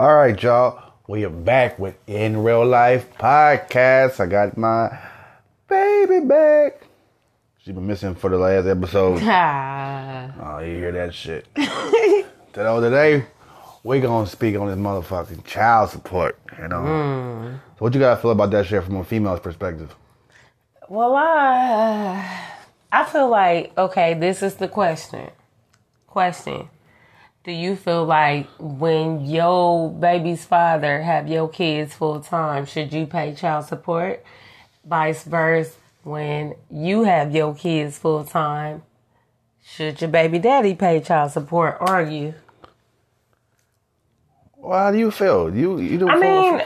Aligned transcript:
All 0.00 0.16
right, 0.16 0.42
y'all. 0.42 0.94
We 1.08 1.26
are 1.26 1.28
back 1.28 1.78
with 1.78 1.94
In 2.06 2.42
Real 2.42 2.64
Life 2.64 3.06
Podcast. 3.18 4.18
I 4.18 4.24
got 4.24 4.56
my 4.56 4.98
baby 5.68 6.20
back. 6.24 6.84
She 7.58 7.72
been 7.72 7.86
missing 7.86 8.14
for 8.14 8.30
the 8.30 8.38
last 8.38 8.66
episode. 8.66 9.20
Ah. 9.24 10.32
Oh, 10.40 10.60
you 10.60 10.76
hear 10.76 10.92
that 10.92 11.12
shit. 11.12 11.46
so 12.54 12.80
today, 12.80 13.26
we 13.84 14.00
gonna 14.00 14.26
speak 14.26 14.56
on 14.56 14.68
this 14.68 14.78
motherfucking 14.78 15.44
child 15.44 15.90
support, 15.90 16.38
you 16.58 16.68
know. 16.68 17.58
So 17.76 17.84
what 17.84 17.92
you 17.92 18.00
gotta 18.00 18.18
feel 18.22 18.30
about 18.30 18.52
that 18.52 18.64
shit 18.64 18.82
from 18.82 18.96
a 18.96 19.04
female's 19.04 19.40
perspective? 19.40 19.94
Well, 20.88 21.14
I 21.14 22.42
I 22.90 23.04
feel 23.04 23.28
like 23.28 23.76
okay. 23.76 24.14
This 24.14 24.42
is 24.42 24.54
the 24.54 24.68
question. 24.68 25.28
Question: 26.06 26.70
Do 27.42 27.52
you 27.52 27.74
feel 27.74 28.04
like 28.04 28.46
when 28.58 29.24
your 29.24 29.90
baby's 29.90 30.44
father 30.44 31.00
have 31.00 31.26
your 31.26 31.48
kids 31.48 31.94
full 31.94 32.20
time, 32.20 32.66
should 32.66 32.92
you 32.92 33.06
pay 33.06 33.34
child 33.34 33.64
support? 33.64 34.22
Vice 34.84 35.24
versa, 35.24 35.72
when 36.02 36.54
you 36.70 37.04
have 37.04 37.34
your 37.34 37.54
kids 37.54 37.96
full 37.98 38.24
time, 38.24 38.82
should 39.64 40.02
your 40.02 40.10
baby 40.10 40.38
daddy 40.38 40.74
pay 40.74 41.00
child 41.00 41.32
support? 41.32 41.78
Argue. 41.80 42.34
Well, 44.56 44.78
how 44.78 44.90
do 44.90 44.98
you 44.98 45.10
feel? 45.10 45.54
You 45.54 45.78
you 45.78 45.96
do 45.96 46.10
I 46.10 46.18
mean, 46.18 46.60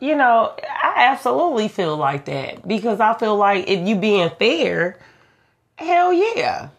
you 0.00 0.14
know, 0.14 0.54
I 0.82 0.94
absolutely 0.96 1.68
feel 1.68 1.94
like 1.98 2.24
that 2.24 2.66
because 2.66 3.00
I 3.00 3.12
feel 3.18 3.36
like 3.36 3.68
if 3.68 3.86
you 3.86 3.96
being 3.96 4.30
fair, 4.38 4.98
hell 5.76 6.10
yeah. 6.10 6.70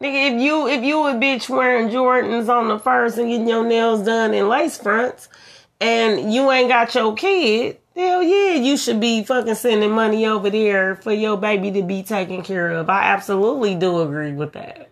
Nigga, 0.00 0.34
if 0.34 0.42
you 0.42 0.68
if 0.68 0.82
you 0.82 1.06
a 1.06 1.14
bitch 1.14 1.48
wearing 1.48 1.88
Jordans 1.88 2.48
on 2.48 2.68
the 2.68 2.78
first 2.78 3.16
and 3.16 3.28
getting 3.28 3.48
your 3.48 3.64
nails 3.64 4.02
done 4.04 4.34
in 4.34 4.48
lace 4.48 4.76
fronts 4.76 5.28
and 5.80 6.32
you 6.32 6.50
ain't 6.50 6.68
got 6.68 6.94
your 6.94 7.14
kid, 7.14 7.78
hell 7.94 8.22
yeah, 8.22 8.54
you 8.54 8.76
should 8.76 8.98
be 9.00 9.22
fucking 9.22 9.54
sending 9.54 9.92
money 9.92 10.26
over 10.26 10.50
there 10.50 10.96
for 10.96 11.12
your 11.12 11.36
baby 11.36 11.70
to 11.70 11.82
be 11.82 12.02
taken 12.02 12.42
care 12.42 12.70
of. 12.70 12.90
I 12.90 13.04
absolutely 13.04 13.76
do 13.76 14.00
agree 14.02 14.32
with 14.32 14.52
that. 14.54 14.90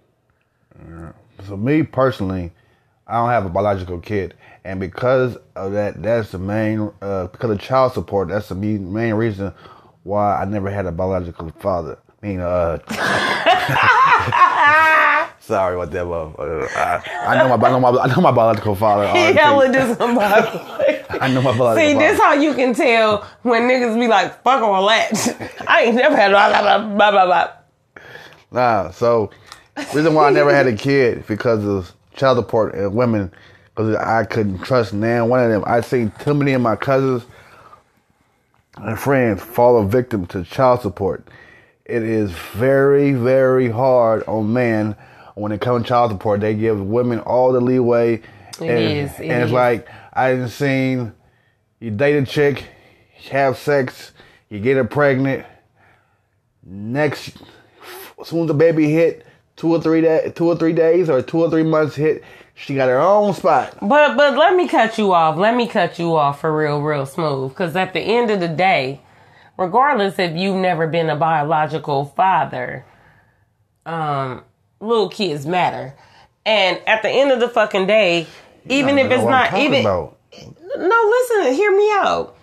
So 1.46 1.56
me 1.56 1.82
personally, 1.82 2.52
I 3.06 3.14
don't 3.14 3.30
have 3.30 3.44
a 3.44 3.48
biological 3.48 3.98
kid, 3.98 4.34
and 4.64 4.78
because 4.78 5.36
of 5.56 5.72
that, 5.72 6.00
that's 6.00 6.30
the 6.30 6.38
main 6.38 6.92
uh, 7.02 7.26
because 7.26 7.50
of 7.50 7.60
child 7.60 7.92
support. 7.92 8.28
That's 8.28 8.48
the 8.48 8.54
main, 8.54 8.92
main 8.92 9.14
reason 9.14 9.52
why 10.04 10.36
I 10.36 10.44
never 10.44 10.70
had 10.70 10.86
a 10.86 10.92
biological 10.92 11.50
father. 11.58 11.98
I 12.22 12.26
mean, 12.26 12.38
uh, 12.40 12.78
sorry 15.42 15.86
that, 15.86 16.06
love. 16.06 16.36
Uh, 16.38 16.66
I, 16.76 17.02
I 17.26 17.36
know 17.36 17.56
my, 17.56 17.68
I 17.68 17.70
know 17.70 17.80
my, 17.80 17.88
I 17.90 18.06
know 18.06 18.22
my 18.22 18.30
biological 18.30 18.74
father. 18.74 19.08
He 19.08 19.32
hella 19.34 19.72
do 19.72 19.94
somebody. 19.94 20.58
I 21.20 21.28
know 21.28 21.42
my 21.42 21.56
biological 21.56 21.58
father. 21.58 21.80
See, 21.80 21.92
father. 21.92 22.06
this 22.06 22.20
how 22.20 22.32
you 22.34 22.54
can 22.54 22.74
tell 22.74 23.26
when 23.42 23.62
niggas 23.62 23.98
be 23.98 24.06
like, 24.06 24.42
fuck 24.42 24.62
all 24.62 24.86
that. 24.88 25.62
I 25.68 25.82
ain't 25.82 25.96
never 25.96 26.16
had 26.16 26.30
blah, 26.30 26.48
blah, 26.48 26.62
blah, 26.62 26.96
blah, 26.96 27.10
blah, 27.10 27.26
blah. 27.26 27.50
Nah, 28.52 28.90
so 28.90 29.30
reason 29.94 30.14
why 30.14 30.28
I 30.28 30.30
never 30.30 30.54
had 30.54 30.66
a 30.66 30.76
kid 30.76 31.26
because 31.26 31.64
of 31.64 31.92
child 32.14 32.38
support 32.38 32.74
and 32.74 32.94
women, 32.94 33.32
because 33.74 33.96
I 33.96 34.24
couldn't 34.24 34.60
trust 34.60 34.92
now 34.92 35.26
one 35.26 35.40
of 35.40 35.50
them. 35.50 35.64
I 35.66 35.80
seen 35.80 36.12
too 36.20 36.34
many 36.34 36.52
of 36.52 36.60
my 36.60 36.76
cousins 36.76 37.24
and 38.76 38.98
friends 38.98 39.42
fall 39.42 39.78
a 39.78 39.86
victim 39.86 40.26
to 40.26 40.44
child 40.44 40.82
support. 40.82 41.26
It 41.84 42.02
is 42.02 42.30
very, 42.52 43.12
very 43.12 43.68
hard 43.68 44.22
on 44.24 44.52
men 44.52 44.96
when 45.34 45.52
it 45.52 45.60
comes 45.60 45.84
to 45.84 45.88
child 45.88 46.10
support. 46.10 46.40
They 46.40 46.54
give 46.54 46.80
women 46.80 47.20
all 47.20 47.52
the 47.52 47.60
leeway. 47.60 48.22
and, 48.60 48.70
is, 48.70 49.10
it 49.18 49.28
and 49.28 49.42
it's 49.42 49.52
like 49.52 49.88
I 50.12 50.32
didn't 50.32 50.50
seen 50.50 51.12
you 51.80 51.90
date 51.90 52.16
a 52.16 52.24
chick, 52.24 52.64
have 53.30 53.58
sex, 53.58 54.12
you 54.48 54.60
get 54.60 54.76
her 54.76 54.84
pregnant. 54.84 55.46
Next 56.64 57.36
as 58.22 58.28
soon 58.28 58.42
as 58.42 58.46
the 58.48 58.54
baby 58.54 58.90
hit 58.90 59.26
two 59.56 59.74
or 59.74 59.80
three 59.80 60.00
day, 60.00 60.32
two 60.34 60.46
or 60.46 60.56
three 60.56 60.72
days 60.72 61.10
or 61.10 61.20
two 61.20 61.40
or 61.40 61.50
three 61.50 61.64
months 61.64 61.96
hit, 61.96 62.22
she 62.54 62.74
got 62.74 62.88
her 62.88 63.00
own 63.00 63.34
spot. 63.34 63.76
But 63.82 64.16
but 64.16 64.36
let 64.36 64.54
me 64.54 64.68
cut 64.68 64.96
you 64.96 65.12
off. 65.12 65.36
Let 65.36 65.56
me 65.56 65.66
cut 65.66 65.98
you 65.98 66.14
off 66.16 66.40
for 66.40 66.56
real, 66.56 66.80
real 66.80 67.04
smooth. 67.04 67.50
Because 67.50 67.74
at 67.76 67.92
the 67.92 68.00
end 68.00 68.30
of 68.30 68.40
the 68.40 68.48
day, 68.48 69.00
regardless 69.58 70.18
if 70.18 70.36
you've 70.36 70.56
never 70.56 70.86
been 70.86 71.10
a 71.10 71.16
biological 71.16 72.04
father, 72.04 72.86
um, 73.84 74.44
little 74.82 75.08
kids 75.08 75.46
matter. 75.46 75.94
And 76.44 76.80
at 76.86 77.02
the 77.02 77.08
end 77.08 77.30
of 77.30 77.40
the 77.40 77.48
fucking 77.48 77.86
day, 77.86 78.26
even 78.68 78.98
if 78.98 79.10
it's 79.10 79.22
not 79.24 79.56
even 79.58 79.80
about. 79.80 80.18
no, 80.76 81.14
listen, 81.30 81.54
hear 81.54 81.76
me 81.76 81.90
out. 81.92 82.36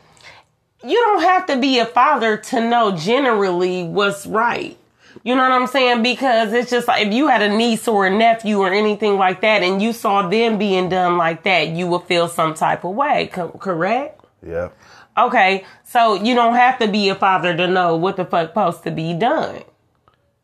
You 0.83 0.95
don't 0.95 1.21
have 1.23 1.45
to 1.47 1.57
be 1.57 1.79
a 1.79 1.85
father 1.85 2.37
to 2.37 2.61
know 2.61 2.95
generally 2.95 3.83
what's 3.83 4.25
right. 4.25 4.77
You 5.23 5.35
know 5.35 5.41
what 5.41 5.51
I'm 5.51 5.67
saying? 5.67 6.01
Because 6.01 6.53
it's 6.53 6.69
just 6.71 6.87
like 6.87 7.07
if 7.07 7.13
you 7.13 7.27
had 7.27 7.41
a 7.41 7.49
niece 7.55 7.87
or 7.87 8.05
a 8.07 8.09
nephew 8.09 8.59
or 8.59 8.71
anything 8.71 9.17
like 9.17 9.41
that 9.41 9.61
and 9.63 9.81
you 9.81 9.91
saw 9.91 10.29
them 10.29 10.57
being 10.57 10.87
done 10.87 11.17
like 11.17 11.43
that, 11.43 11.69
you 11.69 11.87
would 11.87 12.03
feel 12.03 12.29
some 12.29 12.53
type 12.53 12.85
of 12.85 12.95
way, 12.95 13.27
co- 13.27 13.49
correct? 13.49 14.23
Yeah. 14.45 14.69
Okay, 15.17 15.65
so 15.83 16.13
you 16.13 16.33
don't 16.35 16.55
have 16.55 16.79
to 16.79 16.87
be 16.87 17.09
a 17.09 17.15
father 17.15 17.55
to 17.57 17.67
know 17.67 17.97
what 17.97 18.15
the 18.15 18.23
fuck 18.23 18.49
supposed 18.49 18.83
to 18.83 18.91
be 18.91 19.13
done. 19.13 19.63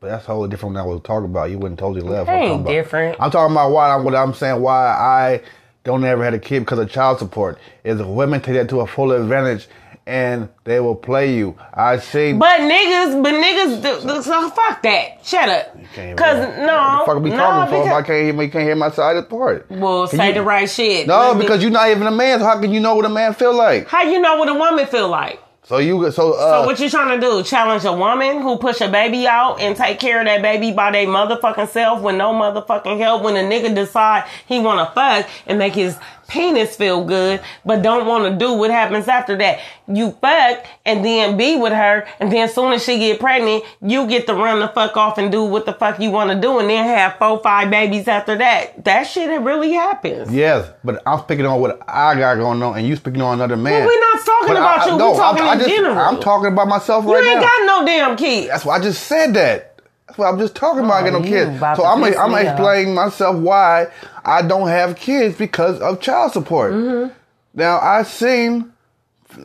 That's 0.06 0.26
totally 0.26 0.50
different 0.50 0.76
than 0.76 0.84
I 0.84 0.88
was 0.88 1.02
talking 1.04 1.26
about. 1.26 1.50
You 1.52 1.58
wouldn't 1.60 1.80
totally 1.80 2.02
left. 2.02 2.28
what 2.28 2.34
I'm 2.36 2.40
Ain't 2.42 2.50
talking 2.50 2.62
about. 2.62 2.72
different. 2.72 3.18
I'm 3.20 3.32
talking 3.32 3.54
about 3.54 3.72
why 3.72 3.96
what 3.98 4.16
I'm 4.16 4.34
saying 4.34 4.62
why 4.62 4.88
I 4.88 5.42
don't 5.84 6.04
ever 6.04 6.24
had 6.24 6.34
a 6.34 6.40
kid 6.40 6.62
because 6.62 6.80
of 6.80 6.90
child 6.90 7.20
support. 7.20 7.60
Is 7.84 8.02
women 8.02 8.42
take 8.42 8.56
that 8.56 8.70
to 8.70 8.82
a 8.82 8.88
full 8.88 9.12
advantage 9.12 9.68
and 10.08 10.50
they 10.66 10.80
will 10.80 10.96
play 10.96 11.36
you. 11.36 11.56
I 11.74 11.98
see 11.98 12.32
But 12.34 12.60
niggas, 12.60 13.24
but 13.24 13.34
niggas, 13.34 13.82
do- 13.82 14.08
do- 14.08 14.22
so 14.22 14.50
fuck 14.52 14.84
that. 14.84 15.26
Shut 15.26 15.50
up. 15.50 15.76
Cause 16.16 16.38
no, 16.58 17.04
What 17.06 17.06
the 17.08 17.14
fuck 17.14 17.24
be 17.24 17.30
no, 17.32 17.38
talking 17.38 17.74
for 17.74 17.88
if 17.88 17.92
I 17.92 18.02
can't 18.04 18.40
hear 18.40 18.50
can't 18.50 18.64
hear 18.66 18.76
my 18.76 18.92
side 18.92 19.18
of 19.18 19.24
the 19.24 19.30
part. 19.36 19.66
well, 19.72 20.08
Can 20.08 20.20
say 20.20 20.28
you- 20.28 20.34
the 20.36 20.44
right 20.44 20.70
shit. 20.70 21.08
No, 21.08 21.34
because 21.34 21.64
you're 21.64 21.72
not 21.72 21.90
even 21.90 22.06
a 22.06 22.12
man, 22.12 22.38
so 22.40 22.46
how 22.46 22.62
can 22.62 22.72
you 22.72 22.80
know 22.80 22.94
what 22.96 23.06
a 23.06 23.10
man 23.10 23.34
feel 23.34 23.56
like? 23.56 23.88
how 23.88 24.04
you 24.04 24.22
know 24.22 24.36
what 24.38 24.48
a 24.48 24.54
woman 24.54 24.86
feel 24.86 25.08
like? 25.10 25.40
So 25.68 25.80
you 25.80 26.12
so 26.12 26.34
uh 26.34 26.62
So 26.62 26.66
what 26.68 26.80
you 26.80 26.90
trying 26.90 27.20
to 27.20 27.26
do? 27.26 27.42
Challenge 27.42 27.84
a 27.86 27.94
woman 27.94 28.42
who 28.42 28.58
push 28.58 28.82
a 28.82 28.88
baby 28.88 29.26
out 29.26 29.60
and 29.60 29.76
take 29.76 30.00
care 30.00 30.20
of 30.20 30.26
that 30.26 30.44
baby 30.44 30.72
by 30.72 30.92
their 30.92 31.08
motherfucking 31.08 31.70
self 31.70 32.02
with 32.04 32.16
no 32.16 32.34
motherfucking 32.34 33.00
help? 33.00 33.24
When 33.24 33.36
a 33.36 33.40
nigga 33.40 33.74
decide 33.74 34.30
he 34.48 34.60
want 34.60 34.88
to 34.88 34.94
fuck 34.94 35.28
and 35.48 35.58
make 35.58 35.74
his 35.74 35.98
penis 36.28 36.76
feel 36.76 37.04
good, 37.04 37.42
but 37.66 37.82
don't 37.82 38.06
want 38.06 38.26
to 38.32 38.38
do 38.46 38.54
what 38.54 38.72
happens 38.72 39.08
after 39.08 39.36
that. 39.38 39.60
You 39.88 40.12
fuck 40.22 40.66
and 40.86 41.06
then 41.06 41.38
be 41.38 41.56
with 41.56 41.74
her, 41.74 42.08
and 42.20 42.32
then 42.32 42.50
soon 42.50 42.74
as 42.74 42.84
she 42.84 42.98
get 42.98 43.20
pregnant, 43.20 43.64
you 43.82 44.08
get 44.08 44.26
to 44.28 44.34
run 44.34 44.60
the 44.60 44.68
fuck 44.70 44.98
off 44.98 45.18
and 45.18 45.32
do 45.32 45.44
what 45.44 45.66
the 45.66 45.74
fuck 45.74 46.00
you 46.00 46.10
want 46.12 46.32
to 46.32 46.40
do, 46.40 46.60
and 46.60 46.70
then 46.70 46.84
have 46.86 47.18
four, 47.18 47.40
five 47.40 47.70
babies 47.70 48.08
after 48.08 48.36
that. 48.38 48.84
That 48.86 49.04
shit 49.04 49.30
it 49.30 49.42
really 49.42 49.72
happens. 49.74 50.34
Yes, 50.34 50.70
but 50.84 51.02
I'm 51.06 51.20
speaking 51.20 51.46
on 51.46 51.62
what 51.62 51.80
I 51.88 52.16
got 52.16 52.36
going 52.36 52.62
on, 52.64 52.78
and 52.78 52.88
you 52.88 52.96
speaking 52.96 53.22
on 53.22 53.36
another 53.36 53.58
man. 53.58 53.86
we're 53.86 54.00
not 54.00 54.26
talking 54.26 54.48
But 54.48 54.58
about 54.58 54.80
I- 54.80 54.92
you, 54.92 54.98
no, 54.98 55.16
talking 55.16 55.44
I, 55.44 55.48
I 55.50 55.54
in 55.54 55.60
just, 55.60 55.70
general. 55.70 55.98
I'm 55.98 56.20
talking 56.20 56.52
about 56.52 56.68
myself 56.68 57.06
You 57.06 57.16
ain't 57.16 57.26
now. 57.26 57.42
got 57.42 57.66
no 57.66 57.86
damn 57.86 58.18
kids. 58.18 58.48
That's 58.48 58.66
why 58.66 58.78
I 58.78 58.80
just 58.82 59.04
said 59.04 59.34
that. 59.36 59.75
That's 60.08 60.20
what 60.20 60.28
I'm 60.28 60.38
just 60.40 60.56
talking 60.56 60.86
about. 60.86 61.06
Oh, 61.08 61.20
no 61.20 61.22
kids. 61.22 61.60
So 61.60 61.86
I'm 61.86 62.04
piss 62.04 62.16
I'm 62.18 62.32
me 62.32 62.38
off. 62.38 62.44
explaining 62.44 62.94
myself 62.94 63.38
why 63.38 63.88
I 64.24 64.42
don't 64.42 64.68
have 64.68 64.96
kids 64.96 65.38
because 65.38 65.80
of 65.82 66.00
child 66.00 66.32
support. 66.32 66.74
Mm-hmm. 66.74 67.14
Now 67.56 67.80
I've 67.80 68.08
seen 68.08 68.72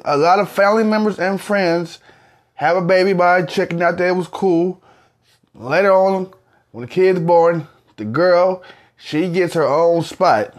a 0.04 0.16
lot 0.16 0.38
of 0.38 0.50
family 0.50 0.84
members 0.84 1.18
and 1.18 1.40
friends 1.40 1.98
have 2.54 2.76
a 2.76 2.82
baby 2.82 3.14
by 3.14 3.42
checking 3.42 3.82
out 3.82 3.96
that 3.96 4.08
it 4.08 4.12
was 4.16 4.28
cool. 4.28 4.82
Later 5.54 5.92
on, 5.92 6.32
when 6.72 6.82
the 6.82 6.90
kid's 6.90 7.20
born, 7.20 7.66
the 7.96 8.04
girl 8.04 8.62
she 8.96 9.30
gets 9.30 9.54
her 9.54 9.66
own 9.66 10.02
spot. 10.02 10.54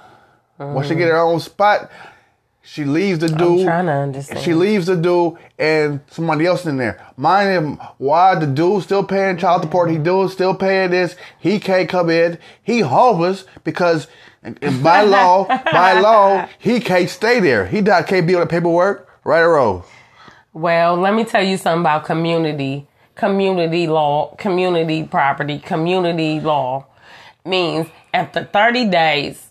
Once 0.58 0.88
she 0.88 0.96
get 0.96 1.08
her 1.08 1.18
own 1.18 1.40
spot, 1.40 1.90
she 2.64 2.84
leaves 2.86 3.20
the 3.20 3.28
dude. 3.28 3.66
trying 3.66 3.88
to 3.88 3.92
understand. 3.92 4.40
She 4.42 4.54
leaves 4.54 4.86
the 4.86 4.96
dude 4.96 5.38
and 5.58 6.00
somebody 6.10 6.46
else 6.46 6.66
in 6.66 6.78
there. 6.78 7.06
Mind 7.18 7.50
him, 7.50 7.78
why 7.98 8.36
the 8.36 8.46
dude 8.46 8.84
still 8.84 9.04
paying 9.04 9.38
child 9.38 9.64
support? 9.64 9.90
He 9.90 9.98
dude 9.98 10.30
still 10.32 10.54
paying 10.54 10.92
this. 10.92 11.16
He 11.40 11.60
can't 11.60 11.90
come 11.90 12.10
in. 12.10 12.38
He 12.62 12.82
homeless 12.82 13.46
because 13.64 14.08
by 14.82 15.02
law, 15.04 15.46
by 15.48 16.00
law, 16.00 16.48
he 16.60 16.80
can't 16.80 17.10
stay 17.10 17.40
there. 17.40 17.66
He 17.66 17.82
not, 17.82 18.08
can't 18.08 18.28
be 18.28 18.36
on 18.36 18.42
the 18.42 18.48
paperwork. 18.48 19.08
Right 19.24 19.42
or 19.42 19.54
wrong? 19.54 19.84
Well, 20.54 20.98
let 20.98 21.14
me 21.14 21.24
tell 21.24 21.44
you 21.44 21.58
something 21.58 21.82
about 21.82 22.06
community, 22.06 22.88
community 23.16 23.88
law, 23.88 24.36
community 24.36 25.04
property, 25.04 25.60
community 25.60 26.40
law 26.40 26.88
means 27.46 27.88
after 28.14 28.44
30 28.44 28.86
days, 28.86 29.51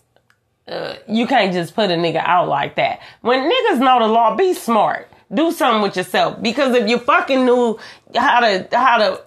uh, 0.71 0.95
you 1.07 1.27
can't 1.27 1.53
just 1.53 1.75
put 1.75 1.91
a 1.91 1.95
nigga 1.95 2.23
out 2.23 2.47
like 2.47 2.75
that. 2.77 3.01
When 3.21 3.51
niggas 3.51 3.79
know 3.79 3.99
the 3.99 4.07
law, 4.07 4.35
be 4.35 4.53
smart. 4.53 5.09
Do 5.33 5.51
something 5.51 5.81
with 5.81 5.97
yourself. 5.97 6.41
Because 6.41 6.75
if 6.75 6.89
you 6.89 6.97
fucking 6.97 7.45
knew 7.45 7.77
how 8.15 8.39
to, 8.41 8.67
how 8.71 8.97
to, 8.97 9.21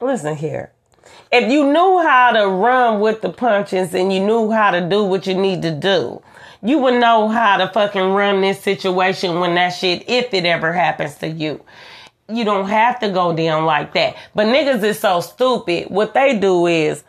listen 0.00 0.36
here. 0.36 0.72
If 1.32 1.50
you 1.50 1.72
knew 1.72 2.02
how 2.02 2.32
to 2.32 2.48
run 2.48 3.00
with 3.00 3.20
the 3.22 3.30
punches 3.30 3.94
and 3.94 4.12
you 4.12 4.20
knew 4.20 4.50
how 4.50 4.70
to 4.70 4.88
do 4.88 5.04
what 5.04 5.26
you 5.26 5.34
need 5.34 5.62
to 5.62 5.72
do, 5.72 6.22
You 6.62 6.78
would 6.78 7.00
know 7.00 7.28
how 7.28 7.58
to 7.58 7.68
fucking 7.68 8.12
run 8.12 8.40
this 8.40 8.60
situation 8.60 9.38
when 9.40 9.54
that 9.54 9.70
shit, 9.70 10.08
if 10.08 10.32
it 10.34 10.44
ever 10.44 10.72
happens 10.72 11.14
to 11.16 11.28
you. 11.28 11.64
You 12.28 12.44
don't 12.44 12.68
have 12.68 12.98
to 13.00 13.10
go 13.10 13.34
down 13.36 13.66
like 13.66 13.94
that. 13.94 14.16
But 14.34 14.46
niggas 14.46 14.82
is 14.82 14.98
so 14.98 15.20
stupid. 15.20 15.88
What 15.90 16.12
they 16.14 16.38
do 16.38 16.66
is, 16.66 17.04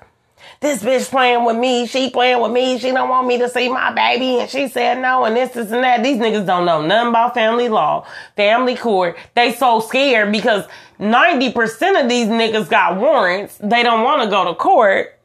this 0.59 0.83
bitch 0.83 1.09
playing 1.09 1.45
with 1.45 1.57
me, 1.57 1.85
she 1.85 2.09
playing 2.09 2.41
with 2.41 2.51
me, 2.51 2.79
she 2.79 2.91
don't 2.91 3.09
want 3.09 3.27
me 3.27 3.37
to 3.39 3.49
see 3.49 3.69
my 3.69 3.93
baby, 3.93 4.39
and 4.39 4.49
she 4.49 4.67
said 4.67 4.99
no, 4.99 5.25
and 5.25 5.35
this, 5.35 5.51
this, 5.51 5.71
and 5.71 5.83
that. 5.83 6.03
These 6.03 6.17
niggas 6.17 6.45
don't 6.45 6.65
know 6.65 6.81
nothing 6.81 7.09
about 7.09 7.33
family 7.33 7.69
law, 7.69 8.07
family 8.35 8.75
court. 8.75 9.17
They 9.35 9.53
so 9.53 9.79
scared 9.79 10.31
because 10.31 10.65
90% 10.99 12.01
of 12.01 12.09
these 12.09 12.27
niggas 12.27 12.69
got 12.69 12.97
warrants. 12.97 13.57
They 13.57 13.83
don't 13.83 14.03
want 14.03 14.23
to 14.23 14.29
go 14.29 14.45
to 14.45 14.55
court 14.55 15.17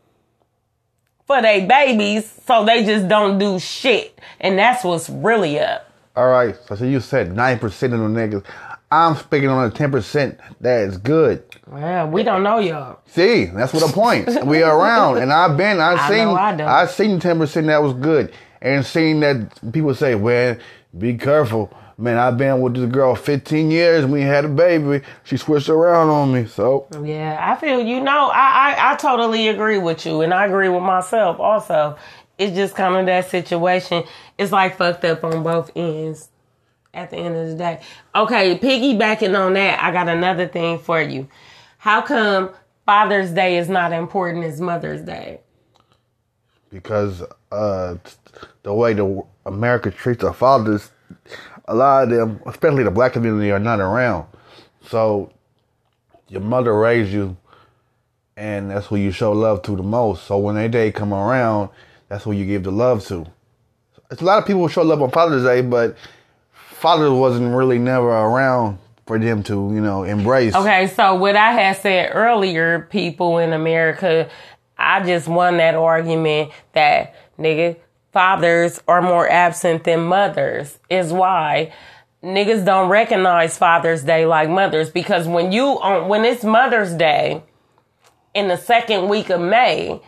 for 1.26 1.40
their 1.40 1.67
babies, 1.67 2.31
so 2.46 2.64
they 2.64 2.84
just 2.84 3.08
don't 3.08 3.38
do 3.38 3.58
shit. 3.58 4.19
And 4.40 4.58
that's 4.58 4.84
what's 4.84 5.08
really 5.08 5.58
up. 5.58 5.90
All 6.14 6.29
right. 6.29 6.55
So, 6.67 6.84
you 6.84 7.00
said 7.00 7.34
nine 7.34 7.58
percent 7.58 7.94
of 7.94 8.00
the 8.00 8.06
niggas. 8.06 8.44
I'm 8.90 9.17
speaking 9.17 9.49
on 9.49 9.70
the 9.70 9.75
ten 9.75 9.90
percent 9.90 10.38
that 10.61 10.82
is 10.82 10.99
good. 10.99 11.43
Well, 11.72 12.08
we 12.08 12.22
don't 12.22 12.42
know 12.42 12.58
y'all. 12.58 13.00
See, 13.06 13.46
that's 13.46 13.72
what 13.72 13.86
the 13.86 13.92
point. 13.92 14.44
we 14.44 14.62
are 14.62 14.78
around, 14.78 15.19
and 15.19 15.32
I've 15.32 15.56
been. 15.56 15.80
I've 15.80 16.00
I 16.00 16.08
seen. 16.08 16.28
I. 16.28 16.82
I've 16.82 16.90
seen 16.90 17.19
ten 17.19 17.38
percent 17.38 17.66
that 17.69 17.82
was 17.82 17.94
good, 17.94 18.30
and 18.60 18.84
seen 18.84 19.20
that 19.20 19.72
people 19.72 19.94
say, 19.94 20.14
"Well, 20.14 20.56
be 20.96 21.16
careful." 21.16 21.72
Man, 21.98 22.19
I've 22.19 22.36
been 22.36 22.60
with 22.60 22.74
this 22.74 22.90
girl 22.90 23.14
15 23.14 23.70
years. 23.70 24.02
and 24.02 24.12
We 24.12 24.22
had 24.22 24.44
a 24.44 24.48
baby. 24.48 25.04
She 25.24 25.36
switched 25.36 25.69
around 25.69 26.08
on 26.08 26.32
me. 26.32 26.46
So 26.46 26.88
Yeah, 27.04 27.38
I 27.40 27.54
feel 27.60 27.80
you 27.80 28.00
know, 28.00 28.28
I, 28.32 28.74
I, 28.76 28.92
I 28.92 28.96
totally 28.96 29.46
agree 29.48 29.78
with 29.78 30.04
you 30.04 30.22
and 30.22 30.34
I 30.34 30.46
agree 30.46 30.69
with 30.69 30.82
myself 30.82 31.38
also. 31.38 31.96
It's 32.38 32.56
just 32.56 32.74
kind 32.74 32.96
of 32.96 33.06
that 33.06 33.28
situation. 33.30 34.04
It's 34.36 34.50
like 34.50 34.78
fucked 34.78 35.04
up 35.04 35.22
on 35.22 35.44
both 35.44 35.70
ends 35.76 36.30
at 36.94 37.10
the 37.10 37.19
end 37.19 37.36
of 37.36 37.48
the 37.48 37.54
day. 37.54 37.80
Okay, 38.16 38.58
piggybacking 38.58 39.38
on 39.38 39.52
that, 39.52 39.80
I 39.80 39.92
got 39.92 40.08
another 40.08 40.48
thing 40.48 40.78
for 40.78 41.00
you. 41.00 41.28
How 41.82 42.00
come 42.00 42.50
Father's 42.87 43.31
Day 43.31 43.58
is 43.58 43.69
not 43.69 43.93
important 43.93 44.44
as 44.44 44.61
Mother's 44.61 45.02
Day? 45.02 45.40
because 46.73 47.23
uh, 47.52 47.96
the 48.62 48.73
way 48.73 48.94
the 48.94 49.23
America 49.46 49.90
treats 49.90 50.23
their 50.23 50.32
fathers, 50.32 50.90
a 51.69 51.75
lot 51.75 52.05
of 52.05 52.11
them, 52.11 52.40
especially 52.46 52.82
the 52.82 52.90
black 52.90 53.12
community, 53.12 53.52
are 53.52 53.58
not 53.58 53.79
around. 53.79 54.26
So 54.88 55.31
your 56.29 56.40
mother 56.40 56.76
raised 56.76 57.12
you, 57.12 57.37
and 58.37 58.70
that's 58.70 58.87
who 58.87 58.96
you 58.96 59.12
show 59.12 59.32
love 59.32 59.62
to 59.62 59.76
the 59.76 59.82
most. 59.82 60.25
So 60.25 60.38
when 60.38 60.55
their 60.55 60.69
day 60.69 60.90
come 60.90 61.12
around, 61.12 61.69
that's 62.08 62.25
who 62.25 62.32
you 62.32 62.46
give 62.46 62.64
the 62.64 62.73
love 62.73 63.06
to. 63.06 63.26
It's 64.11 64.23
a 64.23 64.25
lot 64.25 64.38
of 64.38 64.46
people 64.46 64.67
show 64.69 64.82
love 64.82 65.02
on 65.02 65.11
Father's 65.11 65.44
Day, 65.44 65.61
but 65.61 65.96
father 66.52 67.12
wasn't 67.12 67.55
really 67.55 67.79
never 67.79 68.08
around 68.08 68.79
for 69.12 69.18
them 69.18 69.42
to, 69.42 69.52
you 69.74 69.80
know, 69.82 70.04
embrace. 70.04 70.54
Okay, 70.54 70.86
so 70.86 71.16
what 71.16 71.36
I 71.36 71.52
had 71.52 71.76
said 71.76 72.12
earlier, 72.14 72.88
people 72.90 73.36
in 73.36 73.52
America, 73.52 74.30
I 74.78 75.04
just 75.04 75.28
won 75.28 75.58
that 75.58 75.74
argument 75.74 76.50
that 76.72 77.14
nigga 77.38 77.76
fathers 78.10 78.80
are 78.88 79.02
more 79.02 79.28
absent 79.28 79.84
than 79.84 80.04
mothers 80.04 80.78
is 80.88 81.12
why 81.12 81.74
niggas 82.22 82.64
don't 82.64 82.88
recognize 82.88 83.58
Father's 83.58 84.02
Day 84.02 84.24
like 84.24 84.48
mothers 84.48 84.88
because 84.88 85.28
when 85.28 85.52
you 85.52 85.64
on 85.64 86.08
when 86.08 86.24
it's 86.24 86.42
Mother's 86.42 86.94
Day 86.94 87.42
in 88.32 88.48
the 88.48 88.56
second 88.56 89.08
week 89.08 89.28
of 89.28 89.40
May, 89.42 90.00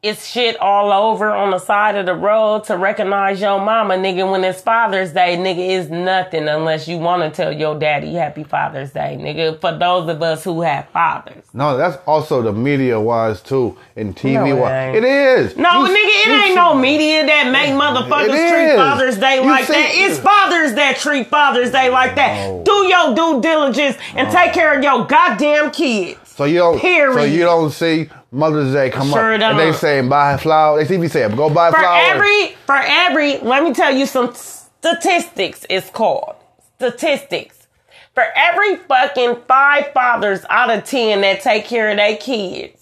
it's 0.00 0.24
shit 0.28 0.56
all 0.60 0.92
over 0.92 1.32
on 1.32 1.50
the 1.50 1.58
side 1.58 1.96
of 1.96 2.06
the 2.06 2.14
road 2.14 2.62
to 2.64 2.76
recognize 2.76 3.40
your 3.40 3.60
mama, 3.60 3.94
nigga. 3.94 4.30
When 4.30 4.44
it's 4.44 4.60
Father's 4.62 5.12
Day, 5.12 5.36
nigga, 5.36 5.70
is 5.70 5.90
nothing 5.90 6.46
unless 6.48 6.86
you 6.86 6.98
want 6.98 7.22
to 7.22 7.30
tell 7.36 7.52
your 7.52 7.76
daddy 7.76 8.14
Happy 8.14 8.44
Father's 8.44 8.92
Day, 8.92 9.18
nigga. 9.20 9.60
For 9.60 9.76
those 9.76 10.08
of 10.08 10.22
us 10.22 10.44
who 10.44 10.60
have 10.62 10.88
fathers. 10.90 11.42
No, 11.52 11.76
that's 11.76 11.96
also 12.06 12.42
the 12.42 12.52
media 12.52 13.00
wise 13.00 13.40
too, 13.42 13.76
and 13.96 14.14
TV 14.16 14.34
No, 14.34 14.46
it 14.46 14.52
wise. 14.60 14.96
It 14.96 15.04
is. 15.04 15.56
No, 15.56 15.84
You- 15.84 15.88
nigga, 15.92 16.26
it 16.26 16.28
ain't 16.28 16.46
see- 16.50 16.54
no 16.54 16.74
media 16.74 17.26
that 17.26 17.50
make 17.50 17.70
motherfuckers 17.70 18.50
treat. 18.50 18.76
Father's 18.76 19.18
Day 19.18 19.36
You 19.42 19.50
like 19.50 19.64
see- 19.64 19.72
that. 19.72 19.90
It's 19.92 20.18
fathers 20.20 20.74
that 20.74 20.98
treat 20.98 21.26
Father's 21.26 21.72
Day 21.72 21.90
like 21.90 22.14
that. 22.14 22.64
Do 22.64 22.86
your 22.86 23.14
due 23.16 23.40
diligence 23.40 23.96
and 24.14 24.30
take 24.30 24.52
care 24.52 24.76
of 24.76 24.82
your 24.84 25.06
goddamn 25.06 25.72
kids. 25.72 26.27
So 26.38 26.44
you 26.44 26.58
don't. 26.58 26.80
So 26.80 27.24
you 27.24 27.40
don't 27.40 27.72
see 27.72 28.08
Mother's 28.30 28.72
Day 28.72 28.90
come 28.90 29.08
Sure 29.08 29.34
up, 29.34 29.40
and 29.42 29.58
they 29.58 29.64
don't. 29.64 29.74
saying 29.74 30.08
buy 30.08 30.36
flowers. 30.36 30.86
They 30.86 30.94
see 30.94 31.00
me 31.00 31.08
saying 31.08 31.34
go 31.34 31.50
buy 31.50 31.72
flowers. 31.72 31.74
For 31.74 31.80
flowers. 31.80 32.14
every, 32.14 32.56
for 32.64 32.76
every, 32.76 33.38
let 33.40 33.64
me 33.64 33.72
tell 33.72 33.92
you 33.92 34.06
some 34.06 34.32
statistics. 34.32 35.66
It's 35.68 35.90
called 35.90 36.36
statistics. 36.76 37.66
For 38.14 38.22
every 38.36 38.76
fucking 38.76 39.38
five 39.48 39.92
fathers 39.92 40.44
out 40.48 40.70
of 40.70 40.84
ten 40.84 41.22
that 41.22 41.40
take 41.40 41.64
care 41.64 41.90
of 41.90 41.96
their 41.96 42.16
kids, 42.16 42.77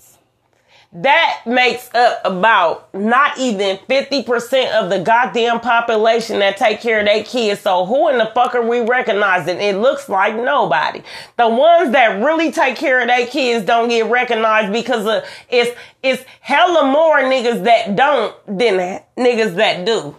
that 1.02 1.43
makes 1.44 1.94
up 1.94 2.20
about 2.25 2.93
not 2.94 3.38
even 3.38 3.76
50% 3.76 4.72
of 4.72 4.88
the 4.88 5.00
goddamn 5.00 5.60
population 5.60 6.38
that 6.38 6.56
take 6.56 6.81
care 6.81 7.00
of 7.00 7.06
their 7.06 7.22
kids. 7.22 7.60
So 7.60 7.84
who 7.84 8.08
in 8.08 8.19
the 8.19 8.31
fuck 8.34 8.54
are 8.54 8.66
we 8.66 8.81
recognizing? 8.81 9.60
It 9.60 9.76
looks 9.76 10.08
like 10.08 10.34
nobody. 10.34 11.02
The 11.37 11.48
ones 11.48 11.93
that 11.93 12.22
really 12.22 12.50
take 12.50 12.76
care 12.76 13.00
of 13.02 13.08
their 13.08 13.26
kids 13.26 13.66
don't 13.66 13.88
get 13.88 14.06
recognized 14.10 14.72
because 14.72 15.06
of, 15.06 15.28
it's, 15.50 15.78
it's 16.02 16.25
hella 16.40 16.90
more 16.90 17.19
niggas 17.19 17.64
that 17.64 17.94
don't 17.94 18.34
than 18.46 19.02
niggas 19.19 19.56
that 19.56 19.84
do. 19.84 20.16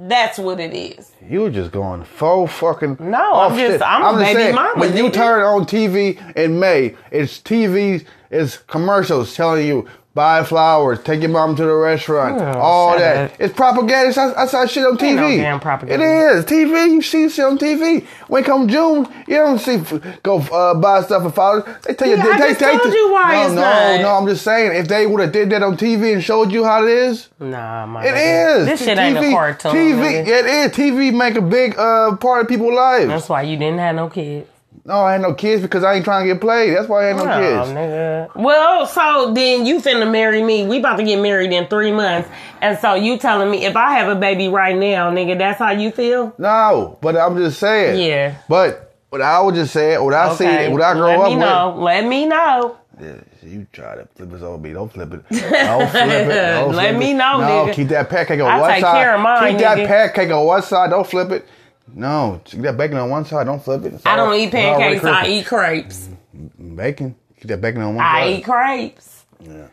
That's 0.00 0.38
what 0.38 0.60
it 0.60 0.72
is. 0.74 1.10
you 1.28 1.40
were 1.40 1.50
just 1.50 1.72
going 1.72 2.04
full 2.04 2.46
fucking. 2.46 2.98
No, 3.00 3.18
off 3.18 3.52
I'm 3.52 3.58
just- 3.58 3.72
shit. 3.72 3.82
I'm 3.82 4.14
a 4.14 4.18
baby 4.18 4.52
mama, 4.54 4.78
When 4.80 4.96
you 4.96 5.10
turn 5.10 5.42
on 5.42 5.66
TV 5.66 6.16
in 6.36 6.60
May, 6.60 6.94
it's 7.10 7.38
TV, 7.40 8.04
it's 8.30 8.58
commercials 8.58 9.34
telling 9.34 9.66
you. 9.66 9.86
Buy 10.18 10.42
flowers, 10.42 10.98
take 11.04 11.20
your 11.20 11.30
mom 11.30 11.54
to 11.54 11.62
the 11.62 11.72
restaurant, 11.72 12.42
Oh, 12.42 12.58
all 12.58 12.98
that. 12.98 13.30
up. 13.30 13.36
It's 13.38 13.54
propaganda. 13.54 14.08
It's 14.08 14.50
saw 14.50 14.66
shit 14.66 14.84
on 14.84 14.98
TV. 14.98 15.14
no 15.14 15.28
damn 15.28 15.60
propaganda. 15.60 16.04
It 16.04 16.38
is 16.38 16.44
TV. 16.44 16.90
You 16.94 17.02
see 17.02 17.28
shit 17.28 17.44
on 17.44 17.56
TV. 17.56 18.04
When 18.26 18.42
come 18.42 18.66
June, 18.66 19.06
you 19.28 19.36
don't 19.36 19.60
see 19.60 19.76
go 20.24 20.38
uh, 20.40 20.74
buy 20.74 21.02
stuff 21.02 21.22
for 21.22 21.30
flowers. 21.30 21.62
They 21.84 21.94
tell 21.94 22.08
you. 22.08 22.16
Yeah, 22.16 22.24
they, 22.24 22.30
I 22.32 22.36
they, 22.38 22.48
just 22.48 22.58
they, 22.58 22.78
told 22.78 22.92
you 22.92 23.12
why 23.12 23.32
no, 23.32 23.42
it's 23.44 23.54
no, 23.54 23.60
not. 23.60 24.00
no. 24.00 24.14
I'm 24.16 24.26
just 24.26 24.42
saying, 24.42 24.76
if 24.80 24.88
they 24.88 25.06
would 25.06 25.20
have 25.20 25.30
did 25.30 25.50
that 25.50 25.62
on 25.62 25.76
TV 25.76 26.12
and 26.14 26.24
showed 26.24 26.50
you 26.50 26.64
how 26.64 26.82
it 26.84 26.90
is, 26.90 27.28
Nah, 27.38 27.86
my 27.86 28.04
it 28.04 28.16
is. 28.16 28.66
This 28.66 28.84
shit 28.84 28.98
ain't 28.98 29.16
a 29.18 29.20
TV 29.20 29.30
cartoon. 29.32 29.72
TV, 29.72 30.26
it 30.26 30.46
is. 30.46 30.72
TV 30.72 31.14
make 31.16 31.36
a 31.36 31.40
big 31.42 31.78
uh, 31.78 32.16
part 32.16 32.42
of 32.42 32.48
people's 32.48 32.74
lives. 32.74 33.06
That's 33.06 33.28
why 33.28 33.42
you 33.42 33.56
didn't 33.56 33.78
have 33.78 33.94
no 33.94 34.08
kids. 34.08 34.48
No, 34.88 34.94
I 35.00 35.14
ain't 35.14 35.22
no 35.22 35.34
kids 35.34 35.60
because 35.62 35.84
I 35.84 35.94
ain't 35.94 36.04
trying 36.04 36.26
to 36.26 36.32
get 36.32 36.40
played. 36.40 36.74
That's 36.74 36.88
why 36.88 37.04
I 37.04 37.08
ain't 37.10 37.18
no 37.18 37.24
Oh, 37.30 37.38
kids. 37.38 37.70
nigga. 37.72 38.34
Well, 38.34 38.86
so 38.86 39.32
then 39.34 39.66
you 39.66 39.80
finna 39.80 40.10
marry 40.10 40.42
me. 40.42 40.66
We 40.66 40.78
about 40.78 40.96
to 40.96 41.04
get 41.04 41.20
married 41.20 41.52
in 41.52 41.66
three 41.68 41.92
months. 41.92 42.28
And 42.62 42.78
so 42.78 42.94
you 42.94 43.18
telling 43.18 43.50
me 43.50 43.66
if 43.66 43.76
I 43.76 43.92
have 43.98 44.08
a 44.08 44.18
baby 44.18 44.48
right 44.48 44.74
now, 44.76 45.10
nigga, 45.10 45.36
that's 45.38 45.58
how 45.58 45.72
you 45.72 45.90
feel? 45.92 46.34
No, 46.38 46.98
but 47.02 47.16
I'm 47.16 47.36
just 47.36 47.60
saying. 47.60 48.00
Yeah. 48.02 48.36
But 48.48 48.94
what 49.10 49.20
I 49.22 49.40
would 49.40 49.54
just 49.54 49.72
say, 49.74 49.96
what 49.98 50.14
I 50.14 50.34
see, 50.34 50.68
what 50.68 50.82
I 50.82 50.94
grow 50.94 51.08
Let 51.10 51.20
up 51.20 51.28
me 51.28 51.36
with. 51.36 51.40
know. 51.44 51.76
Let 51.78 52.04
me 52.06 52.26
know. 52.26 52.76
Yeah, 53.00 53.14
you 53.42 53.66
try 53.72 53.94
to 53.94 54.08
flip 54.16 54.32
us 54.32 54.42
on 54.42 54.60
me. 54.60 54.72
Don't 54.72 54.92
flip 54.92 55.12
it. 55.12 55.22
Don't 55.30 55.90
flip 55.90 56.04
it. 56.08 56.28
Don't 56.64 56.74
Let 56.74 56.88
flip 56.90 56.96
me 56.98 57.10
it. 57.12 57.14
know, 57.14 57.40
no, 57.40 57.46
nigga. 57.46 57.74
keep 57.74 57.88
that 57.88 58.10
pancake 58.10 58.40
on 58.40 58.48
I 58.50 58.60
one 58.60 58.70
take 58.72 58.80
side. 58.80 59.02
care 59.02 59.14
of 59.14 59.20
mine, 59.20 59.50
keep 59.52 59.60
that 59.60 59.78
nigga. 59.78 59.86
pancake 59.86 60.30
on 60.32 60.44
one 60.46 60.62
side. 60.62 60.90
Don't 60.90 61.06
flip 61.06 61.30
it. 61.30 61.46
No, 61.94 62.40
get 62.50 62.62
that 62.62 62.76
bacon 62.76 62.96
on 62.98 63.10
one 63.10 63.24
side. 63.24 63.44
Don't 63.46 63.62
flip 63.62 63.84
it. 63.84 64.00
I 64.06 64.16
don't 64.16 64.34
eat 64.34 64.50
pancakes. 64.50 65.04
I 65.04 65.26
eat 65.28 65.46
crepes. 65.46 66.08
Mm, 66.36 66.76
bacon. 66.76 67.16
Get 67.40 67.48
that 67.48 67.60
bacon 67.60 67.82
on 67.82 67.94
one 67.96 68.04
I 68.04 68.20
side. 68.22 68.38
eat 68.38 68.44
crepes. 68.44 69.24
Yeah. 69.40 69.66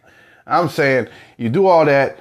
I'm 0.48 0.70
saying 0.70 1.08
you 1.38 1.50
do 1.50 1.66
all 1.68 1.86
that, 1.86 2.18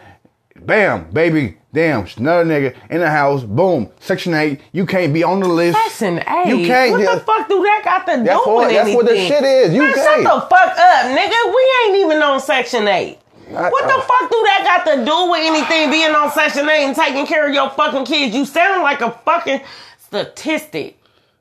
bam, 0.57 1.11
baby, 1.11 1.59
damn, 1.75 2.07
another 2.17 2.45
nigga 2.45 2.75
in 2.91 3.01
the 3.01 3.11
house, 3.11 3.43
boom, 3.43 3.91
section 4.01 4.33
eight, 4.35 4.61
you 4.73 4.87
can't 4.87 5.13
be 5.13 5.23
on 5.23 5.41
the 5.41 5.49
list. 5.49 5.77
Section 5.79 6.19
eight. 6.27 6.49
You 6.49 6.67
can't. 6.67 6.93
What 6.93 7.01
the 7.19 7.21
fuck 7.21 7.49
do 7.49 7.63
that 7.63 7.83
got 7.85 8.07
to 8.07 8.17
do 8.17 8.23
with 8.23 8.47
what- 8.47 8.73
that's 8.73 8.95
what 8.95 9.07
the 9.07 9.17
shit 9.17 9.45
is. 9.45 9.75
You 9.75 9.83
Man, 9.83 9.95
shut 9.95 10.05
can't. 10.07 10.25
the 10.25 10.41
fuck 10.49 10.79
up, 10.79 11.07
nigga. 11.07 11.55
We 11.55 11.75
ain't 11.87 11.97
even 12.07 12.23
on 12.23 12.41
section 12.41 12.89
eight. 12.89 13.19
I- 13.57 13.69
What 13.71 13.85
the 13.85 14.01
fuck 14.03 14.31
do 14.31 14.43
that 14.47 14.83
got 14.85 14.91
to 14.95 15.05
do 15.05 15.31
with 15.31 15.41
anything 15.43 15.91
being 15.91 16.15
on 16.15 16.31
section 16.33 16.69
eight 16.69 16.85
and 16.85 16.95
taking 16.97 17.27
care 17.27 17.47
of 17.49 17.55
your 17.55 17.71
fucking 17.71 18.05
kids? 18.05 18.35
You 18.35 18.45
sound 18.45 18.83
like 18.83 19.01
a 19.01 19.11
fucking 19.11 19.61
statistic. 19.99 20.99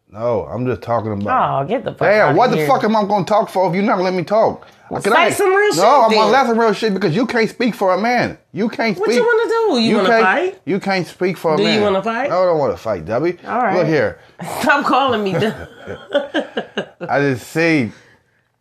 No, 0.10 0.46
I'm 0.46 0.66
just 0.68 0.82
talking 0.84 1.12
about. 1.12 1.64
Oh, 1.64 1.68
get 1.68 1.84
the 1.84 1.92
fuck 1.92 2.00
Damn, 2.08 2.36
what 2.36 2.52
the 2.52 2.58
here. 2.58 2.68
fuck 2.68 2.84
am 2.84 2.96
I 2.96 3.04
gonna 3.06 3.26
talk 3.26 3.50
for 3.50 3.68
if 3.70 3.74
you're 3.74 3.84
not 3.84 3.94
gonna 3.94 4.04
let 4.04 4.14
me 4.14 4.24
talk? 4.24 4.68
Can 4.90 5.02
say 5.02 5.32
some 5.32 5.50
real 5.50 5.70
no, 5.70 5.74
shit 5.74 5.84
I'm 5.84 6.10
then. 6.12 6.20
gonna 6.20 6.32
let 6.32 6.46
some 6.46 6.60
real 6.60 6.74
shit 6.74 6.94
because 6.94 7.16
you 7.16 7.26
can't 7.26 7.50
speak 7.50 7.74
for 7.74 7.96
a 7.96 7.98
man. 8.00 8.38
You 8.52 8.70
can't 8.70 8.96
What 9.00 9.12
you 9.12 9.24
wanna 9.24 9.50
do? 9.50 9.80
You 9.82 9.96
wanna 9.98 10.10
can't- 10.10 10.24
fight? 10.24 10.62
You 10.66 10.80
can't 10.80 11.08
speak 11.08 11.36
for 11.38 11.56
a 11.56 11.58
Do 11.58 11.64
you 11.68 11.82
wanna 11.82 12.04
fight? 12.04 12.30
No, 12.30 12.44
I 12.44 12.46
don't 12.46 12.60
want 12.60 12.74
to 12.74 12.78
fight, 12.78 13.04
Debbie. 13.06 13.40
All 13.48 13.58
right. 13.58 13.76
Look 13.76 13.88
here. 13.88 14.20
Stop 14.62 14.86
calling 14.86 15.24
me. 15.24 15.34
I 17.10 17.20
just 17.20 17.48
see. 17.48 17.92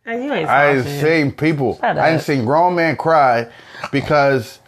You 0.06 0.32
ain't 0.32 0.48
I 0.48 0.82
soft 0.82 1.00
seen 1.00 1.32
people. 1.32 1.78
I 1.82 2.10
ain't 2.10 2.22
seen 2.22 2.44
grown 2.44 2.74
men 2.74 2.96
cry 2.96 3.48
because 3.92 4.58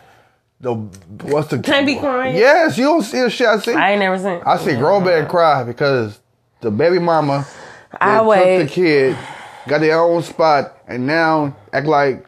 the 0.61 0.75
what's 0.75 1.49
the 1.49 1.59
Can't 1.59 1.87
be 1.87 1.97
crying. 1.97 2.37
Yes, 2.37 2.79
you 2.79 2.85
don't 2.85 3.03
see 3.03 3.21
the 3.21 3.31
shit 3.31 3.49
I 3.49 3.59
see. 3.59 3.73
I 3.75 3.93
ain't 3.93 4.01
never 4.01 4.19
seen. 4.19 4.41
I 4.47 4.57
see 4.59 4.77
grown 4.77 5.05
man 5.05 5.29
cry 5.29 5.65
because 5.65 6.21
the 6.61 6.71
baby 6.71 6.99
mama 6.99 7.47
I 8.01 8.15
that 8.15 8.19
took 8.19 8.29
wait. 8.29 8.63
the 8.63 8.69
kid, 8.69 9.19
got 9.67 9.81
their 9.81 10.01
own 10.01 10.23
spot, 10.23 10.79
and 10.87 11.07
now 11.07 11.57
act 11.73 11.87
like 11.87 12.27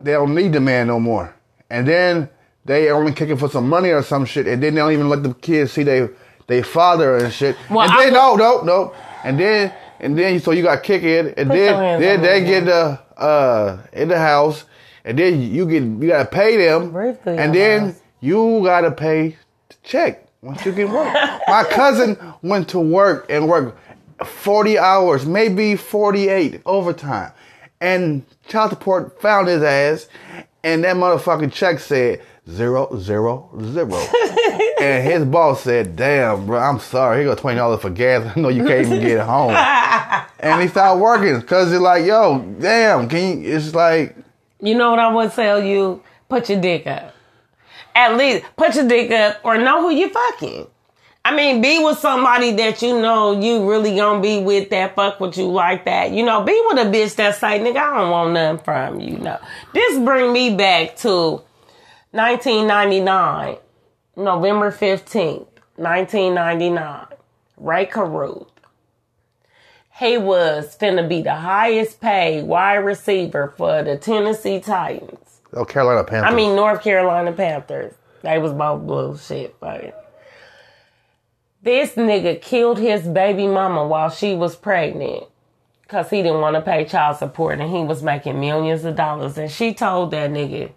they 0.00 0.12
don't 0.12 0.34
need 0.34 0.52
the 0.52 0.60
man 0.60 0.88
no 0.88 0.98
more. 0.98 1.34
And 1.70 1.86
then 1.86 2.28
they 2.64 2.90
only 2.90 3.12
kicking 3.12 3.36
for 3.36 3.48
some 3.48 3.68
money 3.68 3.90
or 3.90 4.02
some 4.02 4.24
shit, 4.24 4.46
and 4.46 4.62
then 4.62 4.74
they 4.74 4.80
don't 4.80 4.92
even 4.92 5.08
let 5.08 5.22
the 5.22 5.34
kids 5.34 5.72
see 5.72 5.84
their 5.84 6.10
their 6.48 6.64
father 6.64 7.16
and 7.16 7.32
shit. 7.32 7.56
Well, 7.70 7.82
and 7.82 7.92
I 7.92 8.04
then 8.04 8.12
no, 8.12 8.34
no, 8.34 8.60
no. 8.62 8.94
And 9.24 9.38
then 9.38 9.72
and 10.02 10.18
then 10.18 10.40
so 10.40 10.50
you 10.50 10.62
got 10.62 10.82
kick 10.82 11.02
it, 11.02 11.34
and 11.38 11.48
Put 11.48 11.56
then 11.56 12.00
then 12.00 12.22
they 12.22 12.44
get 12.44 12.64
the 12.66 13.00
uh 13.16 13.78
in 13.92 14.08
the 14.08 14.18
house, 14.18 14.64
and 15.04 15.18
then 15.18 15.40
you 15.40 15.66
get 15.66 15.82
you 15.82 16.08
gotta 16.08 16.28
pay 16.28 16.56
them, 16.56 16.90
through 16.90 17.38
and 17.38 17.54
then 17.54 17.86
house. 17.86 18.00
you 18.20 18.60
gotta 18.64 18.90
pay 18.90 19.36
the 19.68 19.76
check 19.82 20.26
once 20.42 20.64
you 20.66 20.72
get 20.72 20.90
work. 20.90 21.12
My 21.48 21.64
cousin 21.64 22.16
went 22.42 22.68
to 22.70 22.80
work 22.80 23.26
and 23.30 23.48
worked 23.48 23.78
40 24.26 24.78
hours, 24.78 25.26
maybe 25.26 25.76
48 25.76 26.62
overtime. 26.66 27.32
And 27.80 28.24
child 28.46 28.70
support 28.70 29.20
found 29.20 29.48
his 29.48 29.62
ass, 29.62 30.08
and 30.62 30.84
that 30.84 30.96
motherfucking 30.96 31.52
check 31.52 31.80
said 31.80 32.22
zero, 32.48 32.96
zero, 32.98 33.50
zero. 33.60 33.96
and 34.80 35.04
his 35.04 35.24
boss 35.24 35.62
said, 35.62 35.96
Damn, 35.96 36.46
bro, 36.46 36.58
I'm 36.58 36.78
sorry. 36.80 37.24
Here 37.24 37.34
go 37.34 37.40
$20 37.40 37.80
for 37.80 37.90
gas. 37.90 38.32
I 38.36 38.40
know 38.40 38.48
you 38.48 38.64
can't 38.64 38.86
even 38.86 39.00
get 39.00 39.24
home. 39.24 39.50
and 40.40 40.62
he 40.62 40.68
stopped 40.68 41.00
working 41.00 41.40
because 41.40 41.72
it's 41.72 41.80
like, 41.80 42.04
Yo, 42.04 42.38
damn, 42.58 43.08
can 43.08 43.42
you? 43.42 43.56
It's 43.56 43.74
like, 43.74 44.16
You 44.60 44.74
know 44.74 44.90
what 44.90 44.98
I 44.98 45.12
would 45.12 45.32
tell 45.32 45.62
you? 45.62 46.02
Put 46.28 46.48
your 46.48 46.60
dick 46.60 46.86
up. 46.86 47.14
At 47.94 48.16
least 48.16 48.44
put 48.56 48.74
your 48.74 48.88
dick 48.88 49.10
up 49.10 49.40
or 49.44 49.58
know 49.58 49.82
who 49.82 49.90
you 49.94 50.08
fucking. 50.08 50.66
I 51.24 51.36
mean, 51.36 51.60
be 51.62 51.78
with 51.78 51.98
somebody 51.98 52.50
that 52.52 52.82
you 52.82 53.00
know 53.00 53.40
you 53.40 53.70
really 53.70 53.94
gonna 53.94 54.20
be 54.20 54.40
with 54.40 54.70
that 54.70 54.96
fuck 54.96 55.20
with 55.20 55.38
you 55.38 55.46
like 55.46 55.84
that. 55.84 56.10
You 56.10 56.24
know, 56.24 56.42
be 56.42 56.60
with 56.66 56.84
a 56.84 56.90
bitch 56.90 57.14
that 57.16 57.36
say, 57.36 57.60
nigga, 57.60 57.76
I 57.76 58.00
don't 58.00 58.10
want 58.10 58.32
nothing 58.32 58.64
from 58.64 59.00
you. 59.00 59.18
No. 59.18 59.38
This 59.72 60.00
bring 60.00 60.32
me 60.32 60.56
back 60.56 60.96
to 60.98 61.42
1999, 62.12 63.56
November 64.16 64.70
15th, 64.70 65.46
1999. 65.76 67.06
Rae 67.56 67.86
Carruth. 67.86 68.48
He 69.98 70.18
was 70.18 70.76
finna 70.76 71.08
be 71.08 71.22
the 71.22 71.34
highest 71.34 72.02
paid 72.02 72.44
wide 72.44 72.76
receiver 72.76 73.54
for 73.56 73.82
the 73.82 73.96
Tennessee 73.96 74.60
Titans. 74.60 75.40
oh, 75.54 75.64
Carolina 75.64 76.04
Panthers. 76.04 76.30
I 76.30 76.34
mean, 76.36 76.54
North 76.54 76.82
Carolina 76.82 77.32
Panthers. 77.32 77.94
They 78.20 78.38
was 78.38 78.52
both 78.52 78.86
blue 78.86 79.16
shit, 79.16 79.56
fucking. 79.58 79.92
This 81.62 81.94
nigga 81.94 82.42
killed 82.42 82.78
his 82.78 83.08
baby 83.08 83.46
mama 83.46 83.86
while 83.86 84.10
she 84.10 84.34
was 84.34 84.54
pregnant 84.54 85.24
because 85.82 86.10
he 86.10 86.22
didn't 86.22 86.40
want 86.40 86.56
to 86.56 86.62
pay 86.62 86.84
child 86.84 87.16
support 87.16 87.58
and 87.58 87.70
he 87.70 87.84
was 87.84 88.02
making 88.02 88.38
millions 88.38 88.84
of 88.84 88.96
dollars. 88.96 89.38
And 89.38 89.50
she 89.50 89.72
told 89.72 90.10
that 90.10 90.30
nigga, 90.30 90.72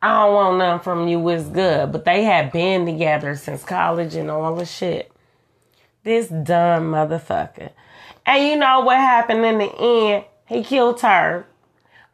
I 0.00 0.24
don't 0.24 0.34
want 0.34 0.58
nothing 0.58 0.84
from 0.84 1.08
you, 1.08 1.28
it's 1.28 1.48
good. 1.48 1.90
But 1.92 2.04
they 2.04 2.22
had 2.22 2.52
been 2.52 2.86
together 2.86 3.34
since 3.36 3.64
college 3.64 4.14
and 4.14 4.30
all 4.30 4.54
the 4.54 4.64
shit. 4.64 5.10
This 6.04 6.28
dumb 6.28 6.92
motherfucker. 6.92 7.70
And 8.24 8.44
you 8.44 8.56
know 8.56 8.80
what 8.80 8.98
happened 8.98 9.44
in 9.44 9.58
the 9.58 9.74
end? 9.74 10.24
He 10.46 10.62
killed 10.62 11.00
her. 11.00 11.46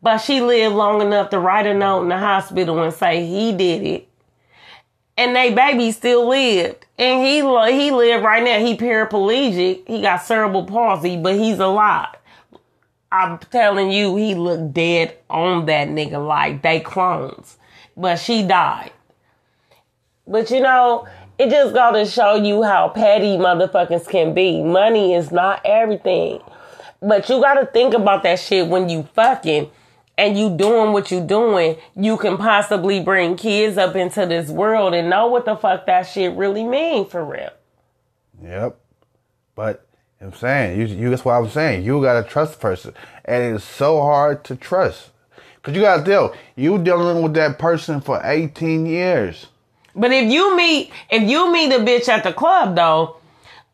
But 0.01 0.19
she 0.19 0.41
lived 0.41 0.75
long 0.75 1.01
enough 1.01 1.31
to 1.31 1.39
write 1.39 1.67
a 1.67 1.75
note 1.75 2.03
in 2.03 2.09
the 2.09 2.19
hospital 2.19 2.83
and 2.83 2.93
say 2.93 3.27
he 3.27 3.53
did 3.53 3.83
it. 3.83 4.09
And 5.17 5.35
they 5.35 5.55
baby 5.55 5.93
still 5.93 6.29
lived. 6.29 6.87
And 6.99 7.25
he 7.25 7.37
he 7.37 7.91
lived 7.91 8.25
right 8.25 8.43
now. 8.43 8.59
He 8.59 8.77
paraplegic. 8.77 9.87
He 9.87 10.03
got 10.03 10.23
cerebral 10.23 10.65
palsy, 10.65 11.17
but 11.17 11.37
he's 11.37 11.59
alive. 11.59 12.17
I'm 13.13 13.39
telling 13.39 13.93
you, 13.93 14.17
he 14.17 14.35
looked 14.35 14.75
dead 14.75 15.17
on 15.31 15.67
that 15.67 15.89
nigga 15.89 16.27
like 16.27 16.63
they 16.63 16.81
clones. 16.81 17.59
But 17.97 18.17
she 18.17 18.43
died. 18.43 18.93
But 20.27 20.51
you 20.51 20.61
know, 20.61 21.07
it 21.39 21.51
just 21.51 21.75
got 21.75 21.93
to 21.93 22.07
show 22.07 22.37
you 22.37 22.63
how 22.63 22.89
petty 22.89 23.37
motherfuckers 23.37 24.09
can 24.09 24.35
be. 24.35 24.63
Money 24.63 25.15
is 25.15 25.31
not 25.31 25.61
everything. 25.65 26.41
But 27.01 27.29
you 27.29 27.41
got 27.41 27.55
to 27.55 27.67
think 27.67 27.93
about 27.93 28.23
that 28.23 28.39
shit 28.39 28.69
when 28.69 28.89
you 28.89 29.09
fucking 29.15 29.71
and 30.17 30.39
you 30.39 30.57
doing 30.57 30.93
what 30.93 31.11
you 31.11 31.21
doing. 31.21 31.77
You 31.95 32.17
can 32.17 32.37
possibly 32.37 33.01
bring 33.01 33.37
kids 33.37 33.77
up 33.77 33.97
into 33.97 34.27
this 34.27 34.49
world 34.49 34.95
and 34.95 35.11
know 35.11 35.27
what 35.27 35.45
the 35.45 35.57
fuck 35.57 35.87
that 35.87 36.03
shit 36.03 36.33
really 36.37 36.65
mean 36.65 37.07
for 37.07 37.25
real. 37.25 37.51
Yep. 38.43 38.79
But 39.55 39.87
I'm 40.21 40.33
saying 40.33 40.81
you, 40.81 40.87
you. 40.87 41.11
That's 41.11 41.25
what 41.25 41.35
I'm 41.35 41.49
saying. 41.49 41.85
You 41.85 42.01
gotta 42.03 42.27
trust 42.27 42.55
the 42.55 42.59
person, 42.59 42.95
and 43.25 43.57
it's 43.57 43.65
so 43.65 44.01
hard 44.01 44.45
to 44.45 44.57
trust 44.57 45.11
because 45.65 45.75
you 45.75 45.83
gotta 45.83 46.05
deal. 46.05 46.35
You 46.57 46.77
dealing 46.77 47.23
with 47.23 47.33
that 47.35 47.59
person 47.59 48.03
for 48.03 48.21
18 48.23 48.85
years. 48.85 49.47
But 49.97 50.13
if 50.13 50.31
you 50.31 50.55
meet 50.55 50.93
if 51.11 51.23
you 51.23 51.51
meet 51.51 51.73
a 51.73 51.79
bitch 51.79 52.07
at 52.09 52.23
the 52.23 52.35
club 52.35 52.77
though, 52.77 53.17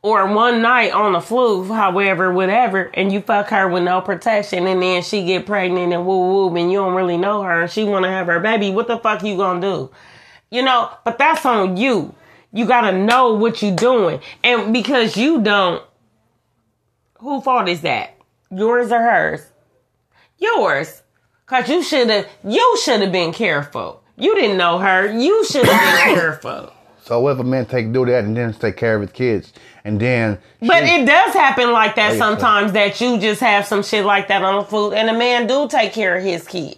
or 0.01 0.33
one 0.33 0.63
night 0.63 0.93
on 0.93 1.15
the 1.15 1.21
flu, 1.21 1.65
however, 1.65 2.33
whatever, 2.33 2.91
and 2.95 3.11
you 3.13 3.21
fuck 3.21 3.49
her 3.49 3.69
with 3.69 3.83
no 3.83 4.01
protection, 4.01 4.69
and 4.69 4.81
then 4.81 5.03
she 5.03 5.27
get 5.27 5.47
pregnant 5.47 5.93
and 5.93 6.07
woo 6.07 6.19
woo, 6.19 6.57
and 6.57 6.71
you 6.71 6.79
don't 6.79 6.95
really 6.95 7.17
know 7.17 7.43
her, 7.43 7.63
and 7.63 7.71
she 7.71 7.83
want 7.83 8.05
to 8.05 8.11
have 8.11 8.29
her 8.29 8.39
baby, 8.39 8.71
what 8.71 8.87
the 8.87 8.99
fuck 8.99 9.25
you 9.25 9.37
gonna 9.37 9.61
do? 9.61 9.91
You 10.49 10.63
know, 10.63 10.91
but 11.05 11.19
that's 11.19 11.45
on 11.45 11.77
you. 11.77 12.15
You 12.53 12.67
gotta 12.67 12.97
know 12.97 13.35
what 13.35 13.63
you 13.63 13.73
doing, 13.73 14.21
and 14.45 14.73
because 14.73 15.17
you 15.17 15.41
don't, 15.41 15.83
who 17.19 17.41
fault 17.41 17.69
is 17.69 17.81
that? 17.81 18.17
Yours 18.51 18.93
or 18.93 19.01
hers? 19.01 19.43
Yours, 20.39 21.00
cause 21.51 21.69
you 21.69 21.83
should 21.83 22.09
have 22.09 22.27
you 22.45 22.79
should 22.83 23.01
have 23.03 23.13
been 23.13 23.33
careful. 23.33 24.03
You 24.17 24.35
didn't 24.37 24.57
know 24.57 24.79
her. 24.79 25.11
You 25.13 25.45
should 25.45 25.67
have 25.67 26.07
been 26.07 26.15
careful. 26.21 26.73
So 27.03 27.21
what 27.21 27.33
if 27.33 27.39
a 27.41 27.45
man 27.45 27.67
take 27.67 27.93
do 27.93 28.07
that 28.07 28.25
and 28.25 28.37
then 28.37 28.53
take 28.55 28.77
care 28.77 28.95
of 28.95 29.03
his 29.03 29.11
kids, 29.11 29.53
and 29.85 29.99
then 30.01 30.39
But 30.61 30.87
she- 30.87 30.95
it 30.95 31.07
does 31.07 31.35
happen 31.35 31.73
like 31.73 31.97
that 31.97 32.11
oh, 32.11 32.15
yeah, 32.15 32.19
sometimes 32.19 32.73
that 32.73 33.01
you 33.01 33.19
just 33.19 33.41
have 33.41 33.67
some 33.67 33.83
shit 33.83 34.05
like 34.05 34.29
that 34.29 34.43
on 34.43 34.61
the 34.61 34.65
food 34.65 34.93
and 34.93 35.11
a 35.11 35.13
man 35.13 35.47
do 35.49 35.69
take 35.69 35.93
care 35.93 36.17
of 36.17 36.23
his 36.23 36.47
kids. 36.47 36.77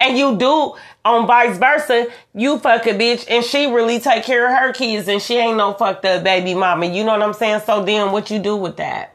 And 0.00 0.16
you 0.16 0.36
do 0.36 0.74
on 1.04 1.26
vice 1.26 1.58
versa, 1.58 2.06
you 2.34 2.58
fuck 2.60 2.86
a 2.86 2.90
bitch 2.90 3.24
and 3.28 3.44
she 3.44 3.66
really 3.66 3.98
take 3.98 4.22
care 4.22 4.46
of 4.46 4.56
her 4.60 4.72
kids 4.72 5.08
and 5.08 5.20
she 5.20 5.36
ain't 5.38 5.56
no 5.56 5.72
fucked 5.72 6.04
up 6.04 6.22
baby 6.22 6.54
mama. 6.54 6.86
You 6.86 7.02
know 7.02 7.12
what 7.12 7.22
I'm 7.22 7.32
saying? 7.32 7.62
So 7.66 7.84
then 7.84 8.12
what 8.12 8.30
you 8.30 8.38
do 8.38 8.54
with 8.54 8.76
that? 8.76 9.14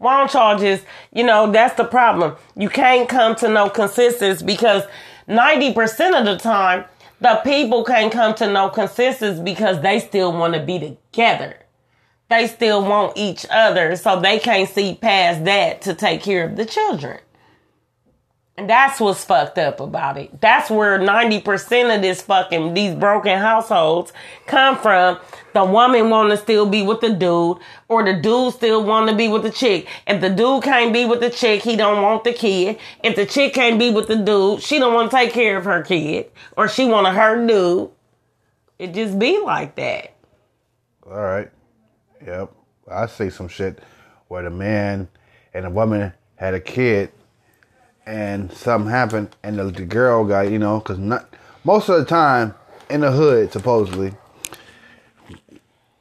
Why 0.00 0.18
don't 0.18 0.34
y'all 0.34 0.58
just, 0.58 0.84
you 1.12 1.22
know, 1.22 1.50
that's 1.52 1.76
the 1.76 1.84
problem. 1.84 2.36
You 2.56 2.68
can't 2.68 3.08
come 3.08 3.36
to 3.36 3.48
no 3.48 3.70
consensus 3.70 4.42
because 4.42 4.82
90% 5.28 6.18
of 6.18 6.24
the 6.24 6.36
time, 6.36 6.84
the 7.20 7.40
people 7.44 7.84
can't 7.84 8.12
come 8.12 8.34
to 8.34 8.50
no 8.50 8.68
consensus 8.68 9.38
because 9.38 9.80
they 9.80 10.00
still 10.00 10.32
want 10.32 10.54
to 10.54 10.60
be 10.60 10.78
together 10.78 11.56
they 12.30 12.46
still 12.46 12.82
want 12.82 13.12
each 13.16 13.44
other, 13.50 13.96
so 13.96 14.20
they 14.20 14.38
can't 14.38 14.68
see 14.68 14.94
past 14.94 15.44
that 15.44 15.82
to 15.82 15.94
take 15.94 16.22
care 16.22 16.44
of 16.44 16.56
the 16.56 16.64
children. 16.64 17.18
And 18.56 18.68
that's 18.68 19.00
what's 19.00 19.24
fucked 19.24 19.56
up 19.56 19.80
about 19.80 20.18
it. 20.18 20.40
That's 20.40 20.70
where 20.70 20.98
90% 20.98 21.96
of 21.96 22.02
this 22.02 22.20
fucking, 22.20 22.74
these 22.74 22.94
broken 22.94 23.38
households 23.38 24.12
come 24.46 24.76
from. 24.76 25.18
The 25.54 25.64
woman 25.64 26.10
want 26.10 26.30
to 26.30 26.36
still 26.36 26.66
be 26.66 26.82
with 26.82 27.00
the 27.00 27.10
dude, 27.10 27.58
or 27.88 28.04
the 28.04 28.20
dude 28.20 28.52
still 28.52 28.84
want 28.84 29.08
to 29.08 29.16
be 29.16 29.28
with 29.28 29.44
the 29.44 29.50
chick. 29.50 29.88
If 30.06 30.20
the 30.20 30.28
dude 30.28 30.62
can't 30.62 30.92
be 30.92 31.06
with 31.06 31.20
the 31.20 31.30
chick, 31.30 31.62
he 31.62 31.74
don't 31.74 32.02
want 32.02 32.24
the 32.24 32.32
kid. 32.32 32.78
If 33.02 33.16
the 33.16 33.24
chick 33.24 33.54
can't 33.54 33.78
be 33.78 33.90
with 33.90 34.08
the 34.08 34.16
dude, 34.16 34.62
she 34.62 34.78
don't 34.78 34.94
want 34.94 35.10
to 35.10 35.16
take 35.16 35.32
care 35.32 35.56
of 35.56 35.64
her 35.64 35.82
kid, 35.82 36.30
or 36.56 36.68
she 36.68 36.84
want 36.84 37.06
to 37.06 37.12
hurt 37.12 37.46
dude. 37.46 37.90
It 38.78 38.94
just 38.94 39.18
be 39.18 39.40
like 39.40 39.74
that. 39.76 40.14
All 41.06 41.16
right. 41.16 41.50
Yep. 42.26 42.52
I 42.90 43.06
see 43.06 43.30
some 43.30 43.48
shit 43.48 43.78
where 44.28 44.42
the 44.42 44.50
man 44.50 45.08
and 45.54 45.64
the 45.64 45.70
woman 45.70 46.12
had 46.36 46.54
a 46.54 46.60
kid 46.60 47.12
and 48.10 48.52
something 48.52 48.90
happened 48.90 49.36
and 49.44 49.56
the, 49.56 49.64
the 49.66 49.84
girl 49.84 50.24
got, 50.24 50.50
you 50.50 50.58
know, 50.58 50.80
because 50.80 50.98
not 50.98 51.32
most 51.62 51.88
of 51.88 51.96
the 52.00 52.04
time 52.04 52.52
in 52.90 53.02
the 53.02 53.12
hood, 53.12 53.52
supposedly, 53.52 54.12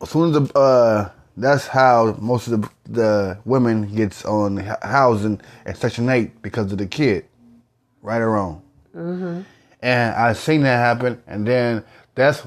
as 0.02 0.10
soon 0.10 0.34
as 0.34 0.42
the, 0.50 0.58
uh, 0.58 1.12
that's 1.38 1.68
how 1.68 2.18
most 2.20 2.48
of 2.48 2.62
the, 2.62 2.70
the 2.86 3.38
women 3.46 3.94
gets 3.94 4.26
on 4.26 4.58
housing 4.82 5.40
at 5.68 5.78
Section 5.78 6.10
8 6.10 6.42
because 6.42 6.72
of 6.72 6.80
the 6.80 6.88
kid. 6.88 7.26
Right 8.02 8.22
or 8.22 8.32
wrong. 8.32 8.64
Mm-hmm. 8.96 9.42
And 9.82 10.16
I 10.16 10.34
seen 10.34 10.64
that 10.64 10.78
happen, 10.78 11.22
and 11.28 11.46
then 11.46 11.84
that's 12.16 12.42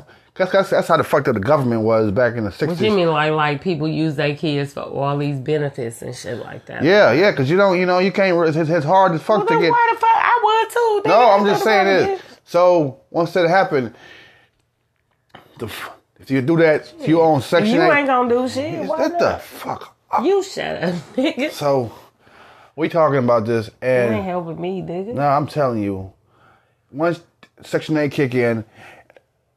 that's, 0.51 0.53
that's 0.53 0.71
that's 0.71 0.89
how 0.89 0.97
the 0.97 1.05
fucked 1.05 1.29
up 1.29 1.35
the 1.35 1.41
government 1.41 1.83
was 1.83 2.11
back 2.11 2.33
in 2.35 2.45
the 2.45 2.51
What 2.51 2.55
sixties. 2.55 2.81
you 2.83 2.91
mean, 2.93 3.09
like 3.09 3.33
like 3.33 3.61
people 3.63 3.89
use 3.89 4.17
their 4.17 4.35
kids 4.37 4.73
for 4.75 4.81
all 4.83 5.17
these 5.19 5.39
benefits 5.39 6.03
and 6.03 6.15
shit 6.15 6.39
like 6.39 6.67
that? 6.67 6.83
Yeah, 6.85 7.13
yeah, 7.13 7.31
because 7.31 7.51
you 7.51 7.57
don't, 7.57 7.79
you 7.79 7.87
know, 7.87 7.99
you 7.99 8.13
can't. 8.13 8.37
It's, 8.49 8.57
it's 8.69 8.85
hard 8.87 9.13
as 9.13 9.23
fuck 9.23 9.39
Well, 9.39 9.59
to 9.59 9.61
get. 9.65 9.71
why 9.71 9.89
the 9.93 9.99
fuck 10.01 10.11
I 10.15 10.41
would 10.45 11.03
too? 11.05 11.09
No, 11.09 11.31
I'm 11.31 11.45
just 11.47 11.65
saying 11.65 11.87
this. 11.87 12.23
So 12.45 13.01
once 13.11 13.33
that 13.33 13.49
happened, 13.49 13.95
the 15.59 15.71
if 16.19 16.31
you 16.31 16.41
do 16.43 16.57
that, 16.59 16.93
if 17.01 17.09
you 17.09 17.21
own 17.21 17.43
Section 17.43 17.75
You 17.75 17.83
8. 17.83 17.99
ain't 17.99 18.07
gonna 18.07 18.29
do 18.29 18.49
shit. 18.49 18.87
Why 18.87 19.09
Get 19.09 19.19
the 19.19 19.39
fuck 19.39 19.97
up. 20.11 20.25
You 20.25 20.43
shut 20.43 20.83
up, 20.83 20.95
nigga. 21.17 21.51
So, 21.51 21.93
we 22.77 22.89
talking 22.89 23.19
about 23.19 23.45
this, 23.47 23.67
You 23.83 23.89
ain't 23.89 24.15
and 24.15 24.25
helping 24.25 24.61
me, 24.61 24.83
nigga. 24.83 25.15
no, 25.15 25.23
I'm 25.23 25.47
telling 25.47 25.83
you, 25.83 26.13
once 26.93 27.21
Section 27.63 27.97
8 27.97 28.11
kick 28.13 28.35
in, 28.35 28.65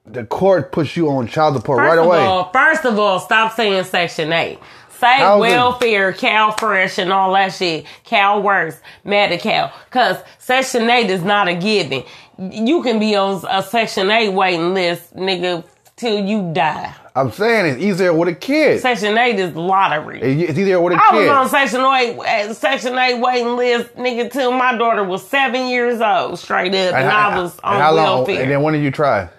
the 0.05 0.24
court 0.25 0.71
puts 0.71 0.95
you 0.95 1.09
on 1.09 1.27
child 1.27 1.55
support 1.55 1.79
First 1.79 1.89
right 1.89 2.00
of 2.00 2.05
away. 2.05 2.17
all, 2.19 2.51
first 2.51 2.85
of 2.85 2.97
all, 3.00 3.19
stop 3.19 3.53
saying 3.53 3.83
Section 3.85 4.31
8. 4.31 4.59
Say 5.00 5.17
Housing. 5.17 5.41
welfare, 5.41 6.13
CalFresh, 6.13 7.00
and 7.00 7.12
all 7.12 7.33
that 7.33 7.50
shit. 7.53 7.85
CalWORKs, 8.05 8.79
Medi-Cal. 9.03 9.74
Because 9.85 10.17
Section 10.38 10.89
8 10.89 11.09
is 11.09 11.21
not 11.24 11.47
a 11.50 11.55
given. 11.55 12.03
You 12.39 12.81
can 12.81 13.00
be 13.00 13.15
on 13.15 13.43
a 13.50 13.62
Section 13.62 14.09
8 14.09 14.29
waiting 14.29 14.74
list, 14.74 15.13
nigga, 15.15 15.65
till 15.97 16.19
you 16.25 16.51
die. 16.53 16.93
I'm 17.17 17.31
saying 17.31 17.65
it's 17.75 17.81
easier 17.81 18.13
with 18.13 18.29
a 18.29 18.35
kid. 18.35 18.81
Section 18.81 19.17
8 19.17 19.39
is 19.39 19.55
lottery. 19.55 20.21
It's 20.21 20.57
easier 20.57 20.79
with 20.81 20.93
a 20.93 20.95
I 20.97 21.12
kid. 21.12 21.29
I 21.29 21.41
was 21.41 21.51
on 21.53 21.59
Section 21.69 21.81
8, 21.81 22.19
uh, 22.19 22.53
Section 22.53 22.97
8 22.97 23.19
waiting 23.19 23.55
list, 23.57 23.95
nigga, 23.95 24.31
till 24.31 24.51
my 24.53 24.77
daughter 24.77 25.03
was 25.03 25.25
seven 25.27 25.67
years 25.67 26.00
old, 26.00 26.39
straight 26.39 26.74
up, 26.75 26.93
and, 26.93 27.09
how- 27.09 27.29
I 27.31 27.38
was 27.41 27.51
and 27.55 27.75
on 27.75 27.81
how 27.81 27.93
long? 27.93 28.05
welfare. 28.19 28.41
And 28.43 28.51
then 28.51 28.62
when 28.62 28.74
did 28.74 28.83
you 28.83 28.91
try? 28.91 29.29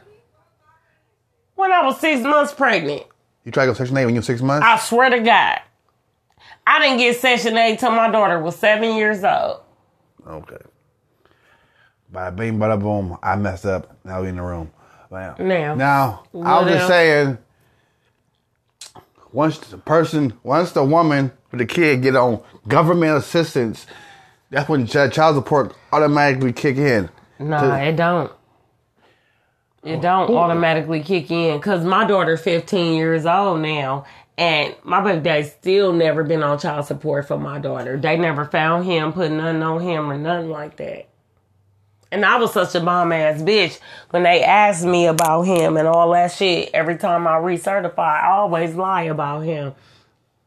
When 1.57 1.73
I 1.73 1.85
was 1.85 1.99
six 2.01 2.23
months 2.23 2.55
pregnant. 2.55 3.03
You 3.45 3.53
tried 3.53 3.67
to 3.67 3.73
go 3.73 3.75
Section 3.75 3.97
8 3.97 4.05
when 4.07 4.15
you 4.15 4.21
were 4.21 4.25
six 4.25 4.41
months? 4.43 4.65
I 4.67 4.79
swear 4.79 5.11
to 5.11 5.21
God. 5.21 5.61
I 6.67 6.81
didn't 6.81 6.99
get 6.99 7.17
Section 7.17 7.57
8 7.57 7.79
till 7.79 7.91
my 7.91 8.11
daughter 8.11 8.41
was 8.41 8.57
seven 8.57 8.97
years 8.97 9.23
old. 9.25 9.61
Okay. 10.27 10.57
Bada 12.13 12.35
bing, 12.35 12.59
bada 12.59 12.81
boom. 12.81 13.17
I 13.23 13.37
messed 13.37 13.67
up. 13.67 13.97
Now 14.05 14.23
we 14.23 14.29
in 14.29 14.37
the 14.37 14.43
room. 14.43 14.71
Now, 15.11 15.35
Now. 15.39 15.75
now 15.75 16.23
I 16.35 16.63
was 16.63 16.73
just 16.73 16.89
saying. 16.89 17.39
Once 19.33 19.59
the 19.59 19.77
person, 19.79 20.33
once 20.43 20.73
the 20.73 20.83
woman 20.83 21.31
with 21.51 21.59
the 21.59 21.67
kid 21.67 22.03
get 22.03 22.17
on 22.17 22.41
government 22.67 23.17
assistance, 23.19 23.87
that's 24.51 24.69
when 24.69 24.87
child 24.87 25.13
support 25.37 25.75
automatically 25.93 26.53
kick 26.53 26.77
in. 26.77 27.09
No, 27.39 27.61
To- 27.61 27.85
it 27.87 27.97
don't. 27.97 28.33
It 29.87 30.00
don't 30.00 30.31
automatically 30.31 31.02
kick 31.02 31.31
in 31.31 31.59
because 31.59 31.85
my 31.85 32.07
daughter 32.07 32.37
15 32.37 32.95
years 32.95 33.25
old 33.25 33.61
now, 33.61 34.05
and 34.37 34.75
my 34.83 35.00
baby 35.00 35.21
daddy 35.21 35.45
still 35.45 35.93
never 35.93 36.25
been 36.25 36.43
on 36.43 36.59
child 36.59 36.87
support 36.87 37.28
for 37.28 37.38
my 37.38 37.59
daughter. 37.59 37.97
They 37.97 38.16
never 38.16 38.45
found 38.45 38.85
him, 38.85 39.12
put 39.12 39.31
nothing 39.31 39.62
on 39.62 39.81
him 39.81 40.11
or 40.11 40.19
nothing 40.19 40.50
like 40.50 40.76
that. 40.76 41.09
And 42.12 42.25
I 42.25 42.37
was 42.37 42.52
such 42.52 42.75
a 42.75 42.81
bomb 42.81 43.12
ass 43.12 43.43
bitch 43.43 43.81
when 44.11 44.23
they 44.23 44.43
asked 44.43 44.85
me 44.85 45.07
about 45.07 45.43
him 45.43 45.76
and 45.76 45.88
all 45.88 46.12
that 46.12 46.33
shit. 46.33 46.71
Every 46.73 46.97
time 46.97 47.26
I 47.26 47.33
recertify, 47.33 47.99
I 47.99 48.28
always 48.28 48.75
lie 48.75 49.05
about 49.05 49.40
him. 49.40 49.75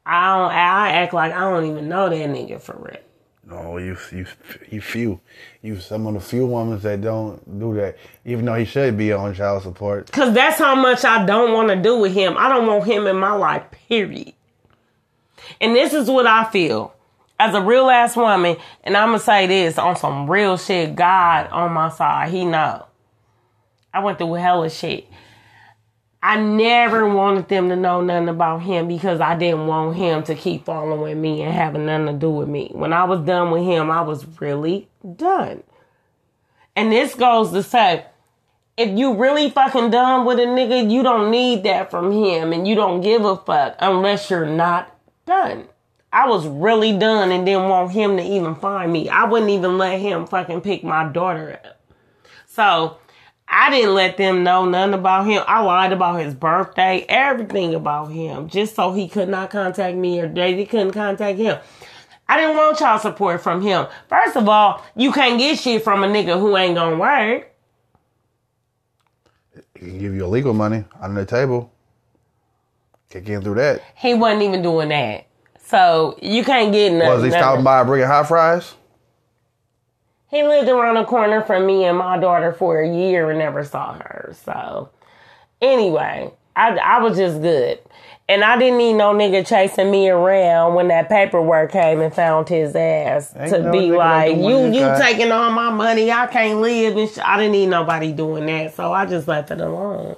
I 0.05 0.38
don't. 0.38 0.51
I 0.51 0.91
act 0.93 1.13
like 1.13 1.34
I 1.34 1.39
don't 1.41 1.65
even 1.65 1.88
know 1.88 2.10
that 2.10 2.29
nigga 2.29 2.62
for 2.62 2.75
real. 2.77 3.09
No, 3.50 3.77
you 3.77 3.98
you 4.12 4.27
you 4.70 4.79
few, 4.79 5.20
you 5.63 5.79
some 5.79 6.06
of 6.06 6.13
the 6.13 6.20
few 6.20 6.46
women 6.46 6.79
that 6.82 7.01
don't 7.01 7.60
do 7.60 7.74
that, 7.75 7.98
even 8.24 8.46
though 8.46 8.53
he 8.53 8.65
should 8.65 8.96
be 8.96 9.12
on 9.12 9.34
child 9.34 9.63
support. 9.63 10.12
Cause 10.12 10.36
that's 10.36 10.60
how 10.60 10.75
much 10.75 11.03
I 11.03 11.25
don't 11.25 11.51
want 11.53 11.70
to 11.70 11.75
do 11.75 11.98
with 11.98 12.13
him. 12.13 12.36
I 12.38 12.48
don't 12.48 12.68
want 12.68 12.86
him 12.86 13.08
in 13.08 13.18
my 13.18 13.34
life, 13.34 13.63
period. 13.72 14.34
And 15.60 15.75
this 15.75 15.94
is 15.94 16.10
what 16.10 16.27
I 16.27 16.44
feel. 16.51 16.94
As 17.39 17.56
a 17.56 17.62
real 17.62 17.89
ass 17.89 18.15
woman, 18.15 18.58
and 18.84 18.96
I'm 18.96 19.10
gonna 19.10 19.20
say 19.20 19.48
this 19.48 19.79
on 19.79 19.96
some 19.96 20.29
real 20.29 20.56
shit, 20.58 20.96
God 20.96 21.50
on 21.50 21.72
my 21.74 21.89
side, 21.89 22.29
he 22.29 22.46
know. 22.46 22.86
I 23.91 24.03
went 24.03 24.20
through 24.20 24.34
hella 24.34 24.70
shit. 24.70 25.08
I 26.21 26.38
never 26.39 27.07
wanted 27.07 27.47
them 27.47 27.69
to 27.69 27.77
know 27.77 28.01
nothing 28.01 28.27
about 28.27 28.61
him 28.61 28.88
because 28.89 29.21
I 29.21 29.38
didn't 29.38 29.67
want 29.67 29.95
him 29.95 30.23
to 30.23 30.35
keep 30.35 30.65
following 30.65 31.21
me 31.21 31.41
and 31.43 31.53
having 31.53 31.86
nothing 31.86 32.08
to 32.08 32.13
do 32.13 32.29
with 32.29 32.49
me. 32.49 32.71
When 32.73 32.91
I 32.91 33.05
was 33.05 33.21
done 33.21 33.51
with 33.51 33.63
him, 33.63 33.89
I 33.89 34.01
was 34.01 34.25
really 34.41 34.89
done. 35.15 35.63
And 36.75 36.91
this 36.91 37.15
goes 37.15 37.51
to 37.51 37.63
say, 37.63 38.05
if 38.75 38.97
you 38.97 39.13
really 39.13 39.49
fucking 39.49 39.91
done 39.91 40.25
with 40.25 40.39
a 40.39 40.43
nigga, 40.43 40.91
you 40.91 41.03
don't 41.03 41.32
need 41.32 41.63
that 41.63 41.89
from 41.89 42.12
him 42.12 42.51
and 42.51 42.67
you 42.67 42.75
don't 42.75 43.01
give 43.01 43.23
a 43.23 43.38
fuck 43.38 43.75
unless 43.79 44.29
you're 44.29 44.45
not 44.45 44.93
done. 45.25 45.67
I 46.12 46.27
was 46.27 46.47
really 46.47 46.97
done 46.97 47.32
and 47.32 47.45
didn't 47.45 47.69
want 47.69 47.91
him 47.91 48.17
to 48.17 48.23
even 48.23 48.55
find 48.55 48.91
me. 48.91 49.10
I 49.10 49.25
wouldn't 49.25 49.51
even 49.51 49.77
let 49.77 49.99
him 49.99 50.25
fucking 50.25 50.62
pick 50.62 50.84
my 50.84 51.08
daughter 51.08 51.60
up. 51.63 51.79
So 52.47 52.97
I 53.49 53.71
didn't 53.71 53.95
let 53.95 54.17
them 54.17 54.43
know 54.43 54.65
nothing 54.65 54.93
about 54.93 55.25
him. 55.25 55.43
I 55.47 55.62
lied 55.62 55.91
about 55.91 56.19
his 56.19 56.35
birthday, 56.35 57.03
everything 57.09 57.73
about 57.73 58.12
him, 58.12 58.47
just 58.47 58.75
so 58.75 58.93
he 58.93 59.09
could 59.09 59.27
not 59.27 59.49
contact 59.49 59.97
me 59.97 60.19
or 60.19 60.27
they 60.27 60.65
couldn't 60.65 60.91
contact 60.91 61.39
him. 61.39 61.57
I 62.27 62.38
didn't 62.38 62.57
want 62.57 62.77
child 62.77 63.01
support 63.01 63.41
from 63.41 63.62
him. 63.63 63.88
First 64.07 64.38
of 64.38 64.47
all, 64.47 64.85
you 64.95 65.12
can't 65.12 65.39
get 65.39 65.57
shit 65.57 65.83
from 65.83 66.03
a 66.03 66.07
nigga 66.07 66.39
who 66.39 66.55
ain't 66.55 66.75
gonna 66.75 66.97
work. 66.97 67.49
He 69.73 69.88
can 69.88 69.97
give 69.97 70.13
you 70.13 70.25
illegal 70.25 70.53
money 70.53 70.83
under 71.01 71.21
the 71.21 71.25
table. 71.25 71.71
Kick 73.09 73.27
in 73.29 73.41
through 73.41 73.55
that. 73.55 73.81
He 73.95 74.13
wasn't 74.13 74.43
even 74.43 74.62
doing 74.62 74.89
that. 74.89 75.25
So 75.65 76.19
you 76.21 76.43
can't 76.43 76.71
get 76.71 76.93
nothing. 76.93 77.09
Was 77.09 77.23
he 77.23 77.31
stopping 77.31 77.63
by 77.63 77.83
bringing 77.83 78.07
hot 78.07 78.27
fries? 78.27 78.75
He 80.30 80.44
lived 80.44 80.70
around 80.70 80.96
the 80.96 81.06
corner 81.06 81.42
from 81.42 81.65
me 81.65 81.86
and 81.86 81.98
my 81.98 82.18
daughter 82.18 82.54
for 82.54 82.82
a 82.82 82.88
year 82.88 83.30
and 83.30 83.39
never 83.39 83.63
saw 83.63 83.94
her. 83.94 84.34
So 84.46 84.89
anyway, 85.62 86.32
I 86.56 86.78
I 86.78 87.02
was 87.02 87.18
just 87.18 87.42
good. 87.42 87.80
And 88.28 88.44
I 88.44 88.60
didn't 88.60 88.78
need 88.78 88.94
no 88.94 89.12
nigga 89.12 89.46
chasing 89.46 89.89
me 89.89 90.08
around 90.08 90.76
when 90.76 90.89
that 90.89 91.10
paperwork 91.10 91.72
came 91.72 92.00
and 92.00 92.13
found 92.13 92.48
his 92.48 92.76
ass 92.76 93.34
Ain't 93.36 93.50
to 93.50 93.63
no 93.63 93.72
be 93.72 93.92
like, 93.92 94.38
you 94.38 94.68
you 94.68 94.94
taking 95.00 95.32
all 95.32 95.50
my 95.52 95.72
money, 95.72 96.12
I 96.12 96.28
can't 96.28 96.62
live 96.62 96.96
and 96.96 97.10
sh-. 97.10 97.18
I 97.24 97.38
didn't 97.38 97.54
need 97.54 97.68
nobody 97.70 98.12
doing 98.12 98.46
that. 98.46 98.76
So 98.76 98.94
I 98.94 99.08
just 99.08 99.28
left 99.28 99.50
it 99.50 99.60
alone. 99.60 100.15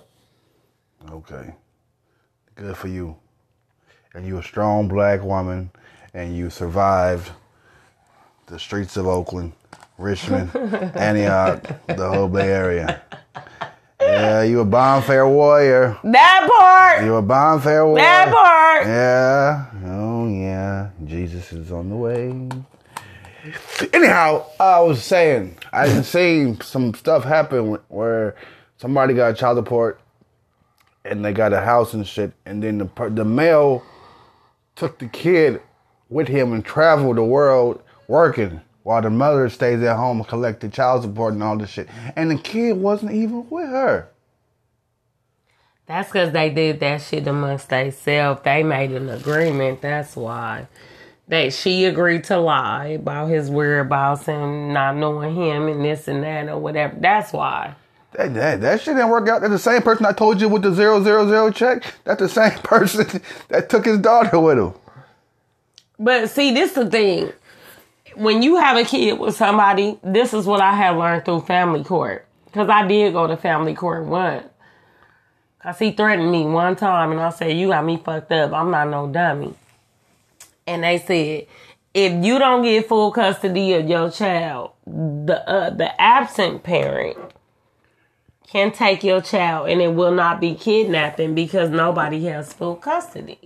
Okay. 1.10 1.56
Good 2.56 2.76
for 2.76 2.90
you. 2.90 3.16
And 4.14 4.28
you 4.28 4.38
a 4.38 4.44
strong 4.44 4.90
black 4.90 5.24
woman 5.24 5.72
and 6.14 6.36
you 6.36 6.50
survived 6.50 7.32
the 8.48 8.60
streets 8.60 8.98
of 8.98 9.08
Oakland, 9.08 9.54
Richmond, 10.02 10.56
Antioch, 10.56 11.64
the 11.88 12.10
whole 12.10 12.28
Bay 12.28 12.50
Area. 12.50 13.02
Yeah, 14.02 14.42
you 14.42 14.60
a 14.60 14.66
bonfire 14.66 15.30
warrior. 15.30 15.98
That 16.04 16.50
part! 16.50 17.06
You 17.06 17.16
a 17.16 17.22
bonfire 17.22 17.86
warrior. 17.86 18.04
That 18.04 18.34
part! 18.34 18.88
Yeah. 18.88 19.66
Oh 19.86 20.28
yeah. 20.28 20.90
Jesus 21.06 21.54
is 21.54 21.72
on 21.72 21.90
the 21.90 21.96
way. 21.96 22.50
Anyhow, 23.94 24.46
I 24.60 24.80
was 24.82 25.04
saying 25.04 25.58
I 25.72 26.02
seen 26.02 26.60
some 26.62 26.94
stuff 26.96 27.24
happen 27.24 27.78
where 27.90 28.36
somebody 28.78 29.14
got 29.14 29.32
a 29.32 29.34
child 29.36 29.58
support 29.58 30.00
and 31.06 31.24
they 31.24 31.34
got 31.34 31.54
a 31.54 31.62
house 31.62 31.94
and 31.94 32.06
shit, 32.08 32.34
and 32.46 32.64
then 32.64 32.80
the 32.80 33.10
the 33.10 33.26
male 33.26 33.84
took 34.76 34.98
the 34.98 35.08
kid 35.08 35.62
with 36.10 36.28
him 36.28 36.54
and 36.54 36.66
traveled 36.66 37.18
the 37.18 37.24
world 37.24 37.82
working 38.08 38.62
while 38.92 39.02
the 39.02 39.10
mother 39.10 39.48
stays 39.48 39.82
at 39.84 39.96
home 39.96 40.18
and 40.18 40.28
collect 40.28 40.60
the 40.60 40.68
child 40.68 41.04
support 41.04 41.34
and 41.34 41.42
all 41.42 41.58
this 41.58 41.70
shit. 41.70 41.88
And 42.18 42.30
the 42.30 42.36
kid 42.36 42.74
wasn't 42.74 43.14
even 43.14 43.50
with 43.50 43.70
her. 43.70 44.10
That's 45.88 46.10
because 46.10 46.34
they 46.34 46.50
did 46.50 46.82
that 46.82 47.02
shit 47.02 47.26
amongst 47.26 47.70
themselves. 47.70 48.42
They 48.44 48.64
made 48.64 48.92
an 48.92 49.10
agreement. 49.10 49.82
That's 49.82 50.16
why. 50.18 50.68
That 51.30 51.54
she 51.54 51.86
agreed 51.86 52.26
to 52.26 52.38
lie 52.38 52.88
about 52.88 53.28
his 53.28 53.50
whereabouts 53.50 54.28
and 54.28 54.74
not 54.74 54.98
knowing 54.98 55.36
him 55.36 55.70
and 55.70 55.86
this 55.86 56.10
and 56.10 56.24
that 56.24 56.50
or 56.50 56.58
whatever. 56.60 56.98
That's 57.00 57.32
why. 57.32 57.76
That, 58.12 58.34
that, 58.34 58.62
that 58.62 58.82
shit 58.82 58.96
didn't 58.96 59.10
work 59.10 59.30
out. 59.30 59.40
That's 59.40 59.54
the 59.54 59.60
same 59.60 59.82
person 59.82 60.06
I 60.06 60.12
told 60.12 60.42
you 60.42 60.50
with 60.50 60.64
the 60.64 60.74
zero 60.74 61.02
zero 61.02 61.28
zero 61.30 61.50
check. 61.50 61.84
That's 62.04 62.20
the 62.20 62.28
same 62.28 62.60
person 62.64 63.22
that 63.48 63.70
took 63.70 63.86
his 63.86 64.00
daughter 64.00 64.38
with 64.38 64.58
him. 64.58 64.74
But 65.98 66.30
see, 66.30 66.54
this 66.54 66.72
is 66.72 66.76
the 66.76 66.90
thing. 66.90 67.32
When 68.16 68.42
you 68.42 68.58
have 68.58 68.78
a 68.78 68.84
kid 68.84 69.20
with 69.20 69.36
somebody, 69.36 70.00
this 70.04 70.34
is 70.34 70.46
what 70.46 70.62
I 70.62 70.74
have 70.76 70.98
learned 70.98 71.26
through 71.26 71.42
family 71.42 71.84
court. 71.84 72.28
Because 72.46 72.70
I 72.70 72.86
did 72.86 73.14
go 73.14 73.28
to 73.28 73.38
family 73.38 73.74
court 73.74 74.06
once. 74.06 74.46
Because 75.58 75.80
he 75.80 75.92
threatened 75.92 76.32
me 76.32 76.46
one 76.46 76.76
time 76.76 77.12
and 77.12 77.22
I 77.22 77.30
said, 77.30 77.58
You 77.58 77.70
got 77.70 77.86
me 77.86 77.98
fucked 77.98 78.32
up. 78.32 78.52
I'm 78.52 78.72
not 78.72 78.90
no 78.90 79.08
dummy. 79.08 79.54
And 80.68 80.84
they 80.84 80.98
said, 80.98 81.48
If 81.94 82.26
you 82.26 82.40
don't 82.40 82.64
get 82.64 82.88
full 82.88 83.12
custody 83.12 83.74
of 83.74 83.88
your 83.88 84.12
child, 84.12 84.72
the, 84.86 85.48
uh, 85.48 85.70
the 85.70 86.00
absent 86.02 86.64
parent 86.64 87.18
can 88.48 88.72
take 88.72 89.04
your 89.04 89.22
child 89.22 89.70
and 89.70 89.82
it 89.82 89.94
will 89.94 90.12
not 90.12 90.42
be 90.42 90.56
kidnapping 90.56 91.34
because 91.34 91.70
nobody 91.70 92.26
has 92.26 92.52
full 92.52 92.76
custody 92.76 93.40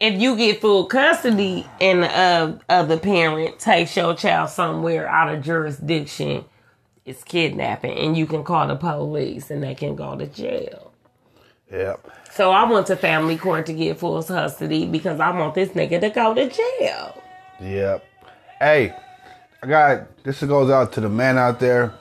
if 0.00 0.20
you 0.20 0.36
get 0.36 0.60
full 0.60 0.86
custody 0.86 1.66
and 1.80 2.02
the 2.02 2.10
uh, 2.10 2.58
other 2.68 2.98
parent 2.98 3.58
takes 3.58 3.96
your 3.96 4.14
child 4.14 4.50
somewhere 4.50 5.08
out 5.08 5.32
of 5.32 5.42
jurisdiction, 5.42 6.44
it's 7.04 7.22
kidnapping, 7.22 7.96
and 7.96 8.16
you 8.16 8.26
can 8.26 8.44
call 8.44 8.66
the 8.66 8.76
police, 8.76 9.50
and 9.50 9.62
they 9.62 9.74
can 9.74 9.94
go 9.94 10.16
to 10.16 10.26
jail. 10.26 10.92
Yep. 11.70 12.10
So 12.32 12.50
I 12.50 12.70
went 12.70 12.86
to 12.88 12.96
family 12.96 13.36
court 13.36 13.66
to 13.66 13.72
get 13.72 13.98
full 13.98 14.22
custody 14.22 14.86
because 14.86 15.20
I 15.20 15.30
want 15.30 15.54
this 15.54 15.70
nigga 15.70 16.00
to 16.00 16.10
go 16.10 16.34
to 16.34 16.48
jail. 16.48 17.22
Yep. 17.60 18.04
Hey, 18.58 18.94
I 19.62 19.66
got 19.66 20.24
this 20.24 20.42
goes 20.42 20.70
out 20.70 20.92
to 20.94 21.00
the 21.00 21.08
man 21.08 21.38
out 21.38 21.60
there. 21.60 21.94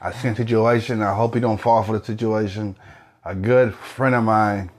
I 0.00 0.12
seen 0.12 0.34
situation. 0.34 1.02
I 1.02 1.14
hope 1.14 1.34
he 1.34 1.40
don't 1.40 1.60
fall 1.60 1.82
for 1.82 1.98
the 1.98 2.04
situation. 2.04 2.76
A 3.24 3.34
good 3.34 3.74
friend 3.74 4.14
of 4.14 4.24
mine, 4.24 4.70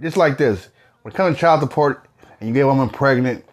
just 0.00 0.16
like 0.16 0.38
this. 0.38 0.68
When 1.02 1.12
it 1.12 1.16
comes 1.16 1.36
to 1.36 1.40
child 1.40 1.60
support 1.60 2.04
and 2.40 2.48
you 2.48 2.54
get 2.54 2.60
a 2.60 2.66
woman 2.66 2.88
pregnant, 2.90 3.44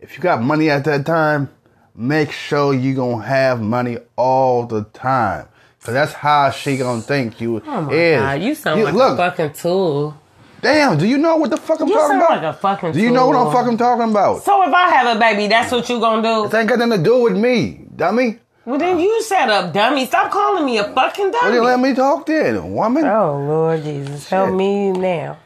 if 0.00 0.16
you 0.16 0.22
got 0.22 0.42
money 0.42 0.70
at 0.70 0.84
that 0.84 1.04
time, 1.06 1.50
make 1.94 2.30
sure 2.30 2.72
you 2.74 2.94
gonna 2.94 3.22
have 3.24 3.60
money 3.60 3.98
all 4.16 4.64
the 4.66 4.84
time. 4.84 5.48
Cause 5.82 5.94
that's 5.94 6.12
how 6.12 6.50
she 6.50 6.76
gonna 6.76 7.00
think 7.00 7.40
you 7.40 7.62
Oh 7.66 7.82
my 7.82 7.92
is. 7.92 8.20
god, 8.20 8.42
you 8.42 8.54
sound 8.54 8.82
like 8.84 8.94
look, 8.94 9.14
a 9.14 9.16
fucking 9.16 9.52
tool. 9.52 10.14
damn. 10.60 10.98
Do 10.98 11.06
you 11.06 11.16
know 11.18 11.36
what 11.36 11.50
the 11.50 11.56
fuck 11.56 11.80
I'm 11.80 11.88
You 11.88 11.94
talking 11.94 12.08
sound 12.20 12.22
about? 12.22 12.42
like 12.42 12.54
a 12.54 12.58
fucking 12.58 12.92
do 12.92 13.00
you 13.00 13.10
know 13.10 13.26
what 13.28 13.36
I'm 13.36 13.52
fucking 13.52 13.78
talking 13.78 14.10
about? 14.10 14.42
So 14.42 14.62
if 14.68 14.74
I 14.74 14.88
have 14.90 15.16
a 15.16 15.18
baby, 15.20 15.46
that's 15.46 15.72
what 15.72 15.88
you 15.88 15.98
gonna 15.98 16.20
do? 16.22 16.44
This 16.48 16.54
ain't 16.54 16.68
got 16.68 16.78
nothing 16.80 16.98
to 16.98 17.02
do 17.02 17.22
with 17.22 17.36
me, 17.36 17.86
dummy. 17.96 18.38
Well 18.66 18.78
then 18.78 18.98
you 19.00 19.22
shut 19.22 19.48
up, 19.48 19.72
dummy. 19.72 20.04
Stop 20.06 20.30
calling 20.30 20.66
me 20.66 20.78
a 20.78 20.84
fucking 20.92 21.30
dummy. 21.30 21.52
Well, 21.58 21.64
then 21.64 21.64
let 21.64 21.80
me 21.80 21.94
talk 21.94 22.26
then, 22.26 22.72
woman. 22.74 23.04
Oh 23.06 23.38
Lord 23.38 23.82
Jesus, 23.82 24.28
help 24.28 24.52
me 24.54 24.92
now. 24.92 25.38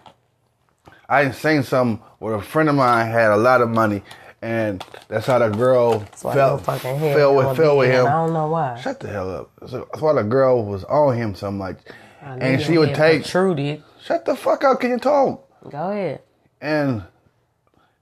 I 1.12 1.31
seen 1.33 1.62
something 1.62 2.03
where 2.20 2.35
a 2.35 2.40
friend 2.42 2.70
of 2.70 2.75
mine 2.75 3.11
had 3.11 3.31
a 3.33 3.37
lot 3.37 3.61
of 3.61 3.68
money, 3.68 4.03
and 4.40 4.83
that's 5.09 5.27
how 5.27 5.40
the 5.40 5.51
girl 5.51 5.98
That's 5.98 6.22
fell, 6.22 6.57
fucking 6.57 6.98
fell 7.01 7.37
with, 7.37 7.55
fell 7.55 7.77
with 7.77 7.90
him. 7.90 8.07
I 8.07 8.12
don't 8.12 8.33
know 8.33 8.48
why. 8.48 8.81
Shut 8.81 8.98
the 8.98 9.09
hell 9.09 9.31
up. 9.31 9.51
So 9.68 9.87
that's 9.92 10.01
why 10.01 10.14
the 10.14 10.22
girl 10.22 10.64
was 10.64 10.85
on 10.85 11.14
him 11.14 11.35
so 11.35 11.51
much, 11.51 11.77
and 12.22 12.62
she 12.62 12.79
would 12.79 12.94
take. 12.94 13.25
protruded. 13.25 13.83
Shut 14.03 14.25
the 14.25 14.35
fuck 14.35 14.64
up! 14.64 14.81
Can 14.81 14.92
you 14.92 14.98
talk? 14.98 15.46
Go 15.70 15.90
ahead. 15.90 16.22
And 16.62 17.03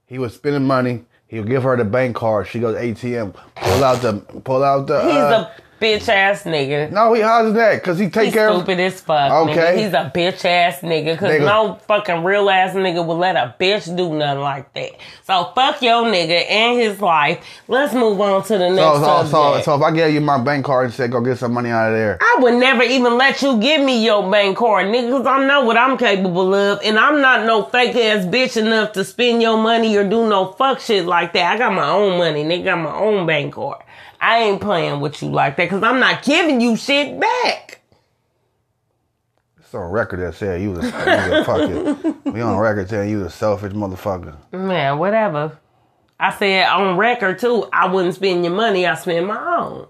he 0.05 0.17
was 0.17 0.33
spending 0.33 0.65
money. 0.65 1.03
He 1.27 1.37
would 1.37 1.49
give 1.49 1.63
her 1.63 1.75
the 1.75 1.83
bank 1.83 2.15
card. 2.15 2.47
She 2.47 2.59
goes 2.59 2.77
ATM, 2.77 3.35
pull 3.55 3.83
out 3.83 4.01
the, 4.01 4.13
pull 4.43 4.63
out 4.63 4.87
the. 4.87 5.01
He's 5.01 5.11
uh, 5.11 5.49
a 5.49 5.61
bitch 5.81 6.07
ass 6.07 6.43
nigga. 6.43 6.91
no, 6.91 7.13
he 7.13 7.21
how's 7.21 7.53
that? 7.55 7.83
Cause 7.83 7.97
he 7.97 8.09
take 8.09 8.25
He's 8.25 8.33
care 8.33 8.49
of. 8.49 8.57
stupid 8.57 8.79
as 8.79 9.01
fuck. 9.01 9.31
Okay. 9.49 9.55
Nigga. 9.55 9.77
He's 9.77 9.93
a 9.93 10.11
bitch 10.13 10.45
ass 10.45 10.81
nigga. 10.81 11.17
Cause 11.17 11.39
no 11.39 11.79
fucking 11.87 12.23
real 12.23 12.49
ass 12.49 12.75
nigga 12.75 13.05
would 13.05 13.15
let 13.15 13.35
a 13.35 13.55
bitch 13.59 13.93
do 13.97 14.13
nothing 14.13 14.41
like 14.41 14.71
that. 14.75 14.91
So 15.25 15.51
fuck 15.55 15.81
your 15.81 16.03
nigga 16.03 16.49
and 16.49 16.79
his 16.79 17.01
life. 17.01 17.43
Let's 17.67 17.93
move 17.93 18.21
on 18.21 18.43
to 18.43 18.57
the 18.57 18.69
next 18.69 18.77
So, 18.77 18.93
so, 18.99 19.23
so, 19.23 19.29
subject. 19.31 19.65
so 19.65 19.75
if 19.75 19.81
I 19.81 19.91
gave 19.91 20.13
you 20.13 20.21
my 20.21 20.37
bank 20.41 20.65
card 20.65 20.85
and 20.85 20.93
said 20.93 21.11
go 21.11 21.19
get 21.21 21.39
some 21.39 21.53
money 21.53 21.69
out 21.71 21.91
of 21.91 21.97
there, 21.97 22.17
I 22.21 22.37
would 22.39 22.53
never 22.55 22.83
even 22.83 23.17
let 23.17 23.41
you 23.41 23.59
give 23.59 23.81
me 23.81 24.05
your 24.05 24.29
bank 24.29 24.57
card, 24.57 24.85
nigga, 24.85 25.17
cause 25.17 25.25
I 25.25 25.45
know 25.47 25.65
what 25.65 25.77
I'm 25.77 25.97
capable 25.97 26.53
of, 26.53 26.79
and 26.83 26.99
I'm 26.99 27.21
not 27.21 27.45
no 27.45 27.63
fake 27.63 27.95
ass 27.95 28.25
bitch 28.25 28.55
enough 28.57 28.91
to 28.93 29.03
spend 29.03 29.41
your 29.41 29.57
money 29.57 29.95
or 29.97 30.07
do 30.07 30.29
no 30.29 30.51
fuck 30.51 30.79
shit 30.79 31.05
like 31.05 31.33
that. 31.33 31.55
I 31.55 31.57
got 31.57 31.73
my 31.73 31.89
own 31.89 32.17
money, 32.19 32.43
nigga, 32.43 32.61
I 32.61 32.65
got 32.65 32.77
my 32.77 32.93
own 32.95 33.25
bank 33.25 33.55
card. 33.55 33.81
I 34.21 34.43
ain't 34.43 34.61
playing 34.61 34.99
with 35.01 35.21
you 35.23 35.29
like 35.29 35.57
that, 35.57 35.67
cause 35.69 35.81
I'm 35.81 35.99
not 35.99 36.21
giving 36.23 36.61
you 36.61 36.75
shit 36.75 37.19
back. 37.19 37.81
it's 39.59 39.73
on 39.73 39.91
record 39.91 40.19
that 40.19 40.35
said 40.35 40.61
you 40.61 40.71
was 40.71 40.85
a, 40.85 40.87
you 40.87 41.37
a 41.37 41.43
fucking. 41.43 42.31
we 42.31 42.39
on 42.39 42.57
record 42.57 42.87
saying 42.87 43.09
you 43.09 43.17
was 43.17 43.27
a 43.27 43.35
selfish 43.35 43.73
motherfucker. 43.73 44.35
Man, 44.51 44.99
whatever. 44.99 45.57
I 46.19 46.31
said 46.35 46.67
on 46.67 46.97
record 46.97 47.39
too, 47.39 47.67
I 47.73 47.87
wouldn't 47.91 48.13
spend 48.13 48.45
your 48.45 48.53
money, 48.53 48.85
I 48.85 48.93
spend 48.93 49.25
my 49.25 49.57
own. 49.57 49.87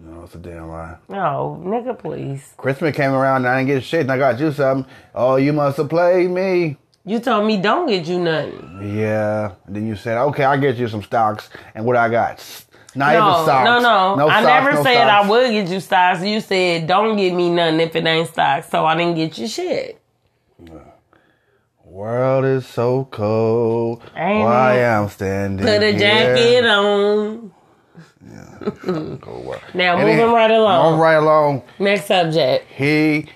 No, 0.00 0.22
it's 0.24 0.34
a 0.34 0.38
damn 0.38 0.68
lie. 0.68 0.96
No, 1.08 1.60
nigga, 1.64 1.96
please. 1.96 2.54
Christmas 2.56 2.96
came 2.96 3.12
around 3.12 3.44
and 3.44 3.48
I 3.48 3.58
didn't 3.58 3.68
get 3.68 3.84
shit 3.84 4.00
and 4.02 4.10
I 4.12 4.18
got 4.18 4.40
you 4.40 4.50
something. 4.52 4.90
Oh, 5.14 5.36
you 5.36 5.52
must 5.52 5.76
have 5.76 5.88
played 5.88 6.30
me. 6.30 6.76
You 7.04 7.20
told 7.20 7.46
me 7.46 7.56
don't 7.56 7.86
get 7.86 8.06
you 8.06 8.18
nothing. 8.20 8.96
Yeah. 8.96 9.52
And 9.66 9.74
then 9.76 9.86
you 9.86 9.96
said, 9.96 10.18
okay, 10.18 10.44
I'll 10.44 10.60
get 10.60 10.76
you 10.76 10.88
some 10.88 11.02
stocks. 11.02 11.48
And 11.74 11.84
what 11.84 11.96
I 11.96 12.08
got? 12.08 12.38
Not 12.94 13.12
No, 13.12 13.30
even 13.32 13.44
stocks. 13.44 13.82
no, 13.82 14.16
no. 14.16 14.28
I 14.28 14.40
stocks, 14.40 14.46
never 14.46 14.72
no 14.76 14.82
said 14.82 14.94
stocks. 14.94 15.26
I 15.26 15.28
would 15.30 15.50
get 15.50 15.68
you 15.68 15.80
stocks. 15.80 16.22
You 16.24 16.40
said 16.40 16.86
don't 16.86 17.16
give 17.16 17.34
me 17.34 17.50
nothing 17.50 17.80
if 17.80 17.94
it 17.94 18.06
ain't 18.06 18.28
stocks. 18.28 18.68
So 18.70 18.84
I 18.86 18.96
didn't 18.96 19.14
get 19.16 19.36
you 19.38 19.46
shit. 19.46 20.00
World 21.84 22.44
is 22.44 22.66
so 22.66 23.06
cold. 23.10 24.02
Ain't 24.16 24.44
Why 24.44 24.80
it? 24.80 24.84
I'm 24.86 25.08
standing 25.08 25.64
Put 25.66 25.82
a 25.82 25.90
here. 25.90 25.98
jacket 25.98 26.64
on. 26.66 27.50
World. 28.86 29.60
Now 29.74 29.92
And 29.96 30.02
moving 30.02 30.16
then- 30.18 30.32
right 30.32 30.50
along. 30.50 30.84
Moving 30.90 31.00
right 31.00 31.14
along. 31.14 31.62
Next 31.78 32.06
subject. 32.06 32.66
He, 32.70 33.26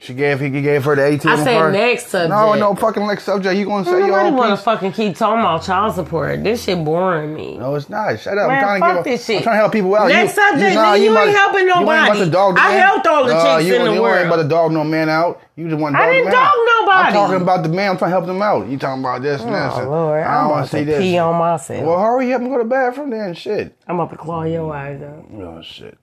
she 0.00 0.14
gave, 0.14 0.38
he 0.40 0.48
gave 0.50 0.84
her 0.84 0.94
the 0.94 1.02
ATM 1.02 1.26
I 1.26 1.44
said 1.44 1.58
card. 1.58 1.72
next 1.72 2.06
subject. 2.08 2.30
No, 2.30 2.54
no 2.54 2.74
fucking 2.74 3.06
next 3.06 3.24
subject. 3.24 3.56
You 3.56 3.64
gonna 3.66 3.84
say 3.84 3.90
your 3.98 4.06
Nobody 4.08 4.26
own 4.28 4.36
want 4.36 4.56
to 4.58 4.62
fucking 4.64 4.92
keep 4.92 5.16
talking 5.16 5.40
about 5.40 5.62
child 5.64 5.94
support. 5.94 6.42
This 6.44 6.64
shit 6.64 6.84
boring 6.84 7.34
me. 7.34 7.58
No, 7.58 7.74
it's 7.74 7.88
not. 7.88 8.18
Shut 8.20 8.38
up. 8.38 8.48
Man, 8.48 8.58
I'm 8.58 8.62
trying 8.62 8.80
fuck 8.80 9.04
to 9.04 9.10
give. 9.10 9.18
this 9.18 9.26
shit. 9.26 9.36
I'm 9.38 9.42
trying 9.42 9.54
to 9.54 9.58
help 9.58 9.72
people 9.72 9.94
out. 9.96 10.08
Next 10.08 10.34
subject, 10.34 10.74
nah, 10.74 10.94
nigga, 10.94 11.02
you 11.02 11.10
about- 11.10 11.26
ain't 11.28 11.36
helping 11.36 11.60
You 11.66 11.72
ain't 11.74 11.82
about 11.82 12.04
nobody. 12.08 12.24
to 12.24 12.30
dog 12.30 12.54
the 12.56 12.60
I 12.60 12.68
man. 12.68 12.78
helped 12.80 13.06
all 13.06 13.24
the 13.26 13.34
Uh, 13.36 13.56
chicks 13.58 13.68
you, 13.68 13.74
in 13.74 13.84
the 13.86 13.92
you 13.94 14.02
world. 14.02 14.18
ain't 14.18 14.26
about 14.26 14.42
to 14.42 14.48
dog 14.48 14.72
no 14.72 14.84
man 14.84 15.08
out. 15.08 15.40
You 15.56 15.68
just 15.68 15.80
want 15.82 15.96
to 15.96 16.00
I 16.02 16.12
didn't 16.12 16.30
dog 16.32 16.34
out. 16.34 16.52
nobody. 16.80 17.06
I'm 17.08 17.12
talking 17.12 17.42
about 17.42 17.62
the 17.64 17.68
man. 17.70 17.90
I'm 17.90 17.98
trying 17.98 18.10
to 18.10 18.14
help 18.14 18.26
them 18.26 18.40
out. 18.42 18.68
You 18.68 18.78
talking 18.78 19.02
about 19.02 19.22
this 19.22 19.42
and 19.42 19.52
this. 19.52 19.72
Oh 19.74 19.88
Lord, 19.88 20.22
I 20.22 20.34
don't 20.42 20.50
want 20.50 20.60
about 20.60 20.70
to 20.70 20.76
see 20.76 20.84
this. 20.84 20.98
pee 21.00 21.18
on 21.18 21.34
myself. 21.36 21.84
Well, 21.84 21.98
hurry 22.00 22.32
up 22.32 22.40
and 22.40 22.50
go 22.50 22.58
to 22.58 22.62
the 22.62 22.68
bathroom 22.70 23.10
then. 23.10 23.34
Shit. 23.34 23.74
I'm 23.88 23.98
about 23.98 24.10
to 24.10 24.16
claw 24.16 24.44
your 24.44 24.72
eyes 24.72 25.02
out. 25.02 25.24
Oh 25.36 25.60
shit. 25.62 25.98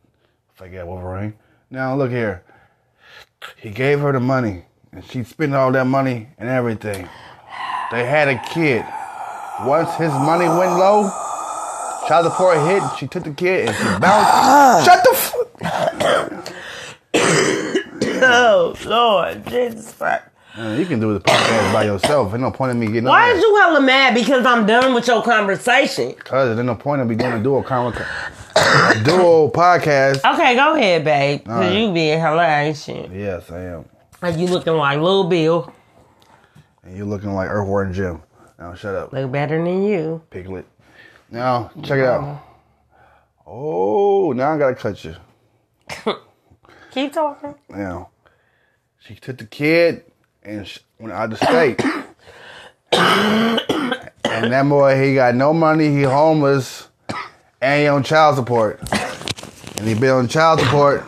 Forget 0.56 0.86
Wolverine. 0.86 1.34
Now 1.72 1.96
look 1.96 2.12
here. 2.12 2.44
He 3.58 3.70
gave 3.70 4.00
her 4.00 4.12
the 4.12 4.20
money, 4.20 4.66
and 4.92 5.04
she 5.06 5.24
spent 5.24 5.54
all 5.54 5.72
that 5.72 5.86
money 5.86 6.28
and 6.38 6.50
everything. 6.50 7.08
They 7.92 8.06
had 8.06 8.28
a 8.28 8.38
kid. 8.50 8.86
Once 9.62 9.94
his 9.96 10.12
money 10.12 10.48
went 10.48 10.72
low, 10.78 11.10
child 12.08 12.26
support 12.32 12.58
hit. 12.68 12.82
and 12.82 12.98
She 12.98 13.08
took 13.08 13.24
the 13.24 13.32
kid 13.32 13.68
and 13.70 13.76
she 13.78 13.84
bounced. 14.00 14.86
Shut 14.86 15.04
the. 15.04 15.12
F- 15.14 16.52
Oh 18.28 18.76
Lord, 18.86 19.46
Jesus 19.48 19.94
Christ. 19.94 20.24
Man, 20.58 20.80
you 20.80 20.86
can 20.86 21.00
do 21.02 21.14
the 21.14 21.20
podcast 21.20 21.74
by 21.74 21.84
yourself. 21.84 22.32
Ain't 22.34 22.42
no 22.42 22.50
point 22.52 22.72
in 22.72 22.80
me 22.80 22.88
getting 22.88 23.04
Why 23.04 23.32
is 23.32 23.42
you 23.42 23.56
hella 23.58 23.82
mad? 23.82 24.14
Because 24.16 24.46
I'm 24.46 24.66
done 24.66 24.94
with 24.94 25.06
your 25.08 25.22
conversation. 25.22 26.14
Cause 26.14 26.56
there's 26.56 26.66
no 26.66 26.76
point 26.76 27.02
in 27.02 27.08
me 27.10 27.16
doing 27.16 27.34
a 27.34 27.44
dual 27.44 27.62
conver- 27.64 28.00
a 28.02 28.45
dual 29.04 29.52
podcast. 29.52 30.22
Okay, 30.34 30.56
go 30.56 30.76
ahead, 30.76 31.04
babe. 31.04 31.46
Cause 31.46 31.56
right. 31.56 31.74
you 31.74 31.92
being 31.92 32.20
hella 32.20 32.48
ain't. 32.48 32.88
Yes, 32.88 33.52
I 33.52 33.62
am. 33.62 33.86
Like 34.22 34.38
you 34.38 34.48
looking 34.48 34.74
like 34.74 35.00
Lil 35.00 35.26
Bill. 35.26 35.74
And 36.84 36.96
you 36.96 37.04
looking 37.06 37.34
like 37.34 37.50
Earthworm 37.50 37.94
Jim. 37.94 38.22
Now 38.58 38.74
shut 38.74 38.96
up. 38.96 39.12
Look 39.12 39.32
better 39.32 39.62
than 39.62 39.84
you. 39.84 40.22
Piglet. 40.30 40.66
Now, 41.30 41.72
check 41.84 42.00
it 42.00 42.06
out. 42.06 42.42
Oh, 43.46 44.32
now 44.32 44.54
I 44.54 44.58
gotta 44.58 44.76
cut 44.76 45.04
you. 45.04 45.16
Keep 46.92 47.12
talking. 47.12 47.56
Now, 47.70 48.10
she 49.00 49.16
took 49.16 49.38
the 49.38 49.46
kid 49.46 50.06
and 50.44 50.66
sh- 50.66 50.80
went 50.98 51.14
out 51.14 51.34
of 51.34 51.38
state. 51.40 51.84
and 52.94 53.60
that 54.24 54.66
boy, 54.70 55.04
he 55.04 55.16
got 55.16 55.36
no 55.36 55.54
money, 55.54 55.90
he 55.94 56.04
homeless, 56.04 56.88
and 57.66 57.82
he 57.82 57.88
on 57.88 58.04
child 58.04 58.36
support. 58.36 58.80
And 59.78 59.88
he 59.88 59.96
been 59.96 60.12
on 60.12 60.28
child 60.28 60.60
support. 60.60 61.04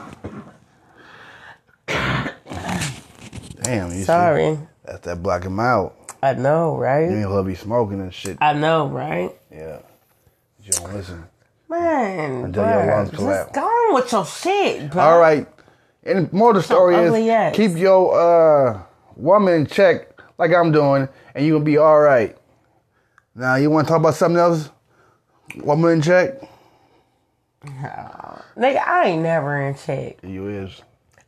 Damn, 3.61 3.91
you 3.91 3.97
see? 3.99 4.03
Sorry. 4.03 4.57
That's 4.83 5.01
that 5.01 5.21
black 5.21 5.43
him 5.43 5.59
out. 5.59 5.93
I 6.23 6.33
know, 6.33 6.75
You 6.75 6.81
right? 6.81 7.03
ain't 7.11 7.23
gonna 7.23 7.43
be 7.43 7.55
smoking 7.55 8.01
and 8.01 8.13
shit. 8.13 8.37
I 8.41 8.53
know, 8.53 8.87
right? 8.87 9.31
Yeah. 9.51 9.79
You 10.63 10.71
don't 10.71 10.93
listen. 10.95 11.23
Man, 11.69 12.45
Until 12.45 12.63
your 12.67 12.85
lungs 12.87 13.09
just 13.09 13.21
collapse. 13.21 13.51
go 13.53 13.61
on 13.61 13.93
with 13.95 14.11
your 14.11 14.25
shit, 14.25 14.89
bro. 14.89 15.03
All 15.03 15.19
right. 15.19 15.47
And 16.03 16.31
more 16.33 16.51
of 16.51 16.55
the 16.55 16.63
story 16.63 16.95
ugly 16.95 17.25
is 17.25 17.29
ass. 17.29 17.55
keep 17.55 17.75
your 17.77 18.17
uh, 18.17 18.81
woman 19.15 19.53
in 19.53 19.67
check 19.67 20.07
like 20.37 20.53
I'm 20.53 20.71
doing, 20.71 21.07
and 21.35 21.45
you 21.45 21.53
gonna 21.53 21.65
be 21.65 21.77
all 21.77 21.99
right. 21.99 22.35
Now 23.35 23.55
you 23.55 23.69
want 23.69 23.85
to 23.87 23.91
talk 23.91 23.99
about 23.99 24.15
something 24.15 24.39
else? 24.39 24.69
Woman 25.55 25.91
in 25.93 26.01
check? 26.01 26.41
Nigga, 27.65 28.79
I 28.85 29.05
ain't 29.07 29.23
never 29.23 29.59
in 29.61 29.75
check. 29.75 30.17
You 30.23 30.47
is. 30.47 30.81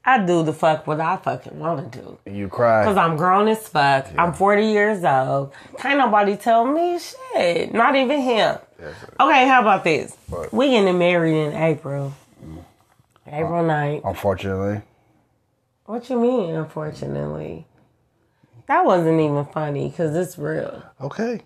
I 0.05 0.25
do 0.25 0.43
the 0.43 0.53
fuck 0.53 0.87
what 0.87 0.99
I 0.99 1.17
fucking 1.17 1.59
want 1.59 1.91
to 1.91 1.99
do. 1.99 2.17
You 2.31 2.47
cry. 2.47 2.83
Cause 2.85 2.97
I'm 2.97 3.15
grown 3.15 3.47
as 3.47 3.67
fuck. 3.67 4.07
I'm 4.17 4.33
40 4.33 4.65
years 4.65 5.03
old. 5.03 5.53
Can't 5.77 5.99
nobody 5.99 6.35
tell 6.37 6.65
me 6.65 6.99
shit. 6.99 7.73
Not 7.73 7.95
even 7.95 8.21
him. 8.21 8.57
Okay, 9.19 9.47
how 9.47 9.61
about 9.61 9.83
this? 9.83 10.15
What? 10.27 10.53
We 10.53 10.69
getting 10.69 10.97
married 10.97 11.35
in 11.35 11.53
April. 11.53 12.13
Mm. 12.43 12.63
April 13.27 13.69
uh, 13.69 13.73
9th. 13.73 14.01
Unfortunately. 14.05 14.81
What 15.85 16.09
you 16.09 16.19
mean, 16.19 16.55
unfortunately? 16.55 17.65
That 18.67 18.85
wasn't 18.85 19.19
even 19.19 19.45
funny 19.45 19.89
because 19.89 20.15
it's 20.15 20.37
real. 20.37 20.83
Okay. 21.01 21.41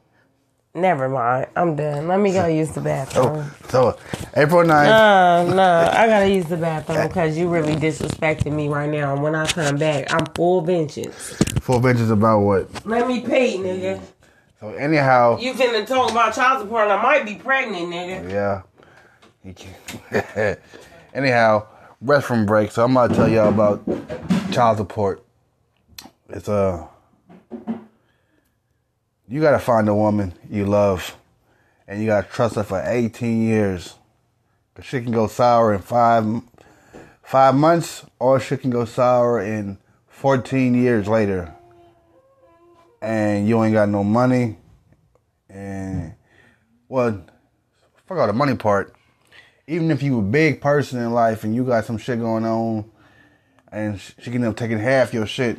Never 0.76 1.08
mind. 1.08 1.48
I'm 1.56 1.76
done. 1.76 2.08
Let 2.08 2.20
me 2.20 2.34
go 2.34 2.48
use 2.48 2.72
the 2.72 2.82
bathroom. 2.82 3.52
So 3.70 3.96
April 4.36 4.64
9th. 4.64 5.48
No, 5.48 5.56
no, 5.56 5.90
I 5.92 6.08
gotta 6.08 6.28
use 6.30 6.46
the 6.46 6.58
bathroom 6.58 7.08
because 7.08 7.38
you 7.38 7.48
really 7.48 7.76
disrespecting 7.76 8.54
me 8.54 8.68
right 8.70 8.90
now. 8.90 9.14
And 9.14 9.22
when 9.22 9.36
I 9.36 9.46
come 9.46 9.78
back, 9.78 10.12
I'm 10.12 10.26
full 10.34 10.62
vengeance. 10.62 11.16
Full 11.62 11.80
benches 11.80 12.10
about 12.10 12.40
what? 12.40 12.86
Let 12.88 13.08
me 13.08 13.22
pee, 13.22 13.58
nigga. 13.58 14.02
So 14.60 14.70
anyhow, 14.70 15.38
You 15.40 15.54
finna 15.54 15.86
talk 15.86 16.10
about 16.10 16.34
child 16.34 16.62
support? 16.62 16.88
I 16.88 17.02
might 17.02 17.26
be 17.26 17.36
pregnant, 17.36 17.94
nigga. 17.94 18.32
yeah. 18.32 18.62
He 19.44 19.54
can't. 19.54 20.60
anyhow, 21.14 21.68
rest 22.02 22.26
from 22.26 22.46
break. 22.48 22.72
So 22.72 22.84
I'm 22.84 22.94
gonna 22.94 23.14
tell 23.14 23.30
y'all 23.30 23.50
about 23.50 23.84
child 24.52 24.78
support. 24.78 25.24
It's 26.30 26.50
uh 26.50 26.88
you 29.34 29.42
gotta 29.42 29.58
find 29.58 29.90
a 29.90 29.96
woman 29.96 30.32
you 30.48 30.64
love, 30.64 31.18
and 31.88 32.00
you 32.00 32.06
gotta 32.06 32.28
trust 32.28 32.54
her 32.54 32.64
for 32.64 32.80
18 32.86 33.42
years. 33.42 33.96
Cause 34.76 34.86
she 34.86 35.02
can 35.02 35.12
go 35.12 35.26
sour 35.26 35.74
in 35.74 35.82
five 35.82 36.24
five 37.24 37.56
months, 37.56 38.06
or 38.20 38.40
she 38.40 38.58
can 38.58 38.70
go 38.70 38.86
sour 38.86 39.42
in 39.42 39.80
14 40.08 40.76
years 40.76 41.08
later. 41.08 41.52
And 43.02 43.48
you 43.48 43.64
ain't 43.64 43.74
got 43.74 43.90
no 43.90 44.04
money, 44.04 44.56
and 45.50 46.14
well, 46.88 47.26
fuck 48.06 48.20
all 48.20 48.28
the 48.28 48.34
money 48.34 48.56
part. 48.56 48.94
Even 49.66 49.90
if 49.90 50.04
you 50.04 50.20
a 50.20 50.22
big 50.22 50.62
person 50.62 51.00
in 51.00 51.12
life 51.12 51.44
and 51.44 51.56
you 51.56 51.64
got 51.64 51.86
some 51.86 51.98
shit 51.98 52.20
going 52.20 52.46
on, 52.46 52.86
and 53.72 54.00
she 54.00 54.30
can 54.30 54.36
end 54.36 54.46
up 54.46 54.58
taking 54.58 54.78
half 54.78 55.12
your 55.12 55.26
shit. 55.26 55.58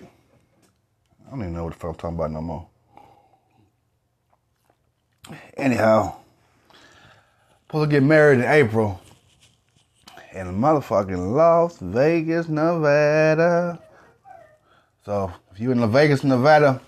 I 1.27 1.31
don't 1.31 1.41
even 1.41 1.55
know 1.55 1.65
what 1.65 1.73
the 1.73 1.79
fuck 1.81 1.91
I'm 1.91 1.97
talking 1.97 2.15
about 2.15 2.31
no 2.31 2.41
more. 2.41 2.69
Anyhow, 5.57 6.17
supposed 7.67 7.91
to 7.91 7.97
get 7.97 8.03
married 8.03 8.41
in 8.41 8.45
April 8.45 9.01
in 10.33 10.47
motherfucking 10.49 11.35
Las 11.35 11.79
Vegas, 11.79 12.49
Nevada. 12.49 13.81
So 15.05 15.33
if 15.53 15.61
you 15.61 15.71
in 15.71 15.81
Las 15.81 15.91
Vegas, 15.91 16.25
Nevada, 16.25 16.81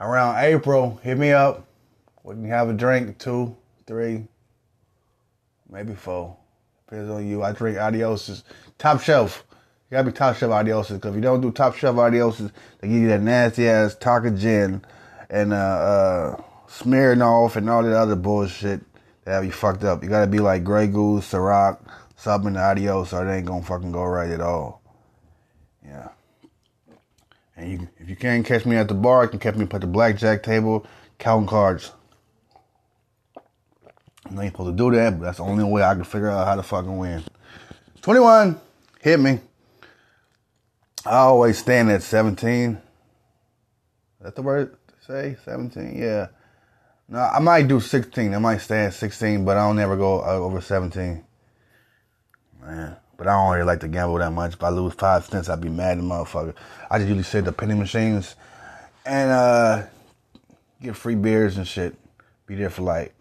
around 0.00 0.38
April, 0.38 1.00
hit 1.02 1.16
me 1.16 1.32
up. 1.32 1.66
We 2.24 2.34
can 2.34 2.48
have 2.48 2.68
a 2.68 2.72
drink, 2.72 3.18
two, 3.18 3.56
three, 3.86 4.26
maybe 5.70 5.94
four. 5.94 6.36
Depends 6.86 7.10
on 7.10 7.26
you. 7.26 7.42
I 7.42 7.52
drink 7.52 7.78
Adioses. 7.78 8.42
Top 8.78 9.00
shelf. 9.00 9.44
You 9.90 9.96
gotta 9.96 10.10
be 10.10 10.12
top 10.12 10.36
shelf 10.36 10.52
Adioses, 10.52 10.94
because 10.94 11.10
if 11.10 11.14
you 11.16 11.20
don't 11.20 11.40
do 11.40 11.52
top 11.52 11.76
shelf 11.76 11.96
Adioses, 11.96 12.50
they 12.80 12.88
give 12.88 12.98
you 12.98 13.08
that 13.08 13.22
nasty 13.22 13.68
ass 13.68 13.94
Tonka 13.94 14.38
gin 14.38 14.84
and 15.30 15.52
uh, 15.52 15.56
uh, 15.56 16.42
Smirnoff 16.68 17.56
and 17.56 17.68
all 17.70 17.82
that 17.82 17.96
other 17.96 18.16
bullshit 18.16 18.80
that 19.24 19.32
have 19.32 19.44
you 19.44 19.52
fucked 19.52 19.84
up. 19.84 20.02
You 20.02 20.08
gotta 20.08 20.26
be 20.26 20.38
like 20.38 20.64
Grey 20.64 20.86
Goose, 20.86 21.30
Ciroc, 21.30 21.78
something 22.16 22.54
in 22.54 22.56
Adios, 22.56 23.12
or 23.12 23.26
it 23.26 23.36
ain't 23.36 23.46
gonna 23.46 23.62
fucking 23.62 23.92
go 23.92 24.04
right 24.04 24.30
at 24.30 24.40
all. 24.40 24.82
Yeah. 25.84 26.08
And 27.56 27.70
you, 27.70 27.88
if 27.98 28.08
you 28.08 28.16
can't 28.16 28.44
catch 28.44 28.66
me 28.66 28.76
at 28.76 28.88
the 28.88 28.94
bar, 28.94 29.24
you 29.24 29.30
can 29.30 29.38
catch 29.38 29.54
me 29.54 29.66
at 29.70 29.80
the 29.80 29.86
blackjack 29.86 30.42
table, 30.42 30.86
counting 31.18 31.48
cards. 31.48 31.92
I 34.28 34.42
ain't 34.42 34.52
supposed 34.52 34.76
to 34.76 34.90
do 34.90 34.94
that, 34.96 35.18
but 35.18 35.24
that's 35.24 35.38
the 35.38 35.44
only 35.44 35.64
way 35.64 35.82
I 35.82 35.94
can 35.94 36.04
figure 36.04 36.30
out 36.30 36.46
how 36.46 36.56
to 36.56 36.62
fucking 36.62 36.98
win. 36.98 37.22
21, 38.02 38.60
hit 39.00 39.20
me. 39.20 39.40
I 41.04 41.18
always 41.18 41.58
stand 41.58 41.90
at 41.90 42.02
17. 42.02 42.72
Is 42.72 42.78
that 44.20 44.34
the 44.34 44.42
word 44.42 44.76
say? 45.06 45.36
17? 45.44 45.96
Yeah. 45.96 46.26
No, 47.08 47.20
I 47.20 47.38
might 47.38 47.68
do 47.68 47.78
16. 47.78 48.34
I 48.34 48.38
might 48.38 48.58
stay 48.58 48.86
at 48.86 48.94
16, 48.94 49.44
but 49.44 49.56
I 49.56 49.66
don't 49.66 49.76
never 49.76 49.96
go 49.96 50.22
uh, 50.22 50.34
over 50.34 50.60
17. 50.60 51.24
Man. 52.62 52.96
But 53.16 53.28
I 53.28 53.32
don't 53.32 53.54
really 53.54 53.64
like 53.64 53.80
to 53.80 53.88
gamble 53.88 54.18
that 54.18 54.32
much. 54.32 54.54
If 54.54 54.62
I 54.62 54.68
lose 54.68 54.92
five 54.94 55.24
cents, 55.24 55.48
I'd 55.48 55.60
be 55.60 55.68
mad 55.68 55.98
motherfucker. 55.98 56.54
I 56.90 56.98
just 56.98 57.08
usually 57.08 57.22
sit 57.22 57.44
the 57.44 57.52
penny 57.52 57.74
machines 57.74 58.36
and 59.06 59.30
uh, 59.30 59.86
get 60.82 60.96
free 60.96 61.14
beers 61.14 61.56
and 61.56 61.66
shit. 61.66 61.96
Be 62.46 62.56
there 62.56 62.68
for 62.68 62.82
like 62.82 63.14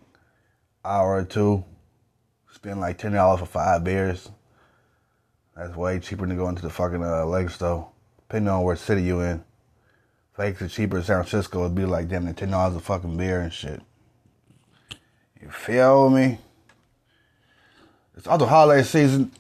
hour 0.84 1.16
or 1.16 1.24
two. 1.24 1.64
Spend 2.52 2.82
like 2.82 2.98
ten 2.98 3.14
dollars 3.14 3.40
for 3.40 3.46
five 3.46 3.84
beers. 3.84 4.30
That's 5.56 5.76
way 5.76 6.00
cheaper 6.00 6.28
than 6.28 6.36
going 6.36 6.56
to 6.56 6.62
the 6.62 6.70
fucking 6.70 7.04
uh, 7.04 7.26
leg 7.26 7.50
store. 7.50 7.90
Depending 8.28 8.50
on 8.50 8.64
what 8.64 8.80
city 8.80 9.04
you 9.04 9.22
in. 9.22 9.44
Fakes 10.36 10.62
are 10.62 10.68
cheaper 10.68 10.98
in 10.98 11.04
San 11.04 11.24
Francisco. 11.24 11.62
It'd 11.62 11.76
be 11.76 11.86
like 11.86 12.10
damn 12.10 12.32
ten 12.34 12.52
dollars 12.52 12.76
a 12.76 12.80
fucking 12.82 13.16
beer 13.16 13.40
and 13.40 13.54
shit. 13.54 13.82
You 15.42 15.50
feel 15.50 16.10
me? 16.10 16.40
It's 18.18 18.28
also 18.28 18.46
holiday 18.46 18.84
season, 18.84 19.32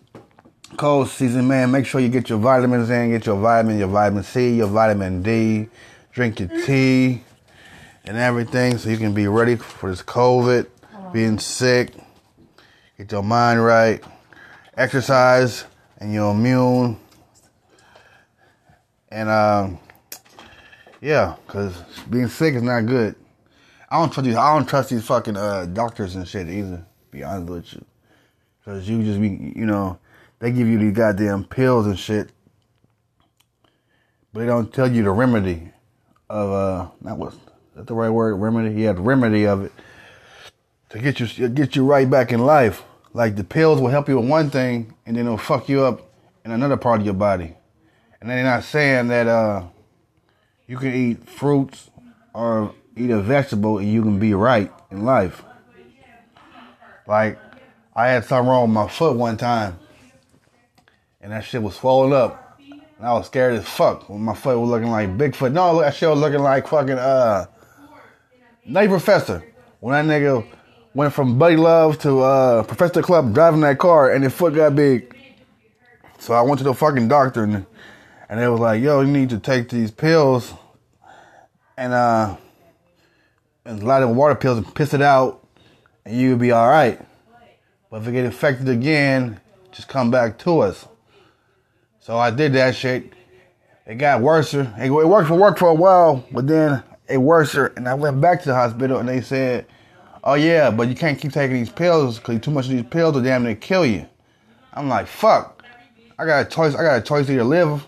cold 0.77 1.10
season, 1.10 1.47
man. 1.47 1.71
Make 1.71 1.86
sure 1.86 1.99
you 1.99 2.10
get 2.10 2.29
your 2.29 2.39
vitamins 2.39 2.89
in. 2.89 3.12
Get 3.12 3.25
your 3.25 3.38
vitamin, 3.38 3.77
your 3.77 3.88
vitamin 3.88 4.23
C, 4.23 4.55
your 4.55 4.67
vitamin 4.67 5.21
D. 5.21 5.67
Drink 6.13 6.39
your 6.39 6.49
tea 6.65 7.23
and 8.05 8.17
everything 8.17 8.77
so 8.77 8.89
you 8.89 8.97
can 8.97 9.13
be 9.13 9.27
ready 9.27 9.55
for 9.58 9.89
this 9.89 10.01
COVID, 10.01 10.67
being 11.12 11.39
sick. 11.39 11.93
Get 12.97 13.12
your 13.12 13.23
mind 13.23 13.63
right. 13.63 14.01
Exercise 14.77 15.65
and 15.97 16.13
you're 16.13 16.31
immune. 16.31 16.97
And 19.10 19.29
um, 19.29 19.79
yeah, 21.01 21.36
cause 21.47 21.75
being 22.10 22.27
sick 22.27 22.55
is 22.55 22.63
not 22.63 22.86
good. 22.86 23.15
I 23.89 23.99
don't 23.99 24.12
trust 24.12 24.25
these. 24.25 24.36
I 24.36 24.53
don't 24.55 24.67
trust 24.67 24.89
these 24.89 25.05
fucking 25.05 25.38
uh, 25.38 25.65
doctors 25.65 26.15
and 26.15 26.27
shit 26.27 26.49
either. 26.49 26.86
Be 27.12 27.23
honest 27.23 27.49
with 27.49 27.73
you, 27.73 27.86
cause 28.63 28.88
you 28.89 29.03
just 29.03 29.21
be, 29.21 29.53
you 29.55 29.65
know, 29.65 29.99
they 30.39 30.51
give 30.51 30.67
you 30.67 30.77
these 30.77 30.93
goddamn 30.93 31.45
pills 31.45 31.86
and 31.86 31.97
shit, 31.97 32.31
but 34.34 34.41
they 34.41 34.45
don't 34.45 34.73
tell 34.73 34.91
you 34.91 35.03
the 35.03 35.12
remedy 35.12 35.71
of 36.29 36.51
uh, 36.51 36.86
what 37.15 37.34
is 37.34 37.39
that 37.75 37.88
the 37.88 37.93
right 37.93 38.10
word? 38.10 38.36
Remedy? 38.36 38.81
Yeah, 38.81 38.93
the 38.93 39.01
remedy 39.01 39.45
of 39.45 39.63
it 39.63 39.71
to 40.95 40.99
get 40.99 41.19
you 41.19 41.49
get 41.49 41.75
you 41.75 41.86
right 41.86 42.10
back 42.10 42.31
in 42.31 42.39
life. 42.39 42.84
Like 43.13 43.36
the 43.36 43.43
pills 43.43 43.81
will 43.81 43.89
help 43.89 44.08
you 44.08 44.19
with 44.19 44.29
one 44.29 44.49
thing, 44.49 44.93
and 45.05 45.15
then 45.15 45.25
it'll 45.25 45.38
fuck 45.38 45.69
you 45.69 45.84
up 45.84 46.10
in 46.43 46.51
another 46.51 46.77
part 46.77 46.99
of 46.99 47.05
your 47.05 47.15
body. 47.15 47.55
And 48.19 48.29
they're 48.29 48.43
not 48.43 48.63
saying 48.63 49.10
that 49.10 49.27
uh, 49.27 49.63
you 50.67 50.78
can 50.78 50.93
eat 50.93 51.28
fruits 51.28 51.89
or 52.34 52.73
eat 52.95 53.10
a 53.10 53.21
vegetable 53.21 53.78
and 53.78 53.91
you 53.91 54.01
can 54.01 54.19
be 54.19 54.34
right 54.34 54.71
in 54.91 55.04
life. 55.06 55.43
Like 57.08 57.38
I 57.95 58.08
had 58.08 58.25
something 58.25 58.49
wrong 58.49 58.63
with 58.63 58.73
my 58.73 58.88
foot 58.88 59.15
one 59.15 59.38
time, 59.38 59.78
and 61.21 61.32
that 61.32 61.45
shit 61.45 61.62
was 61.62 61.75
swollen 61.75 62.13
up, 62.13 62.60
and 62.60 63.08
I 63.08 63.13
was 63.13 63.28
scared 63.28 63.54
as 63.54 63.67
fuck. 63.67 64.10
When 64.10 64.21
my 64.21 64.34
foot 64.34 64.60
was 64.60 64.69
looking 64.69 64.89
like 64.89 65.17
Bigfoot. 65.17 65.54
No, 65.54 65.80
that 65.80 65.95
shit 65.95 66.10
was 66.10 66.19
looking 66.19 66.41
like 66.41 66.67
fucking 66.67 66.97
uh, 66.97 67.45
Nutty 68.65 68.88
Professor. 68.88 69.45
When 69.80 69.93
that 69.93 70.12
nigga 70.12 70.45
went 70.95 71.13
from 71.13 71.38
Buddy 71.38 71.58
Love 71.58 71.99
to 71.99 72.21
uh, 72.21 72.63
Professor 72.63 73.01
Klump 73.01 73.34
driving 73.34 73.62
that 73.62 73.78
car, 73.78 74.12
and 74.12 74.23
his 74.23 74.34
foot 74.34 74.56
got 74.56 74.75
big. 74.75 75.15
So 76.17 76.34
I 76.34 76.41
went 76.41 76.58
to 76.58 76.63
the 76.63 76.73
fucking 76.73 77.08
doctor, 77.08 77.43
and 77.43 77.65
and 78.29 78.39
they 78.39 78.47
was 78.47 78.59
like, 78.59 78.81
"Yo, 78.81 79.01
you 79.01 79.11
need 79.11 79.29
to 79.29 79.39
take 79.39 79.69
these 79.69 79.91
pills, 79.91 80.53
and 81.77 81.93
uh, 81.93 82.35
and 83.65 83.81
a 83.81 83.85
lot 83.85 84.03
of 84.03 84.09
water 84.09 84.35
pills, 84.35 84.57
and 84.57 84.75
piss 84.75 84.93
it 84.93 85.01
out, 85.01 85.45
and 86.05 86.19
you'll 86.19 86.38
be 86.38 86.51
all 86.51 86.67
right. 86.67 86.99
But 87.89 88.01
if 88.01 88.07
it 88.07 88.13
get 88.13 88.25
infected 88.25 88.69
again, 88.69 89.39
just 89.71 89.88
come 89.88 90.11
back 90.11 90.38
to 90.39 90.59
us." 90.59 90.88
So 91.99 92.17
I 92.17 92.31
did 92.31 92.53
that 92.53 92.75
shit. 92.75 93.13
It 93.85 93.95
got 93.95 94.21
worse. 94.21 94.53
It 94.53 94.67
it 94.79 94.89
worked 94.89 95.27
for 95.27 95.35
work 95.35 95.57
for 95.57 95.69
a 95.69 95.73
while, 95.73 96.25
but 96.31 96.47
then 96.47 96.83
it 97.07 97.17
worse. 97.17 97.53
And 97.53 97.88
I 97.88 97.93
went 97.93 98.19
back 98.21 98.41
to 98.41 98.49
the 98.49 98.55
hospital, 98.55 98.97
and 98.97 99.07
they 99.07 99.21
said, 99.21 99.67
"Oh 100.23 100.33
yeah, 100.33 100.71
but 100.71 100.88
you 100.88 100.95
can't 100.95 101.19
keep 101.19 101.31
taking 101.31 101.57
these 101.57 101.69
pills 101.69 102.17
because 102.17 102.41
too 102.41 102.51
much 102.51 102.65
of 102.65 102.71
these 102.71 102.83
pills 102.83 103.15
will 103.15 103.21
damn 103.21 103.43
near 103.43 103.55
kill 103.55 103.85
you." 103.85 104.07
I'm 104.73 104.89
like, 104.89 105.07
"Fuck." 105.07 105.63
I 106.17 106.25
got 106.25 106.45
a 106.45 106.49
choice. 106.49 106.73
I 106.73 106.81
got 106.81 106.97
a 106.97 107.01
choice 107.01 107.25
to 107.27 107.33
either 107.33 107.43
live 107.43 107.85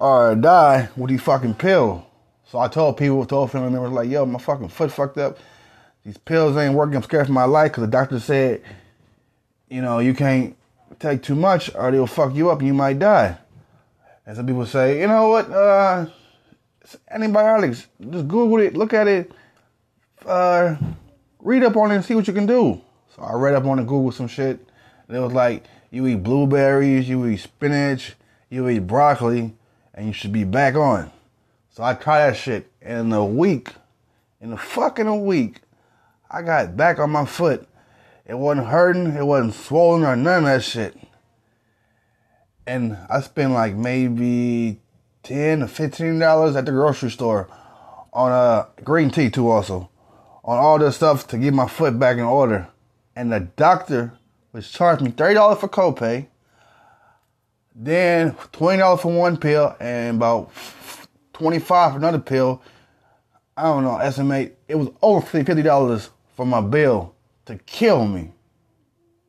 or 0.00 0.34
die 0.34 0.88
with 0.96 1.10
these 1.10 1.22
fucking 1.22 1.54
pills. 1.54 2.02
So 2.50 2.58
I 2.58 2.66
told 2.66 2.96
people, 2.96 3.24
told 3.26 3.52
family 3.52 3.70
members, 3.70 3.92
like, 3.92 4.08
yo, 4.08 4.26
my 4.26 4.38
fucking 4.40 4.70
foot 4.70 4.90
fucked 4.90 5.18
up. 5.18 5.38
These 6.04 6.18
pills 6.18 6.56
ain't 6.56 6.74
working. 6.74 6.96
I'm 6.96 7.02
scared 7.02 7.26
for 7.26 7.32
my 7.32 7.44
life 7.44 7.70
because 7.70 7.82
the 7.82 7.90
doctor 7.90 8.18
said, 8.18 8.62
you 9.68 9.82
know, 9.82 10.00
you 10.00 10.14
can't 10.14 10.56
take 10.98 11.22
too 11.22 11.36
much 11.36 11.72
or 11.74 11.90
they'll 11.90 12.06
fuck 12.06 12.34
you 12.34 12.50
up 12.50 12.58
and 12.58 12.66
you 12.66 12.74
might 12.74 12.98
die. 12.98 13.38
And 14.26 14.36
some 14.36 14.46
people 14.46 14.66
say, 14.66 15.00
you 15.00 15.06
know 15.06 15.28
what, 15.28 15.50
uh, 15.50 16.06
antibiotics. 17.10 17.86
Just 18.00 18.26
Google 18.26 18.60
it, 18.60 18.74
look 18.74 18.94
at 18.94 19.06
it, 19.06 19.30
uh, 20.26 20.76
read 21.40 21.62
up 21.62 21.76
on 21.76 21.92
it 21.92 21.96
and 21.96 22.04
see 22.04 22.14
what 22.14 22.26
you 22.26 22.32
can 22.32 22.46
do. 22.46 22.80
So 23.14 23.22
I 23.22 23.34
read 23.34 23.54
up 23.54 23.64
on 23.66 23.78
it, 23.78 23.86
Google 23.86 24.12
some 24.12 24.28
shit. 24.28 24.58
And 25.06 25.16
it 25.16 25.20
was 25.20 25.32
like, 25.32 25.64
you 25.90 26.06
eat 26.06 26.22
blueberries, 26.22 27.08
you 27.08 27.26
eat 27.26 27.38
spinach, 27.38 28.14
you 28.48 28.68
eat 28.68 28.80
broccoli, 28.80 29.52
and 29.94 30.06
you 30.06 30.12
should 30.12 30.32
be 30.32 30.44
back 30.44 30.74
on. 30.74 31.10
So 31.70 31.82
I 31.82 31.94
tried 31.94 32.30
that 32.30 32.36
shit. 32.36 32.70
And 32.82 32.98
in 32.98 33.12
a 33.12 33.24
week, 33.24 33.70
in 34.40 34.52
a 34.52 34.56
fucking 34.56 35.24
week, 35.24 35.60
I 36.30 36.42
got 36.42 36.76
back 36.76 36.98
on 36.98 37.10
my 37.10 37.26
foot. 37.26 37.66
It 38.26 38.38
wasn't 38.38 38.68
hurting, 38.68 39.16
it 39.16 39.24
wasn't 39.24 39.54
swollen 39.54 40.04
or 40.04 40.16
none 40.16 40.44
of 40.44 40.44
that 40.44 40.62
shit. 40.62 40.96
And 42.66 42.96
I 43.08 43.20
spent 43.20 43.52
like 43.52 43.74
maybe 43.74 44.80
ten 45.22 45.60
to 45.60 45.68
fifteen 45.68 46.18
dollars 46.18 46.54
at 46.54 46.66
the 46.66 46.72
grocery 46.72 47.10
store 47.10 47.48
on 48.12 48.30
uh 48.30 48.66
green 48.84 49.10
tea 49.10 49.30
too 49.30 49.50
also. 49.50 49.90
On 50.44 50.56
all 50.56 50.78
this 50.78 50.96
stuff 50.96 51.26
to 51.28 51.38
get 51.38 51.52
my 51.52 51.66
foot 51.66 51.98
back 51.98 52.16
in 52.16 52.22
order. 52.22 52.68
And 53.16 53.32
the 53.32 53.40
doctor 53.40 54.12
was 54.52 54.70
charging 54.70 55.06
me 55.06 55.10
thirty 55.10 55.34
dollars 55.34 55.58
for 55.58 55.68
copay, 55.68 56.28
then 57.74 58.34
twenty 58.52 58.78
dollars 58.78 59.00
for 59.00 59.16
one 59.16 59.36
pill 59.36 59.74
and 59.80 60.16
about 60.16 60.50
twenty 61.32 61.58
five 61.58 61.92
for 61.92 61.98
another 61.98 62.18
pill. 62.18 62.62
I 63.56 63.64
don't 63.64 63.84
know, 63.84 63.96
estimate 63.98 64.58
it 64.68 64.76
was 64.76 64.88
over 65.02 65.24
fifty 65.24 65.62
dollars 65.62 66.10
for 66.36 66.46
my 66.46 66.60
bill 66.60 67.14
to 67.46 67.56
kill 67.58 68.06
me. 68.06 68.32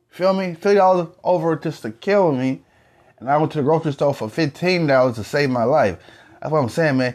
Feel 0.08 0.34
me? 0.34 0.54
Fifty 0.54 0.74
dollars 0.74 1.08
over 1.24 1.56
just 1.56 1.82
to 1.82 1.90
kill 1.90 2.32
me. 2.32 2.62
And 3.18 3.30
I 3.30 3.36
went 3.36 3.52
to 3.52 3.58
the 3.58 3.64
grocery 3.64 3.92
store 3.92 4.14
for 4.14 4.28
fifteen 4.28 4.86
dollars 4.86 5.16
to 5.16 5.24
save 5.24 5.50
my 5.50 5.64
life. 5.64 5.98
That's 6.40 6.52
what 6.52 6.60
I'm 6.60 6.68
saying, 6.68 6.96
man. 6.96 7.14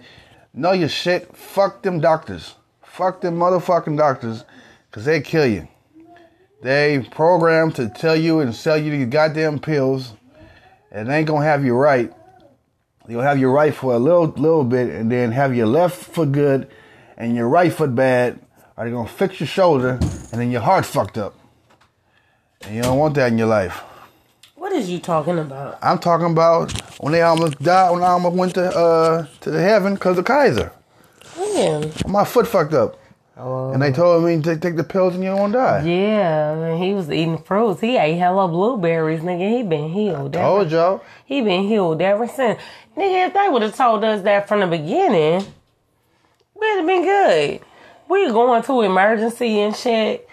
Know 0.53 0.71
your 0.71 0.89
shit. 0.89 1.35
Fuck 1.35 1.83
them 1.83 1.99
doctors. 1.99 2.55
Fuck 2.81 3.21
them 3.21 3.37
motherfucking 3.37 3.97
doctors. 3.97 4.43
Cause 4.89 5.05
they 5.05 5.21
kill 5.21 5.45
you. 5.45 5.67
They 6.63 7.07
programmed 7.11 7.75
to 7.75 7.89
tell 7.89 8.15
you 8.15 8.39
and 8.39 8.55
sell 8.55 8.77
you 8.77 8.89
these 8.89 9.07
goddamn 9.07 9.59
pills. 9.59 10.13
And 10.97 11.07
they 11.07 11.19
ain't 11.19 11.27
gonna 11.27 11.45
have 11.45 11.63
you 11.63 11.75
right. 11.75 12.11
You'll 13.07 13.21
have 13.21 13.37
your 13.37 13.51
right 13.51 13.71
for 13.71 13.93
a 13.93 13.99
little 13.99 14.25
little 14.25 14.63
bit 14.63 14.89
and 14.89 15.11
then 15.11 15.31
have 15.31 15.55
your 15.55 15.67
left 15.67 15.95
foot 15.95 16.31
good 16.31 16.71
and 17.15 17.35
your 17.35 17.47
right 17.47 17.71
foot 17.71 17.93
bad. 17.93 18.39
Or 18.75 18.83
they're 18.83 18.93
gonna 18.93 19.07
fix 19.07 19.39
your 19.39 19.45
shoulder 19.45 19.91
and 19.91 20.41
then 20.41 20.49
your 20.49 20.61
heart 20.61 20.87
fucked 20.87 21.19
up. 21.19 21.35
And 22.63 22.75
you 22.75 22.81
don't 22.81 22.97
want 22.97 23.13
that 23.13 23.31
in 23.31 23.37
your 23.37 23.47
life. 23.47 23.83
What 24.55 24.71
is 24.71 24.89
you 24.89 24.97
talking 24.97 25.37
about? 25.37 25.77
I'm 25.83 25.99
talking 25.99 26.31
about 26.31 26.71
when 26.99 27.13
they 27.13 27.21
almost 27.21 27.59
died, 27.59 27.91
when 27.91 28.01
I 28.01 28.07
almost 28.07 28.35
went 28.35 28.55
to 28.55 28.65
uh 28.67 29.27
to 29.41 29.51
the 29.51 29.61
heaven 29.61 29.93
because 29.93 30.17
of 30.17 30.25
Kaiser. 30.25 30.71
Man. 31.37 31.91
My 32.07 32.25
foot 32.25 32.47
fucked 32.47 32.73
up. 32.73 32.99
Oh. 33.39 33.71
And 33.71 33.81
they 33.81 33.91
told 33.91 34.23
me 34.23 34.41
to 34.41 34.57
take 34.57 34.75
the 34.75 34.83
pills 34.83 35.13
and 35.15 35.23
you 35.23 35.29
won't 35.31 35.53
die. 35.53 35.83
Yeah, 35.85 36.75
he 36.77 36.93
was 36.93 37.09
eating 37.11 37.37
fruits. 37.37 37.81
He 37.81 37.95
ate 37.97 38.15
hella 38.17 38.47
blueberries, 38.47 39.19
nigga. 39.21 39.57
He 39.57 39.63
been 39.63 39.89
healed. 39.91 40.35
ever- 40.35 40.43
Told 40.45 40.71
y'all. 40.71 41.01
He 41.25 41.41
been 41.41 41.63
healed 41.67 42.01
ever 42.01 42.27
since. 42.27 42.59
Nigga, 42.97 43.27
if 43.27 43.33
they 43.33 43.47
would 43.49 43.61
have 43.61 43.75
told 43.75 44.03
us 44.03 44.23
that 44.23 44.47
from 44.47 44.61
the 44.61 44.67
beginning, 44.67 45.45
we'd 46.59 46.77
have 46.77 46.85
been 46.87 47.03
good. 47.03 47.59
We 48.09 48.25
going 48.31 48.63
to 48.63 48.81
emergency 48.81 49.59
and 49.59 49.75
shit. 49.75 50.27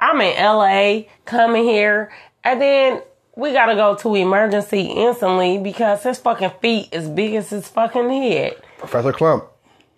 I'm 0.00 0.20
in 0.20 0.36
LA, 0.42 1.02
coming 1.24 1.64
here, 1.64 2.10
and 2.44 2.62
then 2.62 3.02
we 3.36 3.52
gotta 3.52 3.74
go 3.74 3.94
to 3.96 4.14
emergency 4.14 4.82
instantly 4.82 5.58
because 5.58 6.02
his 6.04 6.18
fucking 6.18 6.52
feet 6.62 6.88
is 6.92 7.08
big 7.08 7.34
as 7.34 7.50
his 7.50 7.68
fucking 7.68 8.08
head. 8.08 8.56
Professor 8.78 9.12
Klump. 9.12 9.44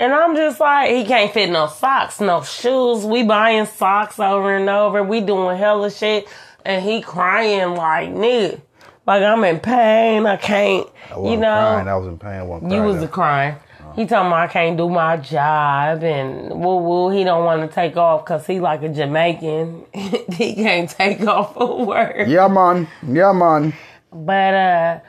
And 0.01 0.15
I'm 0.15 0.35
just 0.35 0.59
like, 0.59 0.91
he 0.91 1.05
can't 1.05 1.31
fit 1.31 1.51
no 1.51 1.67
socks, 1.67 2.21
no 2.21 2.43
shoes. 2.43 3.05
We 3.05 3.23
buying 3.23 3.67
socks 3.67 4.19
over 4.19 4.57
and 4.57 4.67
over. 4.71 5.03
We 5.03 5.21
doing 5.21 5.59
hella 5.59 5.91
shit. 5.91 6.27
And 6.65 6.83
he 6.83 7.03
crying 7.03 7.75
like, 7.75 8.09
nigga, 8.09 8.63
like 9.07 9.23
I'm 9.23 9.45
in 9.45 9.61
pain. 9.61 10.25
I 10.25 10.39
can't, 10.39 10.89
I 11.11 11.17
you 11.17 11.37
know. 11.37 11.53
crying. 11.53 11.87
I 11.89 11.97
was 11.97 12.07
in 12.07 12.19
pain. 12.19 12.31
I 12.31 12.43
wasn't 12.43 12.73
You 12.73 12.83
was 12.83 13.11
crying. 13.11 13.57
He 13.95 14.07
told 14.07 14.29
me 14.29 14.33
I 14.33 14.47
can't 14.47 14.79
do 14.79 14.89
my 14.89 15.19
job 15.19 16.03
and 16.03 16.49
woo 16.49 16.77
woo. 16.77 17.11
He 17.11 17.23
don't 17.23 17.45
want 17.45 17.69
to 17.69 17.75
take 17.75 17.99
off 17.99 18.25
because 18.25 18.47
he 18.47 18.59
like 18.59 18.83
a 18.83 18.89
Jamaican. 18.89 19.85
he 19.93 20.55
can't 20.55 20.89
take 20.89 21.21
off 21.27 21.53
for 21.53 21.85
work. 21.85 22.27
Yeah, 22.27 22.49
man. 22.49 22.89
Yeah, 23.07 23.33
man. 23.33 23.75
But 24.11 24.55
uh 24.55 25.01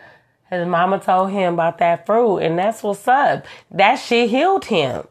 his 0.51 0.67
mama 0.67 0.99
told 0.99 1.31
him 1.31 1.53
about 1.55 1.77
that 1.79 2.05
fruit 2.05 2.39
and 2.39 2.59
that's 2.59 2.83
what's 2.83 3.07
up. 3.07 3.45
That 3.71 3.95
shit 3.95 4.29
healed 4.29 4.65
him. 4.65 5.07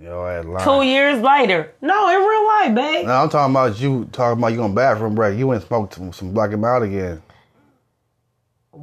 Yo, 0.00 0.22
I 0.22 0.32
had 0.34 0.44
lying. 0.44 0.64
Two 0.64 0.86
years 0.86 1.20
later. 1.20 1.72
No, 1.80 2.08
in 2.08 2.16
real 2.18 2.46
life, 2.46 2.74
babe. 2.74 3.06
No, 3.06 3.14
I'm 3.14 3.28
talking 3.30 3.52
about 3.52 3.80
you 3.80 4.08
talking 4.12 4.38
about 4.38 4.52
you 4.52 4.62
on 4.62 4.74
bathroom 4.74 5.14
break. 5.14 5.38
You 5.38 5.46
went 5.48 5.62
and 5.62 5.68
smoked 5.68 5.94
some, 5.94 6.12
some 6.12 6.32
black 6.32 6.52
and 6.52 6.60
mild 6.60 6.82
again. 6.82 7.22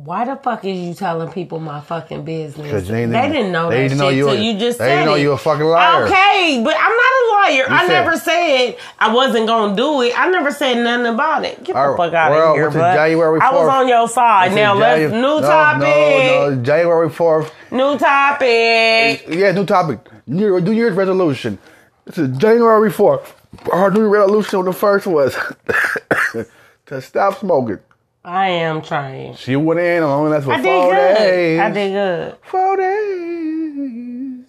Why 0.03 0.25
the 0.25 0.35
fuck 0.35 0.65
is 0.65 0.77
you 0.77 0.93
telling 0.93 1.31
people 1.31 1.59
my 1.59 1.79
fucking 1.79 2.25
business? 2.25 2.85
they 2.87 3.05
They, 3.05 3.05
didn't- 3.07 3.31
didn't 3.31 3.51
know 3.53 3.69
they 3.69 3.75
that 3.75 3.81
didn't 3.83 3.91
shit 3.91 3.97
know 3.99 4.09
you 4.09 4.25
till 4.25 4.43
you 4.43 4.59
just 4.59 4.77
they 4.77 4.85
said 4.85 4.95
didn't 4.95 5.05
know 5.05 5.15
it. 5.15 5.21
you 5.21 5.31
a 5.31 5.37
fucking 5.37 5.65
liar. 5.65 6.03
Okay, 6.03 6.61
but 6.63 6.75
I'm 6.77 6.95
not 6.95 7.13
a 7.21 7.23
liar. 7.31 7.65
I 7.69 7.87
said- 7.87 8.03
never 8.03 8.17
said 8.17 8.75
I 8.99 9.13
wasn't 9.13 9.47
gonna 9.47 9.75
do 9.75 10.01
it. 10.01 10.13
I 10.19 10.29
never 10.29 10.51
said 10.51 10.79
nothing 10.83 11.05
about 11.13 11.45
it. 11.45 11.63
Get 11.63 11.75
All 11.77 11.83
the 11.83 11.89
right, 11.91 11.97
fuck 11.97 12.13
out 12.13 12.31
well, 12.31 12.49
of 12.51 12.55
here, 12.55 12.63
what's 12.65 12.75
it, 12.75 12.79
bud. 12.79 12.93
January 12.95 13.39
I 13.41 13.51
was 13.53 13.61
4th? 13.69 13.71
on 13.71 13.87
your 13.87 14.09
side. 14.09 14.51
This 14.51 14.55
now 14.57 14.75
let's 14.75 15.01
Janu- 15.01 15.11
new 15.13 15.21
no, 15.21 15.41
topic. 15.41 15.81
No, 15.81 16.49
no, 16.49 16.63
January 16.63 17.09
4th. 17.09 17.51
New 17.71 17.97
topic. 17.97 19.25
Yeah, 19.29 19.51
new 19.53 19.65
topic. 19.65 19.99
New, 20.27 20.59
New 20.59 20.71
Year's 20.73 20.95
resolution. 20.95 21.57
This 22.05 22.17
is 22.17 22.37
January 22.37 22.91
4th. 22.91 23.31
Our 23.71 23.89
New 23.91 24.07
resolution 24.09 24.59
on 24.59 24.65
the 24.65 24.73
first 24.73 25.07
was 25.07 25.35
to 26.87 27.01
stop 27.01 27.39
smoking. 27.39 27.79
I 28.25 28.47
am 28.47 28.81
trying. 28.81 29.35
She 29.35 29.55
went 29.55 29.79
in 29.79 30.01
on 30.01 30.31
that's 30.31 30.45
for 30.45 30.53
I 30.53 30.57
did 30.57 30.63
good. 30.63 31.17
days. 31.17 31.59
I 31.59 31.69
did 31.69 31.91
good. 31.91 32.37
Four 32.41 32.77
days. 32.77 34.45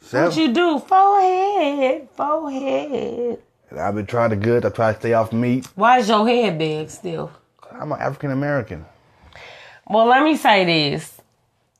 Seven. 0.00 0.28
What 0.28 0.36
you 0.36 0.52
do? 0.52 0.78
Forehead, 0.80 2.08
forehead. 2.14 3.38
And 3.70 3.80
I've 3.80 3.94
been 3.94 4.04
trying 4.04 4.28
to 4.28 4.36
good. 4.36 4.66
I 4.66 4.68
try 4.68 4.92
to 4.92 4.98
stay 4.98 5.14
off 5.14 5.32
meat. 5.32 5.66
Why 5.74 6.00
is 6.00 6.08
your 6.08 6.28
head 6.28 6.58
big 6.58 6.90
still? 6.90 7.32
I'm 7.72 7.92
an 7.92 7.98
African 7.98 8.30
American. 8.30 8.84
Well, 9.88 10.06
let 10.06 10.22
me 10.22 10.36
say 10.36 10.66
this. 10.66 11.18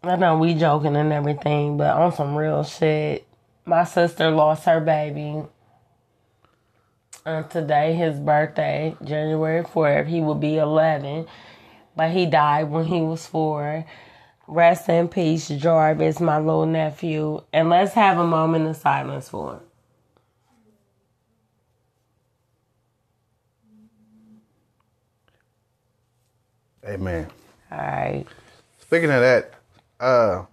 I 0.02 0.16
know 0.16 0.38
we 0.38 0.54
joking 0.54 0.96
and 0.96 1.12
everything, 1.12 1.76
but 1.76 1.94
on 1.94 2.14
some 2.14 2.34
real 2.34 2.64
shit, 2.64 3.26
my 3.66 3.84
sister 3.84 4.30
lost 4.30 4.64
her 4.64 4.80
baby. 4.80 5.42
And 7.26 7.50
today, 7.50 7.92
his 7.94 8.20
birthday, 8.20 8.94
January 9.02 9.64
4th, 9.64 10.06
he 10.06 10.20
will 10.20 10.36
be 10.36 10.58
11, 10.58 11.26
but 11.96 12.12
he 12.12 12.24
died 12.24 12.70
when 12.70 12.84
he 12.84 13.00
was 13.00 13.26
four. 13.26 13.84
Rest 14.46 14.88
in 14.88 15.08
peace, 15.08 15.48
Jarvis, 15.48 16.20
my 16.20 16.38
little 16.38 16.66
nephew. 16.66 17.42
And 17.52 17.68
let's 17.68 17.94
have 17.94 18.18
a 18.18 18.26
moment 18.26 18.68
of 18.68 18.76
silence 18.76 19.28
for 19.28 19.54
him. 19.54 19.60
Amen. 26.88 27.26
All 27.72 27.78
right. 27.78 28.24
Speaking 28.78 29.10
of 29.10 29.20
that, 29.20 29.52
uh, 29.98 30.44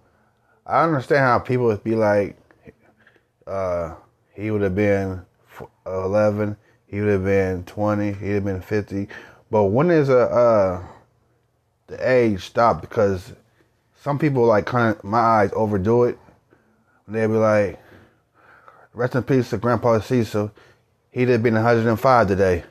I 0.66 0.82
understand 0.82 1.20
how 1.20 1.38
people 1.38 1.66
would 1.66 1.84
be 1.84 1.94
like, 1.94 2.36
uh, 3.46 3.94
he 4.34 4.50
would 4.50 4.62
have 4.62 4.74
been 4.74 5.24
11, 5.86 6.56
he 6.94 7.00
would 7.00 7.10
have 7.10 7.24
been 7.24 7.64
20, 7.64 8.12
he'd 8.12 8.30
have 8.34 8.44
been 8.44 8.60
50. 8.60 9.08
But 9.50 9.64
when 9.64 9.90
is 9.90 10.08
a, 10.08 10.20
uh, 10.20 10.86
the 11.88 12.08
age 12.08 12.44
stop? 12.44 12.80
Because 12.80 13.32
some 14.00 14.16
people 14.16 14.46
like 14.46 14.64
kind 14.64 14.94
of, 14.94 15.02
my 15.02 15.18
eyes 15.18 15.50
overdo 15.56 16.04
it. 16.04 16.16
They'll 17.08 17.26
be 17.26 17.34
like, 17.34 17.82
rest 18.92 19.16
in 19.16 19.24
peace 19.24 19.50
to 19.50 19.58
Grandpa 19.58 19.98
Cecil. 19.98 20.52
He'd 21.10 21.30
have 21.30 21.42
been 21.42 21.54
105 21.54 22.28
today. 22.28 22.62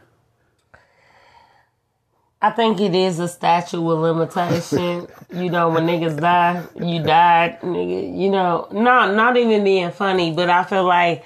I 2.41 2.51
think 2.51 2.79
it 2.79 2.95
is 2.95 3.19
a 3.19 3.27
statute 3.27 3.85
of 3.85 3.99
limitation. 3.99 5.05
you 5.33 5.49
know, 5.49 5.67
when 5.67 5.85
niggas 5.85 6.17
die, 6.17 6.63
you 6.75 7.03
died, 7.03 7.59
nigga. 7.59 8.17
You 8.17 8.29
know, 8.29 8.69
not 8.71 9.15
not 9.15 9.35
even 9.35 9.65
being 9.65 9.91
funny, 9.91 10.31
but 10.31 10.49
I 10.49 10.63
feel 10.63 10.85
like 10.85 11.25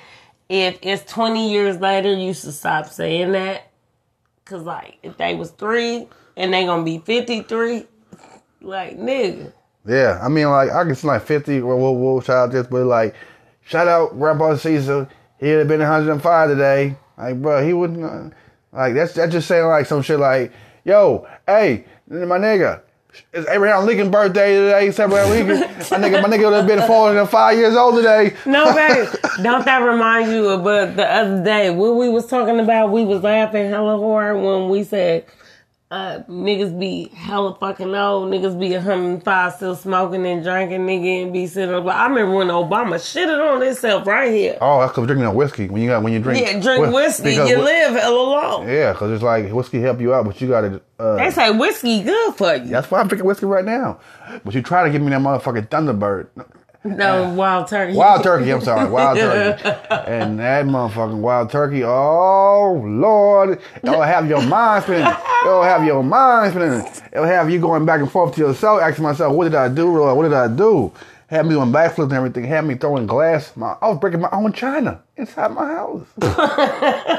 if 0.50 0.80
it's 0.82 1.12
twenty 1.12 1.52
years 1.52 1.80
later, 1.80 2.14
you 2.14 2.34
should 2.34 2.54
stop 2.54 2.88
saying 2.88 3.34
that. 3.34 3.72
Cause 4.46 4.64
like, 4.64 4.98
if 5.04 5.18
they 5.18 5.36
was 5.36 5.52
three 5.52 6.08
and 6.36 6.54
they 6.54 6.66
gonna 6.66 6.84
be 6.84 7.00
fifty 7.00 7.42
three, 7.42 7.86
like 8.62 8.98
nigga. 8.98 9.52
Yeah, 9.86 10.20
I 10.22 10.28
mean, 10.28 10.50
like 10.50 10.72
I 10.72 10.84
can 10.84 10.96
see 10.96 11.08
like 11.08 11.24
fifty. 11.24 11.62
We'll, 11.62 11.96
we'll, 11.96 12.22
shout 12.22 12.50
out 12.50 12.52
this, 12.52 12.68
but 12.68 12.86
like, 12.86 13.16
shout 13.66 13.88
out 13.88 14.18
Grandpa 14.18 14.56
Caesar. 14.56 15.08
He'd 15.40 15.50
have 15.50 15.68
been 15.68 15.80
105 15.80 16.50
today. 16.50 16.96
Like, 17.18 17.42
bro, 17.42 17.66
he 17.66 17.74
wouldn't. 17.74 18.04
Uh, 18.04 18.36
like, 18.72 18.96
that's 18.96 19.14
that's 19.14 19.32
just 19.32 19.48
saying 19.48 19.66
like 19.66 19.86
some 19.86 20.02
shit 20.02 20.20
like, 20.20 20.52
yo, 20.84 21.28
hey, 21.46 21.86
my 22.10 22.38
nigga, 22.38 22.82
it's 23.34 23.48
Abraham 23.50 23.86
Lincoln 23.86 24.12
birthday 24.12 24.56
today. 24.56 24.88
It's 24.88 25.00
Abraham 25.00 25.30
Lincoln. 25.30 25.60
my 25.60 26.08
nigga, 26.08 26.22
my 26.22 26.30
nigga 26.30 26.50
would 26.50 26.54
have 26.58 26.68
been 26.68 26.86
four 26.88 27.14
than 27.14 27.28
five 27.28 27.58
years 27.58 27.76
old 27.76 27.96
today. 27.96 28.36
No, 28.46 28.74
babe, 28.74 29.08
don't 29.44 29.66
that 29.66 29.80
remind 29.80 30.32
you 30.32 30.48
of 30.50 30.64
but 30.64 30.96
the 30.96 31.06
other 31.06 31.44
day 31.44 31.70
when 31.70 31.98
we 31.98 32.10
was 32.10 32.28
talking 32.28 32.60
about? 32.60 32.92
We 32.92 33.06
was 33.06 33.24
laughing 33.24 33.70
hella 33.70 33.98
hard 34.00 34.38
when 34.38 34.70
we 34.70 34.84
said 34.84 35.26
uh, 35.90 36.20
niggas 36.30 36.78
be 36.78 37.08
hella 37.16 37.56
fucking 37.56 37.96
old. 37.96 38.30
Niggas 38.30 38.60
be 38.60 38.72
105 38.74 39.54
still 39.54 39.76
smoking 39.76 40.26
and 40.26 40.44
drinking, 40.44 40.82
nigga, 40.86 41.24
and 41.24 41.32
be 41.34 41.48
sitting 41.48 41.74
up. 41.74 41.86
Like, 41.86 41.96
I 41.96 42.08
remember 42.08 42.36
when 42.36 42.48
Obama 42.50 42.96
shitted 42.96 43.40
on 43.54 43.62
himself 43.62 44.06
right 44.06 44.30
here. 44.32 44.58
Oh, 44.60 44.80
that's 44.82 44.92
because 44.92 45.06
drinking 45.08 45.24
that 45.26 45.34
whiskey. 45.36 45.70
When 45.70 45.82
you 45.82 45.88
got 45.90 46.04
when 46.04 46.12
you 46.12 46.20
drink, 46.20 46.46
Yeah, 46.46 46.60
drink 46.60 46.86
whi- 46.88 46.92
whiskey, 46.92 47.36
you 47.36 47.58
whi- 47.58 47.64
live 47.64 47.94
hella 47.94 48.16
long. 48.22 48.68
Yeah, 48.68 48.92
because 48.92 49.12
it's 49.12 49.24
like 49.24 49.50
whiskey 49.52 49.80
help 49.80 50.02
you 50.02 50.14
out, 50.14 50.26
but 50.26 50.42
you 50.42 50.50
got 50.50 50.62
to. 50.62 50.82
Uh, 51.00 51.16
They 51.16 51.32
say 51.32 51.52
whiskey 51.52 52.04
good 52.04 52.36
for 52.36 52.56
you. 52.56 52.66
that's 52.68 52.92
why 52.92 53.00
I'm 53.00 53.08
drinking 53.08 53.28
whiskey 53.28 53.46
right 53.46 53.64
now. 53.66 54.00
But 54.44 54.54
you 54.56 54.62
try 54.62 54.84
to 54.84 54.90
give 54.90 55.02
me 55.02 55.10
that 55.12 55.22
motherfucking 55.22 55.70
Thunderbird. 55.70 56.28
No, 56.84 57.26
uh, 57.26 57.34
wild 57.34 57.68
turkey. 57.68 57.96
Wild 57.98 58.24
turkey, 58.24 58.52
I'm 58.52 58.62
sorry, 58.62 58.90
wild 58.90 59.18
turkey. 59.20 59.64
And 59.90 60.40
that 60.40 60.66
motherfucking 60.66 61.20
wild 61.20 61.50
turkey, 61.50 61.84
oh 61.84 62.82
Lord, 62.86 63.60
it'll 63.84 64.02
have 64.02 64.30
your 64.30 64.42
mind 64.44 64.84
spinning. 64.84 65.14
It'll 65.46 65.64
have 65.64 65.84
your 65.84 66.04
mind 66.04 66.52
spinning. 66.54 66.86
It'll 67.12 67.26
have 67.26 67.50
you 67.50 67.60
going 67.60 67.86
back 67.86 68.00
and 68.00 68.12
forth 68.12 68.36
to 68.36 68.42
yourself, 68.42 68.82
asking 68.82 69.04
myself, 69.04 69.34
what 69.36 69.46
did 69.46 69.56
I 69.56 69.68
do, 69.70 69.98
Lord? 69.98 70.16
What 70.18 70.24
did 70.24 70.34
I 70.34 70.48
do? 70.48 70.92
Had 71.28 71.46
me 71.46 71.56
doing 71.56 71.74
backflips 71.74 72.04
and 72.04 72.14
everything, 72.14 72.46
had 72.46 72.64
me 72.66 72.76
throwing 72.76 73.06
glass. 73.06 73.52
My, 73.58 73.76
I 73.82 73.90
was 73.90 74.00
breaking 74.00 74.22
my 74.22 74.30
own 74.32 74.54
china 74.54 75.02
inside 75.18 75.52
my 75.52 75.66
house. 75.66 76.06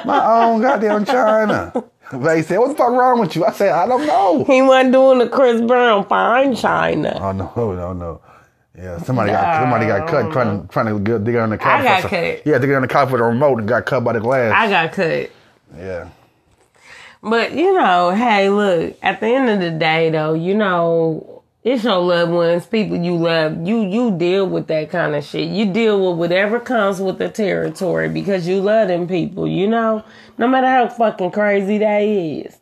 my 0.06 0.44
own 0.44 0.62
goddamn 0.62 1.04
china. 1.04 1.84
They 2.11 2.40
said, 2.40 2.59
what 2.59 2.68
the 2.68 2.74
fuck 2.74 2.88
wrong 2.88 3.20
with 3.20 3.36
you? 3.36 3.44
I 3.44 3.52
said, 3.52 3.70
I 3.70 3.86
don't 3.86 4.06
know. 4.06 4.44
He 4.44 4.62
wasn't 4.62 4.92
doing 4.92 5.18
the 5.18 5.28
Chris 5.28 5.61
Brown 5.61 6.06
fine 6.06 6.56
China. 6.56 7.18
Oh 7.20 7.32
no, 7.32 7.52
no, 7.74 7.92
no. 7.92 8.20
Yeah, 8.78 8.98
somebody 8.98 9.32
got 9.32 9.60
somebody 9.62 9.86
got 9.86 10.08
cut 10.08 10.32
trying 10.32 10.62
to 10.62 10.68
trying 10.68 10.86
to 10.86 10.98
get, 11.00 11.24
dig 11.24 11.34
on 11.36 11.50
the 11.50 11.58
couch. 11.58 11.80
I 11.80 11.84
got 11.84 12.00
some- 12.02 12.10
cut. 12.10 12.46
Yeah, 12.46 12.58
dig 12.58 12.70
on 12.70 12.82
the 12.82 12.88
couch 12.88 13.10
with 13.10 13.20
a 13.20 13.24
remote 13.24 13.58
and 13.58 13.66
got 13.66 13.86
cut 13.86 14.04
by 14.04 14.12
the 14.12 14.20
glass. 14.20 14.52
I 14.54 14.68
got 14.70 14.92
cut. 14.92 15.30
yeah. 15.76 16.08
But 17.20 17.52
you 17.52 17.74
know, 17.74 18.10
hey, 18.10 18.48
look, 18.48 18.96
at 19.02 19.18
the 19.20 19.26
end 19.26 19.50
of 19.50 19.58
the 19.60 19.72
day 19.72 20.10
though, 20.10 20.34
you 20.34 20.54
know, 20.54 21.42
it's 21.64 21.82
your 21.82 21.98
loved 21.98 22.30
ones, 22.30 22.66
people 22.66 22.96
you 22.96 23.16
love. 23.16 23.66
You 23.66 23.80
you 23.84 24.16
deal 24.16 24.46
with 24.46 24.68
that 24.68 24.90
kind 24.90 25.16
of 25.16 25.24
shit. 25.24 25.48
You 25.48 25.72
deal 25.72 26.08
with 26.10 26.18
whatever 26.20 26.60
comes 26.60 27.00
with 27.00 27.18
the 27.18 27.28
territory 27.28 28.08
because 28.08 28.46
you 28.46 28.60
love 28.60 28.86
them 28.86 29.08
people, 29.08 29.48
you 29.48 29.66
know? 29.66 30.04
No 30.38 30.46
matter 30.46 30.68
how 30.68 30.88
fucking 30.88 31.32
crazy 31.32 31.78
that 31.78 31.98
is. 32.02 32.56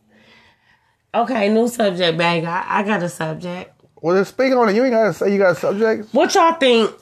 Okay, 1.15 1.51
new 1.51 1.69
subject 1.69 2.17
bag. 2.17 2.45
I, 2.45 2.65
I 2.67 2.83
got 2.83 3.03
a 3.03 3.09
subject. 3.11 3.76
Well, 4.01 4.17
just 4.17 4.35
speak 4.35 4.53
on 4.53 4.69
it. 4.69 4.77
You 4.77 4.85
ain't 4.85 4.93
gotta 4.93 5.15
say 5.15 5.33
you 5.33 5.39
got 5.39 5.57
subjects. 5.57 6.13
What 6.13 6.35
y'all 6.35 6.55
think? 6.55 6.93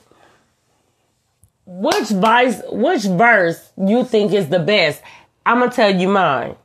Which 1.66 2.11
vice, 2.11 2.61
which 2.70 3.03
verse 3.03 3.72
you 3.76 4.05
think 4.05 4.32
is 4.32 4.49
the 4.49 4.59
best? 4.59 5.03
I'm 5.47 5.61
gonna 5.61 5.72
tell 5.72 5.95
you 5.95 6.09
mine. 6.09 6.57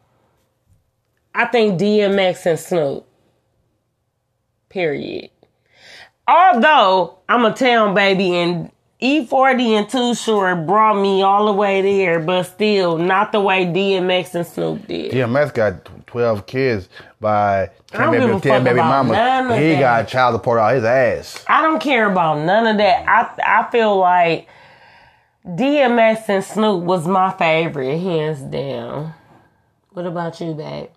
I 1.34 1.45
think 1.45 1.80
DMX 1.80 2.45
and 2.45 2.59
Snoop. 2.59 3.05
Period. 4.69 5.30
Although 6.27 7.19
I'm 7.27 7.45
a 7.45 7.53
town 7.53 7.95
baby 7.95 8.36
and 8.36 8.71
E40 9.01 9.61
and 9.79 9.89
Too 9.89 10.13
Short 10.13 10.65
brought 10.65 11.01
me 11.01 11.21
all 11.21 11.45
the 11.45 11.53
way 11.53 11.81
there, 11.81 12.19
but 12.19 12.43
still 12.43 12.97
not 12.97 13.31
the 13.31 13.39
way 13.39 13.65
DMX 13.65 14.35
and 14.35 14.45
Snoop 14.45 14.87
did. 14.87 15.11
DMX 15.13 15.53
got 15.53 15.85
twelve 16.07 16.45
kids 16.45 16.89
by 17.21 17.69
don't 17.93 18.11
ten 18.11 18.11
give 18.11 18.21
baby, 18.21 18.33
a 18.33 18.39
10 18.41 18.63
fuck 18.63 18.63
baby 18.63 18.83
mamas. 18.83 19.57
He 19.57 19.75
that. 19.75 19.79
got 19.79 20.07
child 20.09 20.35
support 20.35 20.59
out 20.59 20.73
his 20.75 20.83
ass. 20.83 21.45
I 21.47 21.61
don't 21.61 21.79
care 21.81 22.11
about 22.11 22.39
none 22.45 22.67
of 22.67 22.77
that. 22.77 23.05
I 23.07 23.63
I 23.65 23.71
feel 23.71 23.97
like 23.97 24.47
DMX 25.45 26.29
and 26.29 26.43
Snoop 26.43 26.83
was 26.83 27.07
my 27.07 27.31
favorite, 27.33 27.99
hands 27.99 28.41
down. 28.41 29.13
What 29.91 30.05
about 30.05 30.41
you, 30.41 30.53
babe? 30.53 30.89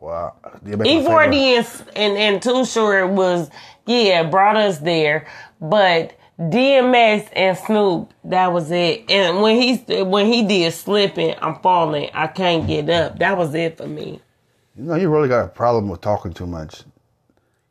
Wow. 0.00 0.34
DMX 0.64 0.86
E 0.86 1.00
my 1.00 1.04
forty 1.04 1.36
favorite. 1.56 1.80
and, 1.96 2.16
and 2.16 2.18
and 2.34 2.42
Too 2.42 2.64
Short 2.64 3.10
was 3.10 3.50
yeah 3.86 4.22
brought 4.24 4.56
us 4.56 4.78
there, 4.78 5.26
but 5.60 6.12
DMX 6.38 7.28
and 7.32 7.58
Snoop 7.58 8.12
that 8.24 8.52
was 8.52 8.70
it. 8.70 9.10
And 9.10 9.42
when 9.42 9.60
he 9.60 9.76
when 10.04 10.26
he 10.26 10.46
did 10.46 10.72
slipping, 10.72 11.34
I'm 11.40 11.56
falling, 11.60 12.10
I 12.14 12.28
can't 12.28 12.66
get 12.66 12.88
up. 12.88 13.18
That 13.18 13.36
was 13.36 13.54
it 13.54 13.76
for 13.76 13.86
me. 13.88 14.20
You 14.76 14.84
know, 14.84 14.94
you 14.94 15.10
really 15.10 15.28
got 15.28 15.44
a 15.44 15.48
problem 15.48 15.88
with 15.88 16.00
talking 16.00 16.32
too 16.32 16.46
much. 16.46 16.82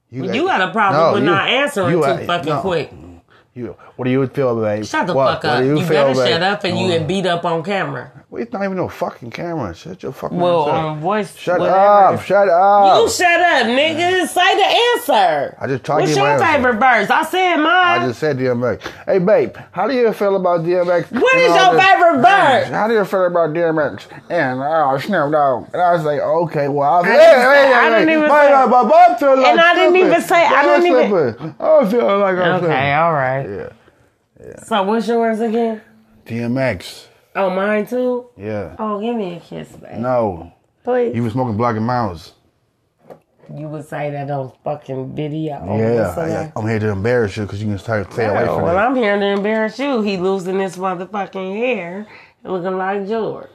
You 0.10 0.24
got 0.46 0.62
a 0.62 0.72
problem 0.72 1.14
with 1.14 1.24
you- 1.24 1.30
not 1.30 1.48
answering 1.48 1.92
you- 1.98 2.04
too 2.06 2.26
fucking 2.26 2.50
no. 2.54 2.62
quick. 2.62 2.92
You, 3.54 3.76
what 3.98 4.06
do 4.06 4.12
you 4.12 4.26
feel, 4.28 4.60
babe? 4.62 4.86
Shut 4.86 5.06
the 5.08 5.14
What- 5.14 5.34
fuck 5.36 5.44
what 5.44 5.54
up. 5.54 5.60
do 5.64 5.68
You, 5.68 5.76
feel, 5.86 5.88
better 6.08 6.14
babe? 6.22 6.32
shut 6.32 6.44
up 6.44 6.64
and 6.64 6.80
you 6.80 6.86
Oh, 6.86 6.90
get 6.90 7.08
beat 7.08 7.26
up 7.26 7.44
on 7.46 7.62
camera. 7.64 8.12
well, 8.30 8.42
It's 8.42 8.54
not 8.54 8.64
even 8.64 8.78
no 8.78 8.88
fucking 8.88 9.32
camera. 9.32 9.74
Shut 9.74 10.02
your 10.04 10.12
fucking 10.14 10.40
Well, 10.40 10.64
ass 10.64 10.68
up. 10.70 10.74
on 10.86 11.00
voice. 11.02 11.36
Shut 11.36 11.60
whatever. 11.60 11.78
up! 11.78 12.22
Shut 12.22 12.48
up! 12.50 13.02
You 13.02 13.10
shut 13.10 13.42
up, 13.42 13.66
nigga. 13.68 14.28
Say 14.28 14.56
the 14.56 14.66
answer. 15.18 15.58
I 15.60 15.68
just 15.68 15.84
tried 15.84 15.96
to 15.98 16.02
What's 16.04 16.14
give 16.14 16.24
my 16.24 16.30
your 16.36 16.44
answer. 16.44 16.46
favorite 16.46 16.74
verse? 16.80 17.10
I 17.10 17.24
said 17.24 17.56
mine. 17.58 18.02
I 18.02 18.08
just 18.08 18.20
said 18.20 18.38
DMX. 18.38 18.82
Hey, 19.06 19.20
babe, 19.20 19.56
how 19.72 19.88
do 19.88 19.94
you 19.96 20.14
feel 20.14 20.36
about 20.36 20.62
DMX? 20.64 21.12
What 21.12 21.36
is 21.36 21.48
and 21.48 21.56
is 21.56 21.62
all 21.64 21.74
your 21.74 21.82
favorite 21.82 22.22
verse? 22.22 22.68
How 22.70 22.88
do 22.88 22.94
you 22.94 23.06
feel 23.06 23.26
about 23.26 23.50
DMX 23.54 24.06
and 24.30 24.62
uh, 24.62 25.00
Snoop 25.00 25.32
Dogg? 25.32 25.70
And 25.74 25.82
I 25.82 25.94
was 25.94 26.04
like, 26.04 26.20
okay, 26.20 26.68
well, 26.68 26.88
I, 26.94 26.98
was, 27.00 27.06
I 27.06 27.10
hey, 27.10 27.18
didn't 27.18 27.40
hey, 27.40 27.44
say- 27.46 27.68
hey, 27.68 27.74
I 27.74 27.90
didn't 27.90 28.08
hey, 28.10 28.18
even 28.18 28.30
my, 28.30 28.46
say- 28.46 28.70
my 28.70 28.84
butt 28.84 29.20
feel 29.20 29.38
like 29.38 29.48
And 29.48 29.60
I 29.60 29.74
didn't 29.74 29.96
even 29.96 30.22
say- 30.22 30.46
I 30.46 30.62
didn't 30.64 30.86
even- 30.86 31.10
slipping. 31.10 31.56
I 31.60 31.90
feel 31.90 32.18
like 32.20 32.38
I'm 32.38 32.64
okay, 32.64 32.94
all 32.94 33.14
right. 33.14 33.48
Yeah. 33.50 33.70
So 34.66 34.84
what's 34.84 35.08
yours 35.08 35.40
again? 35.40 35.82
DMX. 36.26 37.08
Oh, 37.36 37.50
mine 37.50 37.86
too. 37.86 38.30
Yeah. 38.38 38.76
Oh, 38.80 39.00
give 39.00 39.16
me 39.16 39.36
a 39.36 39.40
kiss, 39.40 39.70
babe. 39.70 40.00
No, 40.00 40.54
Please. 40.84 41.16
you 41.16 41.24
was 41.24 41.34
smoking 41.34 41.58
Black 41.58 41.76
and 41.76 41.86
Mouse. 41.86 42.34
You 43.56 43.70
would 43.70 43.88
say 43.88 44.10
that 44.10 44.30
on 44.30 44.52
fucking 44.64 45.16
video. 45.16 45.64
Yeah, 45.78 46.14
I, 46.18 46.60
I'm 46.60 46.68
here 46.68 46.80
to 46.80 46.90
embarrass 46.90 47.38
you 47.38 47.44
because 47.44 47.62
you 47.62 47.70
can 47.70 47.78
start 47.78 48.12
stay 48.12 48.26
away 48.26 48.46
from 48.46 48.64
well, 48.64 48.76
it. 48.76 48.80
I'm 48.80 48.96
here 48.96 49.18
to 49.18 49.26
embarrass 49.26 49.80
you. 49.80 50.02
He 50.02 50.18
losing 50.18 50.60
his 50.60 50.76
motherfucking 50.76 51.56
hair, 51.58 52.08
looking 52.44 52.78
like 52.78 53.08
George. 53.08 53.50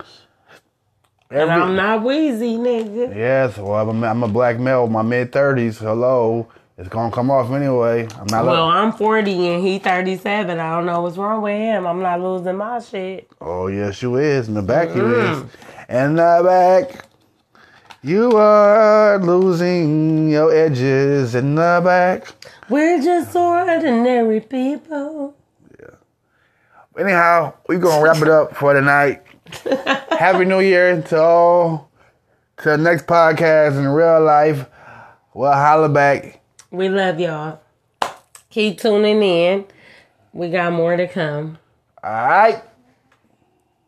And 1.30 1.51
I'm 1.51 1.76
not 1.76 2.03
wheezy, 2.03 2.57
nigga. 2.57 3.14
Yes, 3.14 3.59
well, 3.59 3.89
I'm 3.89 4.03
a, 4.03 4.07
I'm 4.07 4.22
a 4.22 4.28
black 4.28 4.59
male, 4.59 4.87
my 4.87 5.03
mid 5.03 5.33
thirties. 5.33 5.78
Hello, 5.78 6.49
it's 6.83 6.89
gonna 6.89 7.12
come 7.12 7.30
off 7.30 7.53
anyway. 7.53 8.09
I'm 8.18 8.26
not. 8.26 8.45
Well, 8.45 8.64
I'm 8.64 8.93
40 8.93 9.49
and 9.51 9.64
he 9.64 9.78
37. 9.78 10.59
I 10.59 10.70
don't 10.74 10.85
know 10.85 11.03
what's 11.03 11.16
wrong 11.16 11.41
with 11.41 11.57
him. 11.57 11.87
I'm 11.87 12.03
not 12.03 12.20
losing 12.20 12.57
my 12.57 12.80
shit. 12.80 13.30
oh 13.41 13.68
yes, 13.68 14.03
you 14.03 14.16
is 14.16 14.49
in 14.49 14.55
the 14.55 14.62
back. 14.62 14.93
You 14.93 15.14
is 15.14 15.45
in 15.89 16.16
the 16.16 16.43
back. 16.45 17.07
You 18.03 18.33
are 18.37 19.16
losing 19.18 20.28
your 20.28 20.53
edges 20.53 21.37
in 21.37 21.55
the 21.55 21.80
back. 21.85 22.26
We're 22.68 23.01
just 23.01 23.37
ordinary 23.37 24.41
people. 24.41 25.37
Yeah. 25.78 25.95
Anyhow, 26.99 27.55
we're 27.68 27.78
gonna 27.78 28.03
wrap 28.03 28.20
it 28.20 28.28
up 28.28 28.57
for 28.57 28.74
tonight. 28.74 29.22
Happy 30.18 30.45
New 30.45 30.59
Year 30.59 31.01
to 31.01 31.22
all. 31.22 31.93
To 32.57 32.70
the 32.70 32.78
next 32.78 33.07
podcast 33.07 33.78
in 33.78 33.87
real 33.87 34.20
life. 34.20 34.66
We'll 35.33 35.53
holla 35.53 35.89
back. 35.89 36.41
We 36.73 36.89
love 36.89 37.20
y'all. 37.20 37.61
Keep 38.49 38.81
tuning 38.81 39.23
in. 39.23 39.66
We 40.33 40.49
got 40.49 40.73
more 40.73 40.97
to 40.97 41.07
come. 41.07 41.59
All 42.03 42.11
right. 42.11 42.62